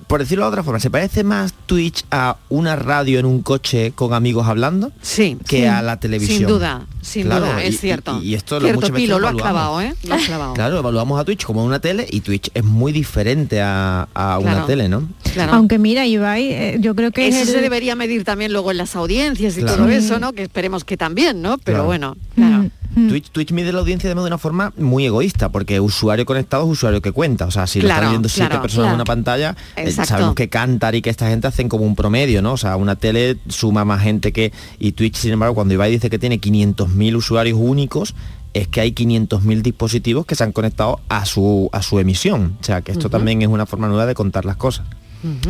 Por 0.06 0.20
decirlo 0.20 0.44
de 0.44 0.48
otra 0.50 0.62
forma, 0.62 0.80
¿se 0.80 0.90
parece 0.90 1.24
más 1.24 1.52
Twitch 1.66 2.04
a 2.10 2.36
una 2.48 2.76
radio 2.76 3.18
en 3.18 3.26
un 3.26 3.42
coche 3.42 3.92
con 3.94 4.14
amigos 4.14 4.46
hablando? 4.46 4.92
Sí. 5.02 5.36
Que 5.46 5.58
Sí. 5.62 5.64
a 5.66 5.82
la 5.82 5.98
televisión. 6.00 6.38
Sin 6.38 6.46
duda, 6.48 6.86
sin 7.00 7.26
Claro, 7.26 7.46
duda, 7.46 7.64
y- 7.64 7.68
es 7.68 7.80
cierto. 7.80 8.20
Y, 8.22 8.34
esto 8.34 8.58
lo 8.60 8.66
cierto, 8.66 8.92
Pilo, 8.92 9.18
lo 9.18 9.26
has 9.28 9.32
evaluamos. 9.34 9.42
clavado, 9.42 9.80
¿eh? 9.80 9.94
Lo 10.04 10.14
has 10.14 10.22
clavado. 10.24 10.54
Claro, 10.54 10.78
evaluamos 10.78 11.20
a 11.20 11.24
Twitch 11.24 11.44
como 11.44 11.64
una 11.64 11.78
tele 11.80 12.06
y 12.10 12.20
Twitch 12.20 12.50
es 12.54 12.64
muy 12.64 12.92
diferente 12.92 13.60
a, 13.60 14.08
a 14.14 14.38
una 14.38 14.66
tele, 14.66 14.88
¿no? 14.88 15.08
Claro. 15.32 15.41
Aunque 15.50 15.78
mira, 15.78 16.06
Ibai, 16.06 16.52
eh, 16.52 16.76
yo 16.80 16.94
creo 16.94 17.10
que 17.10 17.26
Eso 17.28 17.38
es 17.38 17.48
el- 17.48 17.54
se 17.54 17.60
debería 17.60 17.96
medir 17.96 18.24
también 18.24 18.52
luego 18.52 18.70
en 18.70 18.76
las 18.78 18.94
audiencias 18.96 19.56
y 19.58 19.60
Claro. 19.62 19.78
todo 19.78 19.88
eso, 19.90 20.18
¿no? 20.18 20.32
Que 20.32 20.42
esperemos 20.42 20.84
que 20.84 20.96
también, 20.96 21.42
¿no? 21.42 21.58
Pero 21.58 21.78
Claro. 21.78 21.84
bueno, 21.86 22.16
claro. 22.34 22.70
Twitch, 23.08 23.30
Twitch 23.30 23.52
mide 23.52 23.72
la 23.72 23.78
audiencia 23.78 24.08
además 24.08 24.24
de 24.24 24.28
una 24.28 24.36
forma 24.38 24.72
muy 24.76 25.06
egoísta, 25.06 25.48
porque 25.50 25.80
usuario 25.80 26.26
conectado 26.26 26.64
es 26.64 26.70
usuario 26.72 27.00
que 27.00 27.10
cuenta. 27.10 27.46
O 27.46 27.50
sea, 27.50 27.66
si 27.66 27.80
lo 27.80 27.86
Claro, 27.86 28.02
están 28.02 28.12
viendo 28.12 28.28
siete 28.28 28.48
claro, 28.50 28.62
personas 28.62 28.84
claro. 28.84 28.90
en 28.90 28.94
una 28.96 29.04
pantalla, 29.04 29.56
eh, 29.76 29.90
sabemos 29.90 30.34
que 30.34 30.50
Cantar 30.50 30.94
y 30.94 31.00
que 31.00 31.08
esta 31.08 31.26
gente 31.28 31.46
hacen 31.46 31.70
como 31.70 31.86
un 31.86 31.96
promedio, 31.96 32.42
¿no? 32.42 32.52
O 32.52 32.56
sea, 32.58 32.76
una 32.76 32.96
tele 32.96 33.38
suma 33.48 33.86
más 33.86 34.02
gente 34.02 34.32
que... 34.34 34.52
Y 34.78 34.92
Twitch, 34.92 35.16
sin 35.16 35.32
embargo, 35.32 35.54
cuando 35.54 35.72
Ibai 35.72 35.90
dice 35.90 36.10
que 36.10 36.18
tiene 36.18 36.38
500.000 36.38 37.16
usuarios 37.16 37.58
únicos, 37.58 38.14
es 38.52 38.68
que 38.68 38.82
hay 38.82 38.92
500.000 38.92 39.62
dispositivos 39.62 40.26
que 40.26 40.34
se 40.34 40.44
han 40.44 40.52
conectado 40.52 41.00
a 41.08 41.24
su, 41.24 41.70
a 41.72 41.80
su 41.80 41.98
emisión. 41.98 42.58
O 42.60 42.64
sea, 42.64 42.82
que 42.82 42.92
esto 42.92 43.08
también 43.08 43.40
es 43.40 43.48
una 43.48 43.64
forma 43.64 43.88
nueva 43.88 44.04
de 44.04 44.14
contar 44.14 44.44
las 44.44 44.56
cosas. 44.56 44.86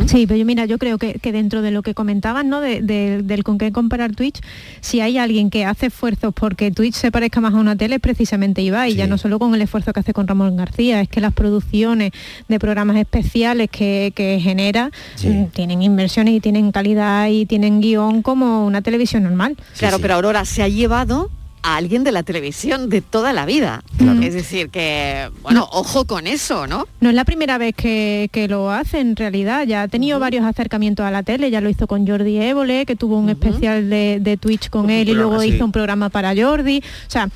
Sí, 0.05 0.27
pero 0.27 0.37
yo 0.37 0.45
mira, 0.45 0.65
yo 0.65 0.77
creo 0.77 0.97
que, 0.97 1.13
que 1.15 1.31
dentro 1.31 1.61
de 1.61 1.71
lo 1.71 1.81
que 1.81 1.93
comentaban, 1.93 2.47
¿no? 2.49 2.61
De- 2.61 2.81
de- 2.81 3.23
del 3.23 3.43
con 3.43 3.57
qué 3.57 3.71
comparar 3.71 4.15
Twitch, 4.15 4.39
si 4.81 4.99
hay 5.01 5.17
alguien 5.17 5.49
que 5.49 5.65
hace 5.65 5.87
esfuerzos 5.87 6.33
porque 6.33 6.71
Twitch 6.71 6.93
se 6.95 7.11
parezca 7.11 7.41
más 7.41 7.53
a 7.53 7.57
una 7.57 7.75
tele, 7.75 7.95
es 7.95 8.01
precisamente 8.01 8.61
Ibai, 8.61 8.95
ya 8.95 9.07
no 9.07 9.17
solo 9.17 9.39
con 9.39 9.53
el 9.55 9.61
esfuerzo 9.61 9.91
que 9.93 9.99
hace 10.01 10.13
con 10.13 10.27
Ramón 10.27 10.55
García, 10.57 11.01
es 11.01 11.09
que 11.09 11.21
las 11.21 11.33
producciones 11.33 12.11
de 12.47 12.59
programas 12.59 12.97
especiales 12.97 13.69
que, 13.71 14.11
que 14.15 14.39
genera 14.39 14.91
mm, 15.23 15.45
tienen 15.53 15.81
inversiones 15.81 16.35
y 16.35 16.39
tienen 16.39 16.71
calidad 16.71 17.27
y 17.29 17.45
tienen 17.45 17.81
guion 17.81 18.21
como 18.21 18.65
una 18.65 18.81
televisión 18.81 19.23
normal. 19.23 19.55
Claro, 19.77 19.97
pero 19.99 20.15
Aurora 20.15 20.45
se 20.45 20.61
ha 20.63 20.67
llevado 20.67 21.29
a 21.63 21.77
alguien 21.77 22.03
de 22.03 22.11
la 22.11 22.23
televisión 22.23 22.89
de 22.89 23.01
toda 23.01 23.33
la 23.33 23.45
vida. 23.45 23.83
Es 24.21 24.33
decir, 24.33 24.69
que, 24.69 25.29
bueno, 25.41 25.67
ojo 25.71 26.05
con 26.05 26.27
eso, 26.27 26.67
¿no? 26.67 26.85
No 26.99 27.09
es 27.09 27.15
la 27.15 27.23
primera 27.25 27.57
vez 27.57 27.73
que, 27.75 28.29
que 28.31 28.47
lo 28.47 28.69
hace 28.69 28.99
en 28.99 29.15
realidad, 29.15 29.65
ya 29.65 29.83
ha 29.83 29.87
tenido 29.87 30.19
varios 30.19 30.45
acercamientos 30.45 31.05
a 31.05 31.11
la 31.11 31.23
tele, 31.23 31.49
ya 31.51 31.61
lo 31.61 31.69
hizo 31.69 31.87
con 31.87 32.05
Jordi 32.05 32.37
Évole, 32.37 32.85
que 32.85 32.95
tuvo 32.95 33.17
un 33.17 33.29
especial 33.29 33.89
de, 33.89 34.19
de 34.21 34.37
Twitch 34.37 34.69
con 34.69 34.89
él 34.89 35.07
y 35.09 35.13
luego 35.13 35.39
sí. 35.41 35.49
hizo 35.49 35.63
un 35.65 35.71
programa 35.71 36.09
para 36.09 36.33
Jordi. 36.35 36.79
O 37.07 37.11
sea, 37.11 37.29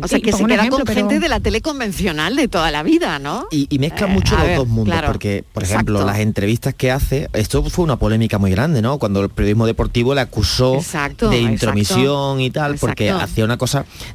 O 0.00 0.08
sea, 0.08 0.20
que 0.20 0.32
se 0.32 0.44
queda 0.44 0.54
ejemplo, 0.56 0.78
con 0.78 0.86
pero- 0.86 1.00
gente 1.00 1.20
de 1.20 1.28
la 1.28 1.40
tele 1.40 1.60
convencional 1.60 2.34
de 2.34 2.48
toda 2.48 2.70
la 2.70 2.82
vida, 2.82 3.18
¿no? 3.18 3.46
Y, 3.50 3.66
y 3.68 3.78
mezcla 3.78 4.06
Eh, 4.06 4.10
mucho 4.10 4.36
los 4.36 4.46
ver, 4.46 4.56
dos 4.56 4.68
mundos, 4.68 4.92
claro. 4.94 5.08
porque, 5.08 5.44
por 5.52 5.62
ejemplo, 5.62 5.96
Exacto. 5.98 6.12
las 6.12 6.20
entrevistas 6.22 6.74
que 6.74 6.90
hace, 6.90 7.28
esto 7.34 7.62
fue 7.64 7.84
una 7.84 7.96
polémica 7.96 8.38
muy 8.38 8.50
grande, 8.50 8.80
¿no? 8.80 8.98
Cuando 8.98 9.22
el 9.22 9.28
periodismo 9.28 9.66
deportivo 9.66 10.14
le 10.14 10.22
acusó 10.22 10.76
Exacto, 10.76 11.28
de 11.28 11.36
exacto. 11.36 11.52
intromisión 11.52 12.40
y 12.40 12.50
tal, 12.50 12.76
porque 12.78 13.10
hacía 13.10 13.44
una 13.44 13.56
cosa. 13.58 13.65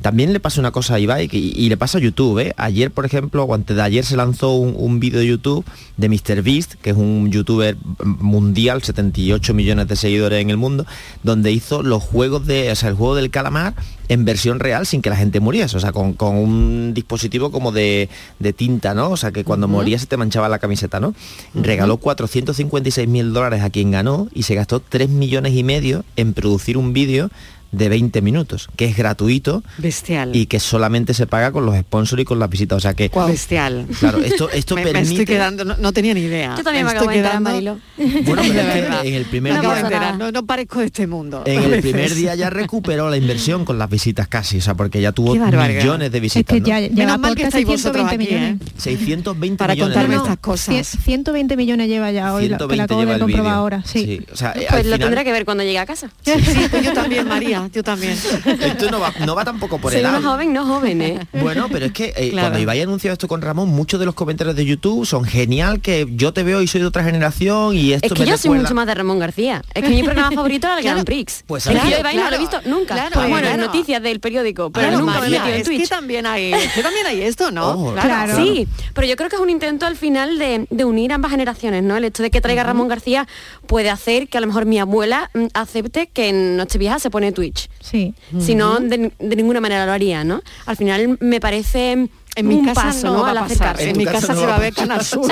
También 0.01 0.33
le 0.33 0.39
pasa 0.39 0.59
una 0.59 0.71
cosa 0.71 0.95
a 0.95 0.99
Ibai 0.99 1.29
y, 1.31 1.53
y 1.55 1.69
le 1.69 1.77
pasa 1.77 1.97
a 1.97 2.01
YouTube, 2.01 2.39
¿eh? 2.39 2.53
Ayer, 2.57 2.91
por 2.91 3.05
ejemplo, 3.05 3.43
o 3.43 3.53
antes 3.53 3.75
de 3.75 3.81
ayer 3.81 4.05
se 4.05 4.15
lanzó 4.17 4.53
un, 4.53 4.75
un 4.77 4.99
vídeo 4.99 5.19
de 5.19 5.27
YouTube 5.27 5.65
de 5.97 6.09
MrBeast, 6.09 6.75
que 6.75 6.91
es 6.91 6.95
un 6.97 7.31
youtuber 7.31 7.77
mundial, 8.03 8.81
78 8.81 9.53
millones 9.53 9.87
de 9.87 9.95
seguidores 9.95 10.41
en 10.41 10.49
el 10.49 10.57
mundo, 10.57 10.85
donde 11.23 11.51
hizo 11.51 11.83
los 11.83 12.03
juegos 12.03 12.45
de, 12.47 12.71
o 12.71 12.75
sea, 12.75 12.89
el 12.89 12.95
juego 12.95 13.15
del 13.15 13.29
calamar 13.29 13.73
en 14.09 14.25
versión 14.25 14.59
real 14.59 14.85
sin 14.85 15.01
que 15.01 15.09
la 15.09 15.15
gente 15.15 15.39
muriese, 15.39 15.77
o 15.77 15.79
sea, 15.79 15.93
con, 15.93 16.13
con 16.13 16.35
un 16.35 16.93
dispositivo 16.93 17.49
como 17.49 17.71
de, 17.71 18.09
de 18.39 18.51
tinta, 18.51 18.93
¿no? 18.93 19.09
O 19.11 19.17
sea, 19.17 19.31
que 19.31 19.45
cuando 19.45 19.67
Ujú. 19.67 19.77
morías 19.77 20.01
se 20.01 20.07
te 20.07 20.17
manchaba 20.17 20.49
la 20.49 20.59
camiseta, 20.59 20.99
¿no? 20.99 21.13
Regaló 21.53 21.97
456 21.97 23.07
mil 23.07 23.31
dólares 23.31 23.61
a 23.61 23.69
quien 23.69 23.91
ganó 23.91 24.27
y 24.33 24.43
se 24.43 24.55
gastó 24.55 24.81
3 24.81 25.07
millones 25.09 25.53
y 25.53 25.63
medio 25.63 26.03
en 26.17 26.33
producir 26.33 26.77
un 26.77 26.91
vídeo 26.91 27.29
de 27.71 27.89
20 27.89 28.21
minutos, 28.21 28.69
que 28.75 28.85
es 28.85 28.97
gratuito 28.97 29.63
Bestial. 29.77 30.35
y 30.35 30.45
que 30.47 30.59
solamente 30.59 31.13
se 31.13 31.25
paga 31.27 31.51
con 31.51 31.65
los 31.65 31.77
sponsors 31.77 32.21
y 32.21 32.25
con 32.25 32.39
las 32.39 32.49
visitas. 32.49 32.77
O 32.77 32.79
sea 32.81 32.93
que 32.93 33.09
Bestial. 33.27 33.87
Claro, 33.99 34.19
esto, 34.19 34.49
esto 34.53 34.75
me, 34.75 34.83
me 34.85 34.91
permite. 34.91 35.13
estoy 35.13 35.25
quedando, 35.25 35.63
no, 35.65 35.77
no 35.77 35.93
tenía 35.93 36.13
ni 36.13 36.21
idea. 36.21 36.55
Yo 36.57 36.63
también 36.63 36.85
me 36.85 36.91
estoy 36.93 37.07
acabo 37.07 37.11
de 37.11 37.17
enterar, 37.17 37.31
quedando- 37.41 37.49
Marilo. 37.49 38.25
Bueno, 38.25 38.41
pero 38.47 38.59
es 38.69 39.01
que 39.01 39.07
en 39.07 39.13
el 39.15 39.25
primer 39.25 39.53
Me 39.53 39.59
de 39.59 39.87
día- 39.89 40.15
no, 40.17 40.31
no 40.31 40.45
parezco 40.45 40.79
de 40.79 40.85
este 40.87 41.07
mundo. 41.07 41.43
En 41.45 41.63
el 41.73 41.81
primer 41.81 42.13
día 42.13 42.35
ya 42.35 42.49
recuperó 42.49 43.09
la 43.09 43.17
inversión 43.17 43.65
con 43.65 43.77
las 43.79 43.89
visitas 43.89 44.27
casi, 44.27 44.57
o 44.57 44.61
sea, 44.61 44.75
porque 44.75 44.99
ya 45.01 45.11
tuvo 45.11 45.35
millones 45.35 46.11
de 46.11 46.19
visitas. 46.19 46.53
que 46.53 46.61
¿no? 46.61 46.67
ya- 46.67 46.79
ya 46.79 46.89
Menos 46.89 47.19
mal 47.19 47.35
que 47.35 47.43
estáis 47.43 47.65
vosotros 47.65 48.07
120 48.09 48.23
aquí, 48.25 48.33
¿eh? 48.33 48.53
millones. 48.57 48.73
620 48.77 49.57
Para 49.57 49.73
millones. 49.73 49.93
contarme 49.95 50.15
¿no? 50.15 50.21
estas 50.23 50.37
cosas. 50.39 50.75
Cien- 50.75 51.01
120 51.03 51.55
millones 51.57 51.87
lleva 51.87 52.11
ya 52.11 52.33
hoy, 52.33 52.49
la- 52.49 52.57
que 52.57 52.63
120 52.65 52.75
la 52.77 52.83
acabo 52.83 52.99
lleva 53.01 53.13
de 53.13 53.19
comprobar 53.19 53.53
ahora. 53.53 53.83
Sí. 53.85 54.21
o 54.31 54.35
sea, 54.35 54.51
eh, 54.51 54.65
Pues 54.69 54.71
al 54.71 54.77
lo 54.77 54.83
final, 54.95 54.99
tendré 54.99 55.23
que 55.23 55.31
ver 55.31 55.45
cuando 55.45 55.63
llegue 55.63 55.79
a 55.79 55.85
casa. 55.85 56.09
Sí, 56.25 56.31
pues 56.69 56.83
yo 56.85 56.93
también, 56.93 57.27
María, 57.27 57.60
yo 57.71 57.83
también. 57.83 58.13
esto 58.61 58.89
no 58.91 58.99
va, 58.99 59.13
no 59.25 59.35
va 59.35 59.43
tampoco 59.45 59.77
por 59.79 59.91
Soy 59.91 60.01
edad. 60.01 60.17
una 60.19 60.29
joven, 60.31 60.53
no 60.53 60.65
joven, 60.65 61.01
¿eh? 61.01 61.19
Bueno, 61.33 61.67
pero 61.71 61.85
es 61.87 61.91
que 61.91 62.13
eh, 62.15 62.29
Claro. 62.31 62.47
cuando 62.49 62.59
Ibai 62.59 62.81
anunció 62.81 63.11
esto 63.11 63.27
con 63.27 63.41
Ramón, 63.41 63.69
muchos 63.69 63.99
de 63.99 64.05
los 64.05 64.15
comentarios 64.15 64.55
de 64.55 64.65
YouTube 64.65 65.05
son 65.05 65.23
genial, 65.25 65.81
que 65.81 66.07
yo 66.11 66.33
te 66.33 66.43
veo 66.43 66.61
y 66.61 66.67
soy 66.67 66.81
de 66.81 66.87
otra 66.87 67.03
generación 67.03 67.75
y 67.75 67.93
esto 67.93 68.07
Es 68.07 68.13
que 68.13 68.19
me 68.21 68.25
yo 68.29 68.37
soy 68.37 68.51
mucho 68.57 68.73
más 68.73 68.87
de 68.87 68.95
Ramón 68.95 69.19
García. 69.19 69.61
Es 69.73 69.83
que 69.83 69.89
mi 69.89 70.03
programa 70.03 70.31
favorito 70.35 70.67
era 70.67 70.75
el 70.77 70.81
Claro. 70.81 70.95
Grand 70.95 71.05
Prix. 71.05 71.43
Pues 71.47 71.63
claro, 71.65 71.89
yo 71.89 71.99
Ibai 71.99 72.15
no 72.15 72.21
lo 72.21 72.27
he 72.27 72.29
claro, 72.29 72.41
visto 72.41 72.69
nunca. 72.69 73.09
Pues 73.13 73.29
bueno, 73.29 73.47
en 73.47 73.59
noticias 73.59 74.01
del 74.01 74.19
periódico, 74.19 74.71
pero 74.71 74.91
nunca 74.99 75.19
me 75.21 75.27
he 75.27 75.29
María, 75.29 75.39
metido 75.39 75.55
en 75.55 75.61
es 75.61 75.67
Twitch. 75.67 75.81
que 75.81 75.87
también 75.87 76.25
hay, 76.25 76.51
que 76.75 76.81
también 76.81 77.05
hay 77.07 77.21
esto, 77.21 77.51
¿no? 77.51 77.71
Ojo. 77.71 77.93
Claro. 77.93 78.35
Sí, 78.35 78.67
pero 78.93 79.07
yo 79.07 79.15
creo 79.15 79.29
que 79.29 79.35
es 79.35 79.41
un 79.41 79.49
intento 79.49 79.85
al 79.85 79.95
final 79.95 80.37
de, 80.39 80.65
de 80.69 80.85
unir 80.85 81.11
ambas 81.13 81.31
generaciones, 81.31 81.83
¿no? 81.83 81.95
El 81.97 82.05
hecho 82.05 82.23
de 82.23 82.31
que 82.31 82.41
traiga 82.41 82.63
Ramón 82.63 82.87
García 82.87 83.27
puede 83.67 83.89
hacer 83.89 84.27
que 84.27 84.37
a 84.37 84.41
lo 84.41 84.47
mejor 84.47 84.65
mi 84.65 84.79
abuela 84.79 85.29
mm, 85.33 85.45
acepte 85.53 86.07
que 86.07 86.29
en 86.29 86.57
Nochevieja 86.57 86.99
se 86.99 87.09
pone 87.09 87.31
Twitch. 87.31 87.50
Sí. 87.79 88.13
Si 88.39 88.55
no, 88.55 88.79
de, 88.79 89.11
de 89.19 89.35
ninguna 89.35 89.59
manera 89.61 89.85
lo 89.85 89.91
haría, 89.91 90.23
¿no? 90.23 90.41
Al 90.65 90.77
final 90.77 91.17
me 91.19 91.39
parece 91.39 92.07
En 92.35 92.47
mi 92.47 92.55
un 92.55 92.65
casa 92.65 92.81
paso, 92.83 93.07
no 93.07 93.13
¿no? 93.13 93.21
va 93.23 93.31
a 93.31 93.33
pasar. 93.33 93.45
acercarse. 93.45 93.89
En 93.89 93.97
mi 93.97 94.05
casa 94.05 94.33
se 94.35 94.45
va 94.45 94.55
a 94.55 94.59
ver 94.59 94.73
Canal 94.73 95.03
Sur. 95.03 95.29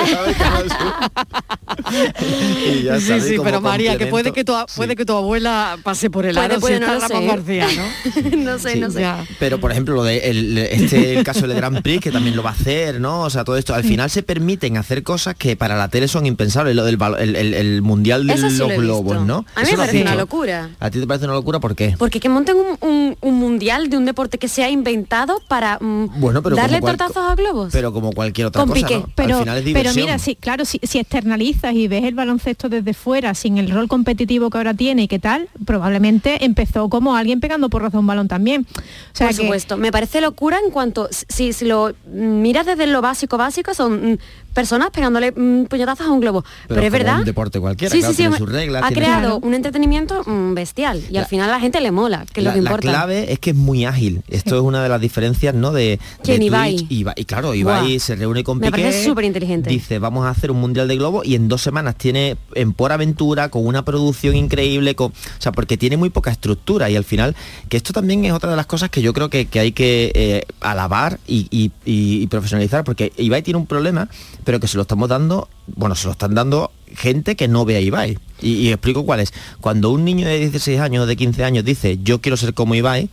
Y 2.74 2.82
ya 2.84 3.00
Sí, 3.00 3.20
sí, 3.20 3.36
pero 3.42 3.60
María, 3.60 3.96
que 3.96 4.06
puede 4.06 4.32
que 4.32 4.44
tu, 4.44 4.52
puede 4.76 4.96
que 4.96 5.04
tu 5.04 5.14
abuela 5.16 5.78
pase 5.82 6.10
por 6.10 6.26
el 6.26 6.34
Puede, 6.34 6.46
aro 6.46 6.60
puede, 6.60 6.74
si 6.74 6.80
no 6.80 6.86
está 6.94 7.08
lo 7.08 7.08
Ramón 7.14 7.22
sé. 7.46 7.54
García, 7.56 7.66
¿no? 7.76 8.36
no 8.52 8.58
sé, 8.58 8.72
Sí, 8.74 8.80
no 8.80 8.90
sé. 8.90 9.00
Ya. 9.00 9.24
Pero 9.38 9.60
por 9.60 9.72
ejemplo, 9.72 9.94
lo 9.94 10.04
de 10.04 10.18
el, 10.30 10.58
este 10.58 11.16
el 11.18 11.24
caso 11.24 11.46
del 11.46 11.56
Grand 11.56 11.80
Prix, 11.82 12.02
que 12.02 12.10
también 12.10 12.36
lo 12.36 12.42
va 12.42 12.50
a 12.50 12.52
hacer, 12.54 13.00
¿no? 13.00 13.22
O 13.22 13.30
sea, 13.30 13.44
todo 13.44 13.56
esto. 13.56 13.74
Al 13.74 13.84
final 13.84 14.10
se 14.10 14.22
permiten 14.22 14.76
hacer 14.76 15.02
cosas 15.02 15.34
que 15.36 15.56
para 15.56 15.76
la 15.76 15.88
tele 15.88 16.08
son 16.08 16.26
impensables. 16.26 16.74
Lo 16.76 16.84
del 16.84 16.98
el, 17.18 17.36
el- 17.36 17.54
el 17.54 17.82
mundial 17.82 18.26
de 18.26 18.36
los 18.36 18.52
lo 18.54 18.68
globos, 18.68 19.04
visto. 19.16 19.24
¿no? 19.24 19.44
A 19.54 19.62
mí 19.62 19.70
me 19.70 19.76
parece 19.76 20.02
una 20.02 20.14
locura. 20.14 20.70
¿A 20.80 20.90
ti 20.90 21.00
te 21.00 21.06
parece 21.06 21.24
una 21.26 21.34
locura? 21.34 21.60
¿Por 21.60 21.74
qué? 21.74 21.94
Porque 21.98 22.20
que 22.20 22.28
monten 22.28 22.56
un, 22.56 22.76
un- 22.88 23.16
un 23.20 23.34
mundial 23.38 23.88
de 23.90 23.96
un 23.96 24.04
deporte 24.04 24.38
que 24.38 24.48
se 24.48 24.62
ha 24.64 24.70
inventado 24.70 25.40
para 25.48 25.78
mm, 25.80 26.20
Bueno, 26.20 26.42
pero 26.42 26.56
darle 26.56 26.80
tortazos 26.98 27.30
a 27.30 27.34
globos. 27.34 27.68
Pero 27.72 27.92
como 27.92 28.12
cualquier 28.12 28.48
otra 28.48 28.60
Con 28.64 28.70
cosa. 28.70 28.86
Pero, 29.14 29.36
Al 29.38 29.42
final 29.42 29.58
es 29.58 29.72
pero 29.74 29.94
mira, 29.94 30.18
sí, 30.18 30.36
claro, 30.36 30.64
si, 30.64 30.78
si 30.82 30.98
externalizas 30.98 31.74
y 31.74 31.88
ves 31.88 32.04
el 32.04 32.14
baloncesto 32.14 32.68
desde 32.68 32.94
fuera, 32.94 33.34
sin 33.34 33.58
el 33.58 33.70
rol 33.70 33.88
competitivo 33.88 34.50
que 34.50 34.58
ahora 34.58 34.74
tiene 34.74 35.02
y 35.04 35.08
qué 35.08 35.18
tal, 35.18 35.48
probablemente 35.66 36.44
empezó 36.44 36.88
como 36.88 37.16
alguien 37.16 37.40
pegando 37.40 37.68
porros 37.70 37.94
a 37.94 37.98
un 37.98 38.06
balón 38.06 38.28
también. 38.28 38.66
O 38.76 38.80
sea 39.12 39.28
Por 39.28 39.36
que- 39.36 39.42
supuesto, 39.42 39.76
me 39.76 39.90
parece 39.92 40.20
locura 40.20 40.58
en 40.64 40.70
cuanto, 40.70 41.08
si, 41.28 41.52
si 41.52 41.64
lo 41.64 41.92
miras 42.12 42.66
desde 42.66 42.86
lo 42.86 43.00
básico 43.00 43.36
básico, 43.38 43.72
son 43.74 44.12
mm, 44.12 44.18
personas 44.54 44.90
pegándole 44.90 45.32
mm, 45.32 45.64
puñetazos 45.66 46.06
a 46.06 46.10
un 46.10 46.20
globo. 46.20 46.44
Pero, 46.68 46.80
es 46.82 46.90
verdad. 46.92 47.18
un 47.20 47.24
deporte 47.24 47.60
cualquiera, 47.60 47.92
sí, 47.92 47.98
claro, 48.00 48.12
sí, 48.12 48.16
sí, 48.16 48.22
tiene 48.22 48.36
sus 48.38 48.48
reglas, 48.50 48.82
ha 48.84 48.88
tiene- 48.88 49.02
creado 49.06 49.38
un 49.38 49.54
entretenimiento 49.54 50.22
mm, 50.24 50.54
bestial 50.54 51.02
y 51.10 51.16
al 51.16 51.26
final 51.26 51.48
a 51.48 51.52
la 51.52 51.60
gente 51.60 51.80
le 51.80 51.90
mola, 51.90 52.26
que 52.32 52.40
es 52.40 52.44
la, 52.44 52.50
lo 52.50 52.54
que 52.56 52.62
la 52.62 52.70
importa. 52.70 52.88
clave 52.90 53.32
es 53.32 53.38
que 53.38 53.50
es 53.50 53.56
muy 53.56 53.84
ágil. 53.84 54.22
Esto 54.28 54.56
es 54.56 54.62
una 54.62 54.82
de 54.82 54.88
las 54.88 55.00
diferencias, 55.00 55.54
¿no? 55.54 55.72
De, 55.72 55.80
de 55.82 56.00
¿Quién, 56.22 56.38
Twitch 56.40 56.50
Ibai? 56.88 56.96
Ibai. 57.00 57.14
Y 57.16 57.24
claro, 57.24 57.54
Ibai 57.54 57.98
se 58.00 58.16
reúne 58.16 58.42
con 58.44 58.58
Me 58.58 58.66
Piqué. 58.70 58.82
parece 58.82 59.04
superinteligente. 59.04 59.70
Dice, 59.70 59.98
vamos 59.98 60.26
a 60.26 60.30
hacer 60.30 60.50
un 60.50 60.60
mundial 60.60 60.88
de 60.88 60.96
globo 60.96 61.22
y 61.24 61.34
en 61.34 61.48
dos 61.48 61.62
semanas 61.62 61.96
tiene 61.96 62.36
en 62.54 62.72
por 62.72 62.92
aventura 62.92 63.48
con 63.50 63.66
una 63.66 63.84
producción 63.84 64.36
increíble, 64.36 64.94
con, 64.94 65.12
o 65.12 65.14
sea, 65.38 65.52
porque 65.52 65.76
tiene 65.76 65.96
muy 65.96 66.10
poca 66.10 66.30
estructura 66.30 66.90
y 66.90 66.96
al 66.96 67.04
final 67.04 67.34
que 67.68 67.76
esto 67.76 67.92
también 67.92 68.24
es 68.24 68.32
otra 68.32 68.50
de 68.50 68.56
las 68.56 68.66
cosas 68.66 68.90
que 68.90 69.02
yo 69.02 69.12
creo 69.12 69.28
que, 69.30 69.46
que 69.46 69.60
hay 69.60 69.72
que 69.72 70.12
eh, 70.14 70.42
alabar 70.60 71.18
y, 71.26 71.46
y- 71.50 71.70
y- 71.84 72.22
y 72.22 72.26
profesionalizar, 72.28 72.84
porque 72.84 73.12
Ibai 73.16 73.42
tiene 73.42 73.58
un 73.58 73.66
problema, 73.66 74.08
pero 74.44 74.60
que 74.60 74.68
se 74.68 74.76
lo 74.76 74.82
estamos 74.82 75.08
dando, 75.08 75.48
bueno, 75.66 75.94
se 75.94 76.06
lo 76.06 76.12
están 76.12 76.34
dando 76.34 76.70
gente 76.94 77.36
que 77.36 77.46
no 77.48 77.64
ve 77.64 77.76
a 77.76 77.80
Ibai. 77.80 78.18
Y, 78.42 78.52
y 78.54 78.68
explico 78.72 79.04
cuál 79.04 79.20
es. 79.20 79.32
Cuando 79.60 79.90
un 79.90 80.04
niño 80.04 80.26
de 80.26 80.38
16 80.38 80.80
años 80.80 81.04
o 81.04 81.06
de 81.06 81.14
15 81.16 81.44
años 81.44 81.64
dice, 81.64 81.98
yo 82.02 82.20
quiero 82.20 82.36
ser 82.36 82.54
como 82.54 82.74
Ibai, 82.74 83.10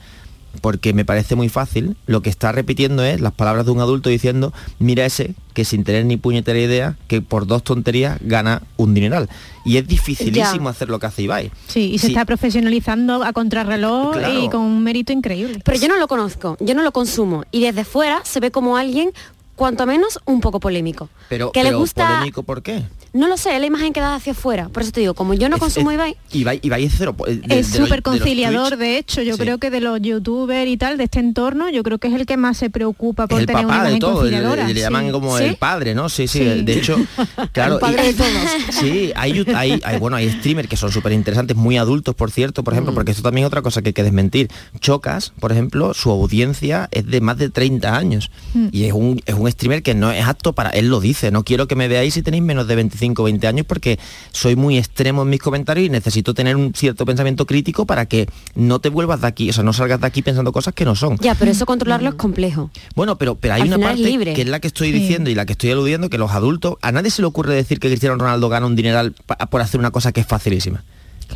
porque 0.61 0.93
me 0.93 1.05
parece 1.05 1.35
muy 1.35 1.49
fácil, 1.49 1.95
lo 2.05 2.21
que 2.21 2.29
está 2.29 2.51
repitiendo 2.51 3.03
es 3.03 3.21
las 3.21 3.33
palabras 3.33 3.65
de 3.65 3.71
un 3.71 3.79
adulto 3.79 4.09
diciendo, 4.09 4.53
mira 4.79 5.05
ese 5.05 5.33
que 5.53 5.65
sin 5.65 5.83
tener 5.83 6.05
ni 6.05 6.17
puñetera 6.17 6.59
idea, 6.59 6.95
que 7.07 7.21
por 7.21 7.47
dos 7.47 7.63
tonterías 7.63 8.19
gana 8.21 8.61
un 8.77 8.93
dineral. 8.93 9.27
Y 9.65 9.77
es 9.77 9.87
dificilísimo 9.87 10.65
Ya. 10.65 10.69
hacer 10.69 10.87
lo 10.89 10.99
que 10.99 11.07
hace 11.07 11.23
Ibai. 11.23 11.51
Sí, 11.67 11.91
y 11.93 11.97
se 11.97 12.07
Sí. 12.07 12.13
está 12.13 12.25
profesionalizando 12.25 13.23
a 13.23 13.33
contrarreloj 13.33 14.13
Claro. 14.13 14.43
y 14.43 14.49
con 14.49 14.61
un 14.61 14.83
mérito 14.83 15.13
increíble. 15.13 15.59
Pero 15.65 15.79
yo 15.79 15.87
no 15.87 15.97
lo 15.97 16.07
conozco, 16.07 16.57
yo 16.59 16.75
no 16.75 16.83
lo 16.83 16.91
consumo. 16.91 17.43
Y 17.51 17.61
desde 17.61 17.83
fuera 17.85 18.21
se 18.23 18.39
ve 18.39 18.51
como 18.51 18.77
alguien, 18.77 19.11
cuanto 19.57 19.85
menos, 19.85 20.19
un 20.25 20.39
poco 20.39 20.61
polémico. 20.61 21.09
Pero, 21.27 21.51
que 21.51 21.61
le 21.63 21.69
pero 21.69 21.79
gusta... 21.79 22.07
polémico, 22.07 22.43
¿por 22.43 22.61
qué? 22.63 22.83
No 23.13 23.27
lo 23.27 23.35
sé, 23.37 23.55
es 23.55 23.59
la 23.59 23.65
imagen 23.65 23.91
que 23.93 23.99
da 23.99 24.15
hacia 24.15 24.31
afuera. 24.33 24.69
Por 24.69 24.83
eso 24.83 24.91
te 24.91 24.99
digo, 25.01 25.13
como 25.15 25.33
yo 25.33 25.49
no 25.49 25.55
Es- 25.55 25.59
consumo 25.61 25.91
es- 25.91 25.95
Ibai, 25.95 26.15
Ibai, 26.31 26.59
Ibai 26.61 26.83
es 26.85 26.93
cero. 26.97 27.15
de- 27.27 27.41
es 27.59 27.67
súper 27.67 28.01
conciliador, 28.03 28.77
de 28.77 28.97
hecho, 28.97 29.21
yo 29.21 29.33
Sí. 29.35 29.41
creo 29.41 29.57
que 29.57 29.69
de 29.71 29.81
los 29.81 29.99
youtubers 30.01 30.69
y 30.69 30.77
tal, 30.77 30.97
de 30.97 31.05
este 31.05 31.19
entorno, 31.19 31.69
yo 31.69 31.81
creo 31.83 31.97
que 31.97 32.07
es 32.09 32.13
el 32.13 32.25
que 32.25 32.37
más 32.37 32.57
se 32.57 32.69
preocupa 32.69 33.25
por 33.27 33.39
el 33.39 33.45
tener 33.47 33.65
una 33.65 33.77
papá 33.77 33.89
de 33.89 33.97
todo, 33.99 34.11
le, 34.23 34.31
conciliadora. 34.31 34.67
le 34.67 34.73
sí. 34.75 34.79
llaman 34.79 35.11
como 35.11 35.37
el 35.39 35.55
padre, 35.55 35.95
¿no? 35.95 36.07
Sí, 36.09 36.27
sí, 36.27 36.39
de 36.43 36.73
hecho, 36.77 36.95
claro. 37.53 37.75
El 37.75 37.79
padre 37.79 38.03
y- 38.03 38.07
de 38.07 38.13
todos. 38.13 38.31
Sí, 38.71 39.11
hay, 39.15 39.33
yu- 39.33 39.55
hay, 39.55 39.81
hay- 39.83 39.97
bueno, 39.99 40.17
hay 40.17 40.29
streamers 40.29 40.69
que 40.69 40.77
son 40.77 40.91
súper 40.91 41.11
interesantes, 41.13 41.57
muy 41.57 41.77
adultos, 41.77 42.13
por 42.13 42.29
cierto, 42.29 42.63
por 42.63 42.73
Mm. 42.73 42.75
ejemplo, 42.75 42.93
porque 42.93 43.11
esto 43.11 43.23
también 43.23 43.45
es 43.45 43.47
otra 43.47 43.63
cosa 43.63 43.81
que 43.81 43.89
hay 43.89 43.93
que 43.93 44.03
desmentir. 44.03 44.49
Chocas, 44.79 45.33
por 45.39 45.51
ejemplo, 45.51 45.93
su 45.95 46.11
audiencia 46.11 46.87
es 46.91 47.07
de 47.07 47.19
más 47.21 47.37
de 47.37 47.49
30 47.49 47.97
años. 47.97 48.29
Mm. 48.53 48.67
Y 48.71 48.83
es 48.85 48.93
un, 48.93 49.21
es 49.25 49.33
un 49.33 49.46
streamer 49.51 49.83
que 49.83 49.93
no 49.95 50.11
es 50.11 50.25
apto 50.25 50.53
para, 50.53 50.69
él 50.71 50.89
lo 50.89 50.99
dice, 50.99 51.31
no 51.31 51.43
quiero 51.43 51.67
que 51.67 51.75
me 51.75 51.87
veáis 51.87 52.13
si 52.13 52.21
tenéis 52.21 52.43
menos 52.43 52.67
de 52.67 52.75
25 52.75 53.21
o 53.21 53.25
20 53.25 53.47
años 53.47 53.65
porque 53.67 53.99
soy 54.31 54.55
muy 54.55 54.77
extremo 54.77 55.21
en 55.23 55.29
mis 55.29 55.39
comentarios 55.39 55.85
y 55.85 55.89
necesito 55.89 56.33
tener 56.33 56.55
un 56.55 56.73
cierto 56.73 57.05
pensamiento 57.05 57.45
crítico 57.45 57.85
para 57.85 58.05
que 58.05 58.27
no 58.55 58.79
te 58.79 58.89
vuelvas 58.89 59.21
de 59.21 59.27
aquí, 59.27 59.49
o 59.49 59.53
sea, 59.53 59.63
no 59.63 59.73
salgas 59.73 59.99
de 60.01 60.07
aquí 60.07 60.21
pensando 60.21 60.51
cosas 60.51 60.73
que 60.73 60.85
no 60.85 60.95
son. 60.95 61.17
ya, 61.17 61.35
pero 61.35 61.51
eso 61.51 61.65
controlarlo 61.65 62.09
es 62.09 62.15
complejo. 62.15 62.69
Bueno, 62.95 63.17
pero, 63.17 63.35
pero 63.35 63.53
hay 63.55 63.61
Al 63.61 63.67
una 63.69 63.79
parte 63.79 64.01
libre. 64.01 64.33
que 64.33 64.41
es 64.41 64.47
la 64.47 64.59
que 64.59 64.67
estoy 64.67 64.87
Sí. 64.91 64.99
diciendo 64.99 65.29
y 65.29 65.35
la 65.35 65.45
que 65.45 65.53
estoy 65.53 65.71
aludiendo, 65.71 66.09
que 66.09 66.17
los 66.17 66.31
adultos, 66.31 66.75
a 66.81 66.91
nadie 66.91 67.11
se 67.11 67.21
le 67.21 67.27
ocurre 67.27 67.53
decir 67.55 67.79
que 67.79 67.87
Cristiano 67.89 68.15
Ronaldo 68.17 68.49
gana 68.49 68.65
un 68.65 68.75
dineral 68.75 69.13
por 69.49 69.61
hacer 69.61 69.79
una 69.79 69.91
cosa 69.91 70.11
que 70.11 70.21
es 70.21 70.27
facilísima. 70.27 70.83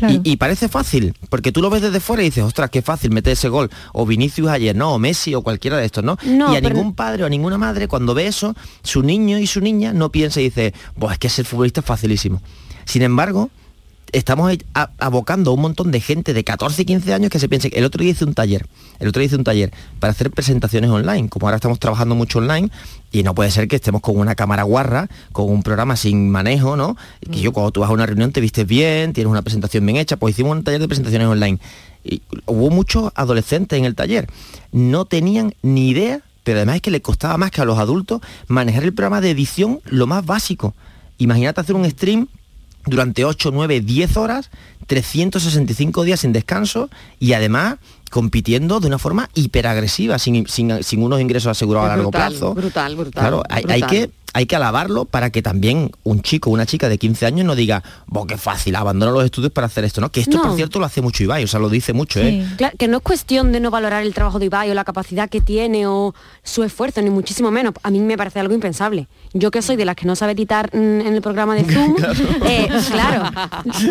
Y, 0.09 0.31
y 0.31 0.37
parece 0.37 0.67
fácil, 0.69 1.13
porque 1.29 1.51
tú 1.51 1.61
lo 1.61 1.69
ves 1.69 1.81
desde 1.81 1.99
fuera 1.99 2.21
y 2.21 2.25
dices, 2.25 2.43
ostras, 2.43 2.69
qué 2.69 2.81
fácil 2.81 3.11
meter 3.11 3.33
ese 3.33 3.49
gol. 3.49 3.69
O 3.93 4.05
Vinicius 4.05 4.49
ayer, 4.49 4.75
¿no? 4.75 4.93
O 4.93 4.99
Messi 4.99 5.35
o 5.35 5.41
cualquiera 5.41 5.77
de 5.77 5.85
estos, 5.85 6.03
¿no? 6.03 6.17
No, 6.25 6.53
y 6.53 6.57
a 6.57 6.61
pero- 6.61 6.75
ningún 6.75 6.93
padre 6.95 7.23
o 7.23 7.25
a 7.25 7.29
ninguna 7.29 7.57
madre, 7.57 7.87
cuando 7.87 8.13
ve 8.13 8.27
eso, 8.27 8.55
su 8.83 9.03
niño 9.03 9.37
y 9.37 9.47
su 9.47 9.61
niña 9.61 9.93
no 9.93 10.11
piensa 10.11 10.39
y 10.41 10.45
dice, 10.45 10.73
pues 10.97 11.13
es 11.13 11.19
que 11.19 11.29
ser 11.29 11.45
futbolista 11.45 11.81
es 11.81 11.85
facilísimo. 11.85 12.41
Sin 12.85 13.01
embargo, 13.01 13.49
estamos 14.11 14.51
abocando 14.99 15.51
a 15.51 15.53
un 15.53 15.61
montón 15.61 15.91
de 15.91 15.99
gente 15.99 16.33
de 16.33 16.43
14 16.43 16.81
y 16.81 16.85
15 16.85 17.13
años 17.13 17.29
que 17.29 17.39
se 17.39 17.47
piense 17.49 17.69
el 17.73 17.85
otro 17.85 18.01
día 18.01 18.11
hice 18.11 18.25
un 18.25 18.33
taller 18.33 18.65
el 19.01 19.07
otro 19.07 19.19
día 19.19 19.25
hice 19.25 19.35
un 19.35 19.43
taller 19.43 19.71
para 19.99 20.11
hacer 20.11 20.29
presentaciones 20.29 20.91
online. 20.91 21.27
Como 21.27 21.47
ahora 21.47 21.55
estamos 21.55 21.79
trabajando 21.79 22.13
mucho 22.13 22.37
online 22.37 22.69
y 23.11 23.23
no 23.23 23.33
puede 23.33 23.49
ser 23.49 23.67
que 23.67 23.75
estemos 23.75 23.99
con 23.99 24.15
una 24.17 24.35
cámara 24.35 24.61
guarra 24.61 25.09
con 25.31 25.49
un 25.49 25.63
programa 25.63 25.95
sin 25.95 26.29
manejo 26.29 26.77
no 26.77 26.95
que 27.31 27.39
yo 27.39 27.51
cuando 27.51 27.71
tú 27.71 27.81
vas 27.81 27.89
a 27.89 27.93
una 27.93 28.05
reunión 28.05 28.31
te 28.31 28.41
vistes 28.41 28.65
bien 28.65 29.13
tienes 29.13 29.29
una 29.29 29.41
presentación 29.41 29.85
bien 29.85 29.97
hecha. 29.97 30.17
Pues 30.17 30.35
hicimos 30.35 30.55
un 30.55 30.63
taller 30.63 30.79
de 30.79 30.87
presentaciones 30.87 31.27
online. 31.27 31.57
Y 32.03 32.21
hubo 32.45 32.69
muchos 32.69 33.11
adolescentes 33.15 33.77
en 33.77 33.85
el 33.85 33.95
taller. 33.95 34.27
No 34.71 35.05
tenían 35.05 35.55
ni 35.63 35.89
idea 35.89 36.21
pero 36.43 36.57
además 36.57 36.77
es 36.77 36.81
que 36.81 36.91
le 36.91 37.01
costaba 37.01 37.37
más 37.37 37.51
que 37.51 37.61
a 37.61 37.65
los 37.65 37.77
adultos 37.77 38.21
manejar 38.47 38.83
el 38.83 38.93
programa 38.93 39.21
de 39.21 39.31
edición 39.31 39.79
lo 39.85 40.07
más 40.07 40.25
básico. 40.25 40.73
Imagínate 41.17 41.61
hacer 41.61 41.75
un 41.75 41.89
stream 41.89 42.27
durante 42.85 43.25
8, 43.25 43.51
9, 43.53 43.81
10 43.81 44.17
horas, 44.17 44.49
365 44.87 46.03
días 46.03 46.19
sin 46.21 46.33
descanso 46.33 46.89
y 47.19 47.33
además 47.33 47.77
compitiendo 48.09 48.79
de 48.81 48.87
una 48.87 48.99
forma 48.99 49.29
hiperagresiva, 49.35 50.19
sin, 50.19 50.45
sin, 50.47 50.83
sin 50.83 51.01
unos 51.01 51.21
ingresos 51.21 51.49
asegurados 51.51 51.89
a 51.91 51.95
largo 51.95 52.11
plazo. 52.11 52.53
brutal, 52.53 52.95
brutal, 52.97 53.21
Claro, 53.21 53.43
hay, 53.49 53.81
que 53.83 54.11
hay 54.33 54.45
que 54.45 54.55
alabarlo 54.57 55.05
para 55.05 55.29
que 55.29 55.41
también 55.41 55.91
un 56.03 56.21
chico 56.21 56.49
o 56.49 56.53
una 56.53 56.65
chica 56.65 56.89
de 56.89 56.97
15 56.97 57.25
años 57.25 57.45
no 57.45 57.55
diga, 57.55 57.83
"Bo, 58.07 58.27
qué 58.27 58.37
fácil, 58.37 58.75
abandona 58.75 59.11
los 59.13 59.23
estudios 59.23 59.53
para 59.53 59.67
hacer 59.67 59.85
esto", 59.85 60.01
¿no? 60.01 60.09
Que 60.11 60.19
esto, 60.21 60.37
No. 60.37 60.43
por 60.43 60.55
cierto, 60.57 60.79
lo 60.79 60.85
hace 60.85 61.01
mucho 61.01 61.23
Ibai, 61.23 61.43
o 61.45 61.47
sea, 61.47 61.59
lo 61.61 61.69
dice 61.69 61.93
mucho, 61.93 62.19
¿eh? 62.19 62.45
Claro, 62.57 62.75
que 62.77 62.89
no 62.89 62.97
es 62.97 63.03
cuestión 63.03 63.53
de 63.53 63.61
no 63.61 63.71
valorar 63.71 64.03
el 64.03 64.13
trabajo 64.13 64.39
de 64.39 64.45
Ibai 64.47 64.69
o 64.71 64.73
la 64.73 64.83
capacidad 64.83 65.29
que 65.29 65.39
tiene 65.39 65.87
o 65.87 66.13
su 66.43 66.63
esfuerzo, 66.63 67.01
ni 67.01 67.09
muchísimo 67.09 67.51
menos. 67.51 67.73
A 67.83 67.91
mí 67.91 67.99
me 67.99 68.17
parece 68.17 68.39
algo 68.39 68.53
impensable. 68.53 69.07
Yo 69.33 69.51
que 69.51 69.61
soy 69.61 69.75
de 69.75 69.85
las 69.85 69.95
que 69.95 70.05
no 70.05 70.15
sabe 70.15 70.31
editar 70.33 70.69
mm, 70.75 71.01
en 71.01 71.13
el 71.13 71.21
programa 71.21 71.55
de 71.55 71.63
Zoom, 71.65 71.95
eh, 72.45 72.67
claro, 72.91 73.23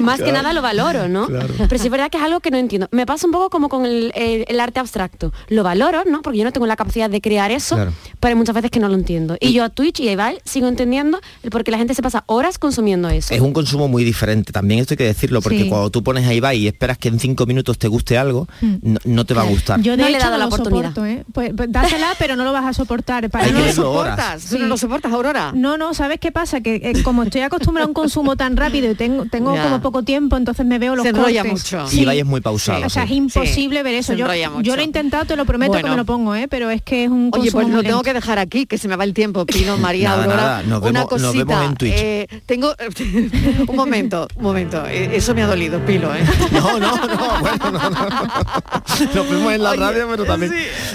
más 0.03 0.21
que 0.21 0.33
nada 0.33 0.53
lo 0.53 0.63
valoro, 0.63 1.09
¿no? 1.09 1.27
Claro. 1.27 1.55
Pero 1.57 1.79
sí 1.79 1.87
es 1.87 1.91
verdad 1.91 2.11
que 2.11 2.19
es 2.19 2.23
algo 2.25 2.41
que 2.41 2.51
no 2.51 2.57
entiendo. 2.59 2.89
Me 2.91 3.07
pasa 3.07 3.27
un 3.27 3.33
poco 3.33 3.51
como 3.51 3.69
con 3.69 3.87
el, 3.87 4.13
el- 4.15 4.45
el 4.49 4.61
arte 4.61 4.81
abstracto. 4.81 5.33
Lo 5.49 5.63
valoro, 5.63 6.03
¿no? 6.07 6.23
Porque 6.23 6.39
yo 6.39 6.45
no 6.45 6.53
tengo 6.53 6.67
la 6.67 6.77
capacidad 6.77 7.09
de 7.11 7.21
crear 7.21 7.51
eso, 7.51 7.75
Claro. 7.77 7.93
pero 8.19 8.31
hay 8.33 8.37
muchas 8.37 8.55
veces 8.55 8.71
que 8.71 8.81
no 8.81 8.89
lo 8.89 8.95
entiendo. 8.95 9.37
Y 9.41 9.53
yo 9.53 9.65
a 9.65 9.69
Twitch 9.71 10.01
y 10.01 10.09
a 10.09 10.13
Ibai 10.13 10.39
sigo 10.45 10.67
entendiendo 10.69 11.21
el 11.43 11.51
por 11.51 11.65
qué 11.65 11.71
la 11.71 11.79
gente 11.79 11.95
se 11.95 12.03
pasa 12.03 12.25
horas 12.27 12.59
consumiendo 12.59 13.09
eso. 13.09 13.33
Es 13.35 13.41
un 13.41 13.53
consumo 13.53 13.89
muy 13.89 14.05
diferente, 14.05 14.53
también 14.53 14.81
esto 14.81 14.95
hay 14.95 14.99
que 14.99 15.05
decirlo, 15.05 15.41
porque 15.41 15.63
Sí. 15.65 15.69
cuando 15.69 15.91
tú 15.91 16.03
pones 16.03 16.27
a 16.27 16.35
Ibai 16.35 16.59
y 16.59 16.67
esperas 16.67 16.99
que 16.99 17.09
en 17.09 17.19
cinco 17.21 17.47
minutos 17.47 17.79
te 17.79 17.89
guste 17.89 18.19
algo, 18.19 18.49
Mm. 18.61 18.75
no, 18.83 18.99
no 19.05 19.25
te 19.25 19.35
va 19.35 19.43
a 19.43 19.47
gustar. 19.47 19.81
Yo 19.81 19.93
de 19.97 20.03
No 20.03 20.09
le 20.09 20.17
he 20.17 20.21
dado 20.21 20.33
no 20.33 20.39
la 20.39 20.47
oportunidad. 20.47 20.89
soporto, 20.91 21.07
¿eh? 21.07 21.25
Pues, 21.33 21.53
pues 21.57 21.71
dásela, 21.71 22.15
pero 22.19 22.37
no 22.41 22.45
lo 22.47 22.53
vas 22.53 22.65
a 22.65 22.73
soportar. 22.73 23.29
Para 23.31 23.47
no 23.49 23.61
que 23.61 23.67
lo 23.67 23.73
soportas, 23.73 24.47
tú 24.47 24.59
no 24.59 24.67
lo 24.67 24.77
soportas, 24.77 25.13
Aurora. 25.13 25.53
No, 25.55 25.77
no, 25.77 25.95
¿sabes 25.95 26.19
qué 26.19 26.33
pasa? 26.33 26.61
Que 26.61 26.77
eh, 26.77 27.03
como 27.03 27.23
estoy 27.23 27.43
acostumbrada 27.43 27.85
a 27.85 27.89
un 27.89 27.95
consumo 27.95 28.35
tan 28.37 28.57
rápido 28.57 28.91
y 28.91 28.95
tengo, 28.95 29.27
tengo 29.27 29.55
Ya. 29.55 29.63
como 29.65 29.81
poco 29.83 30.03
tiempo, 30.03 30.37
entonces 30.37 30.65
me 30.67 30.79
veo 30.79 30.97
los 30.97 31.03
Se 31.05 31.11
enrolla 31.11 31.43
cortes. 31.43 31.73
mucho. 31.73 31.87
Sí. 31.89 32.01
Ibai 32.03 32.21
es 32.21 32.27
muy 32.27 32.41
pausado. 32.41 32.87
O 32.87 32.91
sea, 32.91 33.07
sí. 33.07 33.13
es 33.13 33.19
imposible 33.19 33.83
ver 33.83 33.95
eso. 33.97 34.13
se 34.13 34.19
Yo, 34.19 34.27
yo 34.63 34.77
lo 34.77 34.83
he 34.83 34.85
intentado, 34.85 35.25
te 35.27 35.37
lo 35.37 35.45
prometo 35.45 35.73
que 35.73 35.81
Bueno. 35.83 35.91
me 35.91 35.97
lo 35.99 36.05
pongo, 36.07 36.35
¿eh? 36.35 36.49
pero 36.49 36.71
es 36.71 36.83
que 36.83 37.05
es 37.05 37.11
un 37.11 37.31
Oye, 37.33 37.51
consumo 37.51 37.63
pues 37.63 37.75
lo 37.75 37.83
tengo 37.83 38.03
que 38.03 38.15
dejar 38.15 38.39
aquí, 38.39 38.67
que 38.67 38.79
se 38.79 38.89
me 38.89 38.97
va 38.97 39.05
el 39.05 39.13
tiempo, 39.15 39.45
Pino, 39.47 39.77
María, 39.79 40.09
Nada, 40.11 40.25
Aurora. 40.25 40.43
nada, 40.43 40.63
nos 40.63 40.81
Una 40.83 41.01
vemos- 41.05 41.11
nos 41.13 41.23
cosita. 41.23 41.45
vemos 41.45 41.65
en 41.71 41.75
Twitch. 41.77 41.95
eh, 41.97 42.29
tengo 42.47 42.75
un 43.69 43.77
momento, 43.77 44.27
un 44.37 44.43
momento. 44.43 44.87
eh, 44.87 45.11
Eso 45.15 45.35
me 45.35 45.43
ha 45.43 45.47
dolido, 45.47 45.85
Pilo, 45.85 46.15
¿eh? 46.15 46.25
No, 46.53 46.79
no, 46.79 46.97
no, 46.97 47.41
bueno, 47.41 47.71
no, 47.71 47.91
no. 47.91 48.01
Lo 49.15 49.25
fuimos 49.25 49.53
en 49.53 49.63
la 49.63 49.71
Oye, 49.71 49.81
radio, 49.81 50.07
pero 50.11 50.25
también. 50.25 50.53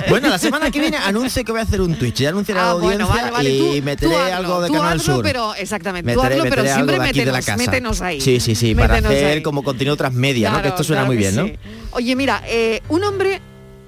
Bueno, 0.10 0.30
la 0.30 0.38
semana 0.38 0.72
que 0.72 0.80
viene 0.80 0.98
anuncio 0.98 1.35
que 1.44 1.52
voy 1.52 1.60
a 1.60 1.64
hacer 1.64 1.82
un 1.82 1.96
Twitch. 1.96 2.16
Ya 2.22 2.30
anunciaré 2.30 2.62
a 2.62 2.64
la 2.64 2.70
Ah, 2.72 2.74
bueno, 2.76 3.06
audiencia 3.06 3.32
vale, 3.32 3.50
y 3.78 3.82
meteré 3.82 4.12
tú 4.12 4.18
hazlo, 4.18 4.36
algo 4.36 4.62
de 4.62 4.68
tú 4.68 4.74
Canal 4.74 5.00
hazlo, 5.00 5.16
Sur. 5.16 5.24
pero 5.24 5.56
exactamente, 5.56 6.14
tú 6.14 6.20
Meteré- 6.22 6.32
hazlo, 6.34 6.44
pero 6.50 6.62
algo 6.62 6.74
siempre 6.74 7.00
de 7.00 7.10
aquí 7.10 7.20
de 7.20 7.26
la 7.32 7.40
casa. 7.42 7.58
métenos 7.58 8.02
ahí. 8.02 8.22
Sí, 8.22 8.40
sí, 8.40 8.56
sí, 8.56 8.74
para 8.76 8.96
hacer 8.96 9.26
ahí. 9.38 9.42
como 9.44 9.64
contenido 9.64 9.98
transmedia, 9.98 10.50
¿no? 10.50 10.56
Que 10.58 10.62
Claro, 10.62 10.76
esto 10.76 10.84
suena 10.84 11.02
claro 11.02 11.08
muy 11.14 11.18
bien, 11.18 11.36
¿no? 11.36 11.50
Oye, 11.92 12.16
mira, 12.16 12.42
eh, 12.48 12.82
un 12.90 13.04
hombre 13.04 13.42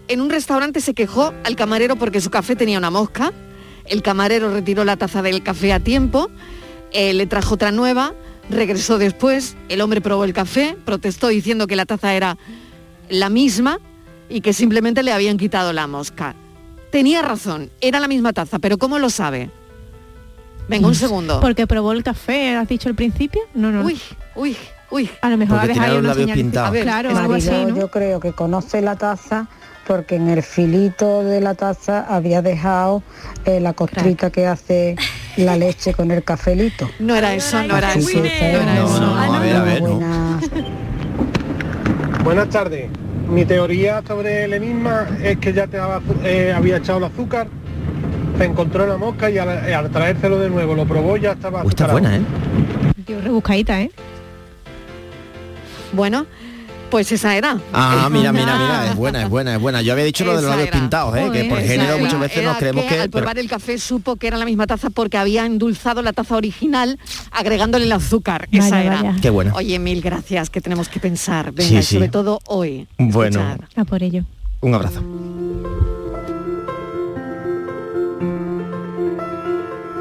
en 0.08 0.22
un 0.22 0.30
restaurante 0.30 0.82
se 0.82 0.93
quejó 0.93 1.34
al 1.43 1.56
camarero 1.56 1.95
porque 1.95 2.22
su 2.22 2.30
café 2.30 2.56
tenía 2.56 2.78
una 2.78 2.89
mosca. 2.91 3.32
El 3.86 4.02
camarero 4.02 4.52
retiró 4.54 4.84
la 4.86 4.98
taza 4.98 5.22
del 5.22 5.43
café 5.43 5.72
a 5.74 5.80
tiempo, 5.80 6.30
eh, 6.91 7.14
le 7.14 7.26
trajo 7.28 7.56
otra 7.56 7.72
nueva, 7.72 8.14
regresó 8.50 8.98
después, 8.98 9.56
el 9.70 9.82
hombre 9.82 10.00
probó 10.02 10.24
el 10.24 10.34
café, 10.34 10.78
protestó 10.86 11.28
diciendo 11.28 11.68
que 11.68 11.76
la 11.76 11.86
taza 11.86 12.14
era 12.14 12.38
la 13.10 13.30
misma 13.30 13.80
y 14.30 14.41
que 14.41 14.52
simplemente 14.54 15.04
le 15.04 15.12
habían 15.14 15.38
quitado 15.38 15.72
la 15.74 15.88
mosca. 15.88 16.36
Tenía 16.92 17.22
razón, 17.22 17.70
era 17.82 18.00
la 18.00 18.08
misma 18.08 18.34
taza, 18.34 18.60
pero 18.60 18.78
¿cómo 18.78 18.98
lo 19.00 19.10
sabe? 19.10 19.50
Venga, 20.70 20.88
un 20.88 20.96
segundo. 20.96 21.40
Porque 21.40 21.68
probó 21.68 21.92
el 21.94 22.04
café, 22.04 22.56
¿has 22.56 22.68
dicho 22.68 22.90
al 22.90 22.96
principio? 22.96 23.42
No, 23.54 23.72
no. 23.72 23.80
no. 23.80 23.86
Uy, 23.86 24.00
uy, 24.36 24.58
uy. 24.92 25.10
A 25.22 25.30
lo 25.30 25.38
mejor 25.38 25.60
ha 25.60 25.68
dejado 25.68 26.00
una 26.00 26.14
señal. 26.14 26.52
claro, 26.82 27.18
algo 27.18 27.34
así, 27.34 27.50
Mariló, 27.50 27.70
¿no? 27.70 27.78
yo 27.80 27.88
creo 27.90 28.20
que 28.20 28.32
conoce 28.34 28.82
la 28.82 28.96
taza 28.96 29.48
porque 29.86 30.16
en 30.16 30.28
el 30.28 30.44
filito 30.44 31.24
de 31.24 31.40
la 31.40 31.54
taza 31.56 32.02
había 32.14 32.42
dejado 32.42 33.02
eh, 33.46 33.62
la 33.62 33.72
costrita 33.72 34.30
que 34.32 34.46
hace 34.46 34.98
la 35.38 35.56
leche 35.56 35.94
con 35.94 36.12
el 36.12 36.24
cafelito. 36.24 36.90
No 37.00 37.16
era 37.16 37.34
eso, 37.34 37.64
no 37.64 37.78
era 37.78 37.94
eso. 37.94 38.18
No 38.20 38.26
era 38.26 38.62
una 38.64 38.76
eso. 38.76 38.88
buena- 38.90 39.24
a 39.36 39.40
ver, 39.40 39.56
a 39.56 39.64
ver, 39.64 39.82
no. 39.82 39.90
buena- 39.90 40.40
Buenas 42.24 42.50
tardes. 42.50 42.90
Mi 43.30 43.45
teoría 43.45 44.01
sobre 44.07 44.45
el 44.45 44.53
enigma 44.53 45.05
es 45.21 45.38
que 45.38 45.51
ya 45.51 45.67
te 45.67 45.78
había, 45.78 46.01
eh, 46.23 46.53
había 46.55 46.78
echado 46.78 46.99
el 46.99 47.03
azúcar, 47.05 47.47
se 48.38 48.45
encontró 48.45 48.84
en 48.84 48.89
la 48.89 48.97
mosca 48.97 49.30
y 49.30 49.38
al, 49.38 49.49
eh, 49.67 49.75
al 49.75 49.89
traérselo 49.91 50.39
de 50.39 50.49
nuevo 50.49 50.75
lo 50.75 50.86
probó 50.86 51.17
y 51.17 51.21
ya 51.21 51.34
estaba 51.34 51.63
está 51.63 51.88
buena, 51.88 52.15
¿eh? 52.15 52.21
Tío, 53.05 53.19
rebuscadita, 53.21 53.82
¿eh? 53.82 53.91
Bueno, 55.93 56.25
Pues 56.90 57.12
esa 57.12 57.36
era. 57.36 57.60
Ah, 57.74 58.08
mira, 58.10 58.32
mira, 58.32 58.58
mira, 58.58 58.88
es 58.90 58.96
buena, 58.96 59.24
es 59.24 59.30
buena, 59.30 59.56
es 59.56 59.62
buena. 59.62 59.82
Yo 59.82 59.94
había 59.94 60.06
dicho 60.06 60.24
lo 60.24 60.36
de 60.36 60.42
los 60.42 60.50
labios 60.50 60.70
pintados, 60.70 61.16
¿eh? 61.18 61.30
que 61.34 61.46
por 61.46 61.60
género 61.60 61.98
muchas 62.00 62.20
veces 62.20 62.44
nos 62.44 62.58
creemos 62.58 62.86
que... 62.86 63.00
Al 63.02 63.10
probar 63.10 63.38
el 63.38 63.50
café 63.50 63.78
supo 63.78 64.16
que 64.16 64.28
era 64.28 64.38
la 64.38 64.46
misma 64.46 64.68
taza 64.68 64.90
porque 64.90 65.18
había 65.18 65.46
endulzado 65.46 66.02
la 66.02 66.14
taza 66.14 66.36
original 66.36 66.98
agregándole 67.32 67.86
el 67.86 67.92
azúcar. 67.92 68.48
esa 68.52 68.84
era. 68.84 69.16
Qué 69.22 69.30
bueno. 69.30 69.54
Oye, 69.56 69.78
mil 69.80 70.02
gracias, 70.02 70.50
que 70.50 70.62
tenemos 70.62 70.90
que 70.90 71.00
pensar. 71.00 71.52
Venga, 71.52 71.82
sobre 71.82 72.10
todo 72.10 72.40
hoy. 72.46 72.88
Bueno. 72.98 73.58
A 73.76 73.86
por 73.86 74.04
ello. 74.04 74.24
Un 74.62 74.74
abrazo. 74.74 75.04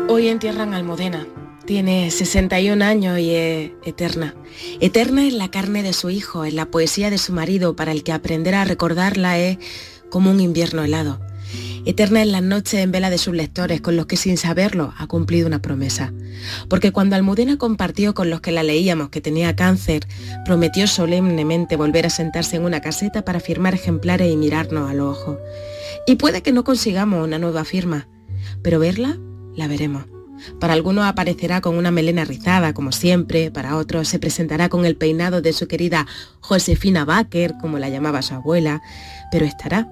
Hoy 0.09 0.29
entierran 0.29 0.73
a 0.73 0.77
Almudena. 0.77 1.27
Tiene 1.67 2.13
61 2.13 2.85
años 2.85 3.19
y 3.19 3.35
es 3.35 3.73
eterna. 3.85 4.37
Eterna 4.81 5.27
es 5.27 5.35
la 5.35 5.51
carne 5.51 5.83
de 5.83 5.93
su 5.93 6.11
hijo, 6.11 6.45
es 6.45 6.55
la 6.55 6.67
poesía 6.67 7.11
de 7.11 7.19
su 7.19 7.33
marido, 7.33 7.75
para 7.75 7.91
el 7.91 8.05
que 8.05 8.13
aprender 8.13 8.55
a 8.55 8.65
recordarla 8.65 9.37
es 9.39 9.59
como 10.09 10.31
un 10.31 10.39
invierno 10.39 10.85
helado. 10.85 11.21
Eterna 11.85 12.23
es 12.23 12.29
las 12.29 12.43
noches 12.43 12.81
en 12.81 12.93
vela 12.93 13.11
de 13.11 13.19
sus 13.19 13.35
lectores, 13.35 13.81
con 13.81 13.97
los 13.97 14.07
que 14.07 14.17
sin 14.17 14.37
saberlo 14.37 14.95
ha 14.97 15.09
cumplido 15.09 15.49
una 15.49 15.61
promesa. 15.61 16.13
Porque 16.69 16.93
cuando 16.93 17.17
Almudena 17.17 17.59
compartió 17.59 18.15
con 18.15 18.31
los 18.31 18.41
que 18.41 18.53
la 18.53 18.63
leíamos 18.63 19.09
que 19.09 19.21
tenía 19.21 19.57
cáncer, 19.57 20.07
prometió 20.45 20.87
solemnemente 20.87 21.75
volver 21.75 22.07
a 22.07 22.11
sentarse 22.11 22.57
en 22.57 22.65
una 22.65 22.81
caseta 22.81 23.25
para 23.25 23.41
firmar 23.41 23.75
ejemplares 23.75 24.33
y 24.33 24.37
mirarnos 24.37 24.89
al 24.89 25.01
ojo. 25.01 25.37
Y 26.07 26.15
puede 26.15 26.43
que 26.43 26.53
no 26.53 26.63
consigamos 26.63 27.25
una 27.25 27.41
nueva 27.41 27.65
firma, 27.65 28.09
pero 28.63 28.79
verla, 28.79 29.19
la 29.57 29.67
veremos. 29.67 30.16
Para 30.61 30.73
algunos 30.73 31.05
aparecerá 31.05 31.61
con 31.61 31.77
una 31.77 31.91
melena 31.91 32.25
rizada, 32.25 32.73
como 32.75 32.93
siempre, 32.93 33.51
para 33.51 33.77
otros 33.77 34.09
se 34.09 34.19
presentará 34.19 34.69
con 34.69 34.85
el 34.85 34.97
peinado 34.97 35.41
de 35.43 35.53
su 35.53 35.69
querida 35.69 36.07
Josefina 36.41 37.05
Baker, 37.05 37.55
como 37.61 37.79
la 37.79 37.89
llamaba 37.89 38.23
su 38.23 38.35
abuela, 38.35 38.83
pero 39.31 39.45
estará. 39.45 39.89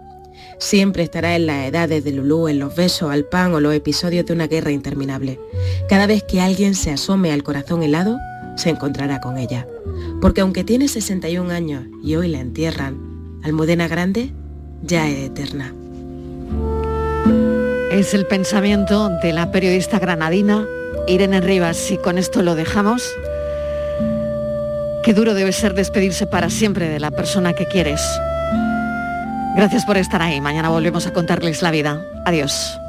Siempre 0.59 1.03
estará 1.03 1.37
en 1.37 1.47
las 1.47 1.67
edades 1.67 2.05
de 2.05 2.13
Lulú, 2.13 2.49
en 2.49 2.59
los 2.59 2.77
besos 2.77 3.11
al 3.11 3.25
pan 3.25 3.55
o 3.55 3.61
los 3.61 3.75
episodios 3.75 4.27
de 4.27 4.33
una 4.33 4.47
guerra 4.47 4.71
interminable. 4.71 5.41
Cada 5.89 6.07
vez 6.07 6.23
que 6.23 6.41
alguien 6.41 6.75
se 6.75 6.91
asome 6.91 7.33
al 7.33 7.43
corazón 7.43 7.83
helado, 7.83 8.19
se 8.57 8.71
encontrará 8.71 9.21
con 9.21 9.37
ella. 9.37 9.67
Porque 10.21 10.41
aunque 10.41 10.65
tiene 10.65 10.89
61 10.89 11.51
años 11.51 11.85
y 12.03 12.15
hoy 12.17 12.29
la 12.29 12.41
entierran, 12.41 13.41
Almudena 13.43 13.89
Grande 13.89 14.33
ya 14.83 15.09
es 15.09 15.19
eterna. 15.31 15.75
Es 17.95 18.13
el 18.13 18.27
pensamiento 18.27 19.09
de 19.23 19.33
la 19.33 19.53
periodista 19.53 20.01
granadina 20.01 20.67
Irene 21.07 21.41
Rivas 21.41 21.93
y 21.93 21.97
con 21.97 22.19
esto 22.19 22.43
lo 22.43 22.57
dejamos. 22.57 23.09
Qué 25.05 25.15
duro 25.15 25.33
debe 25.33 25.53
ser 25.53 25.75
despedirse 25.75 26.27
para 26.27 26.51
siempre 26.51 26.89
de 26.89 26.99
la 26.99 27.13
persona 27.13 27.53
que 27.53 27.67
quieres. 27.67 28.01
Gracias 29.55 29.85
por 29.85 29.97
estar 29.97 30.21
ahí. 30.23 30.41
Mañana 30.41 30.71
volvemos 30.71 31.07
a 31.07 31.13
contarles 31.13 31.63
la 31.63 31.71
vida. 31.71 32.05
Adiós. 32.25 32.81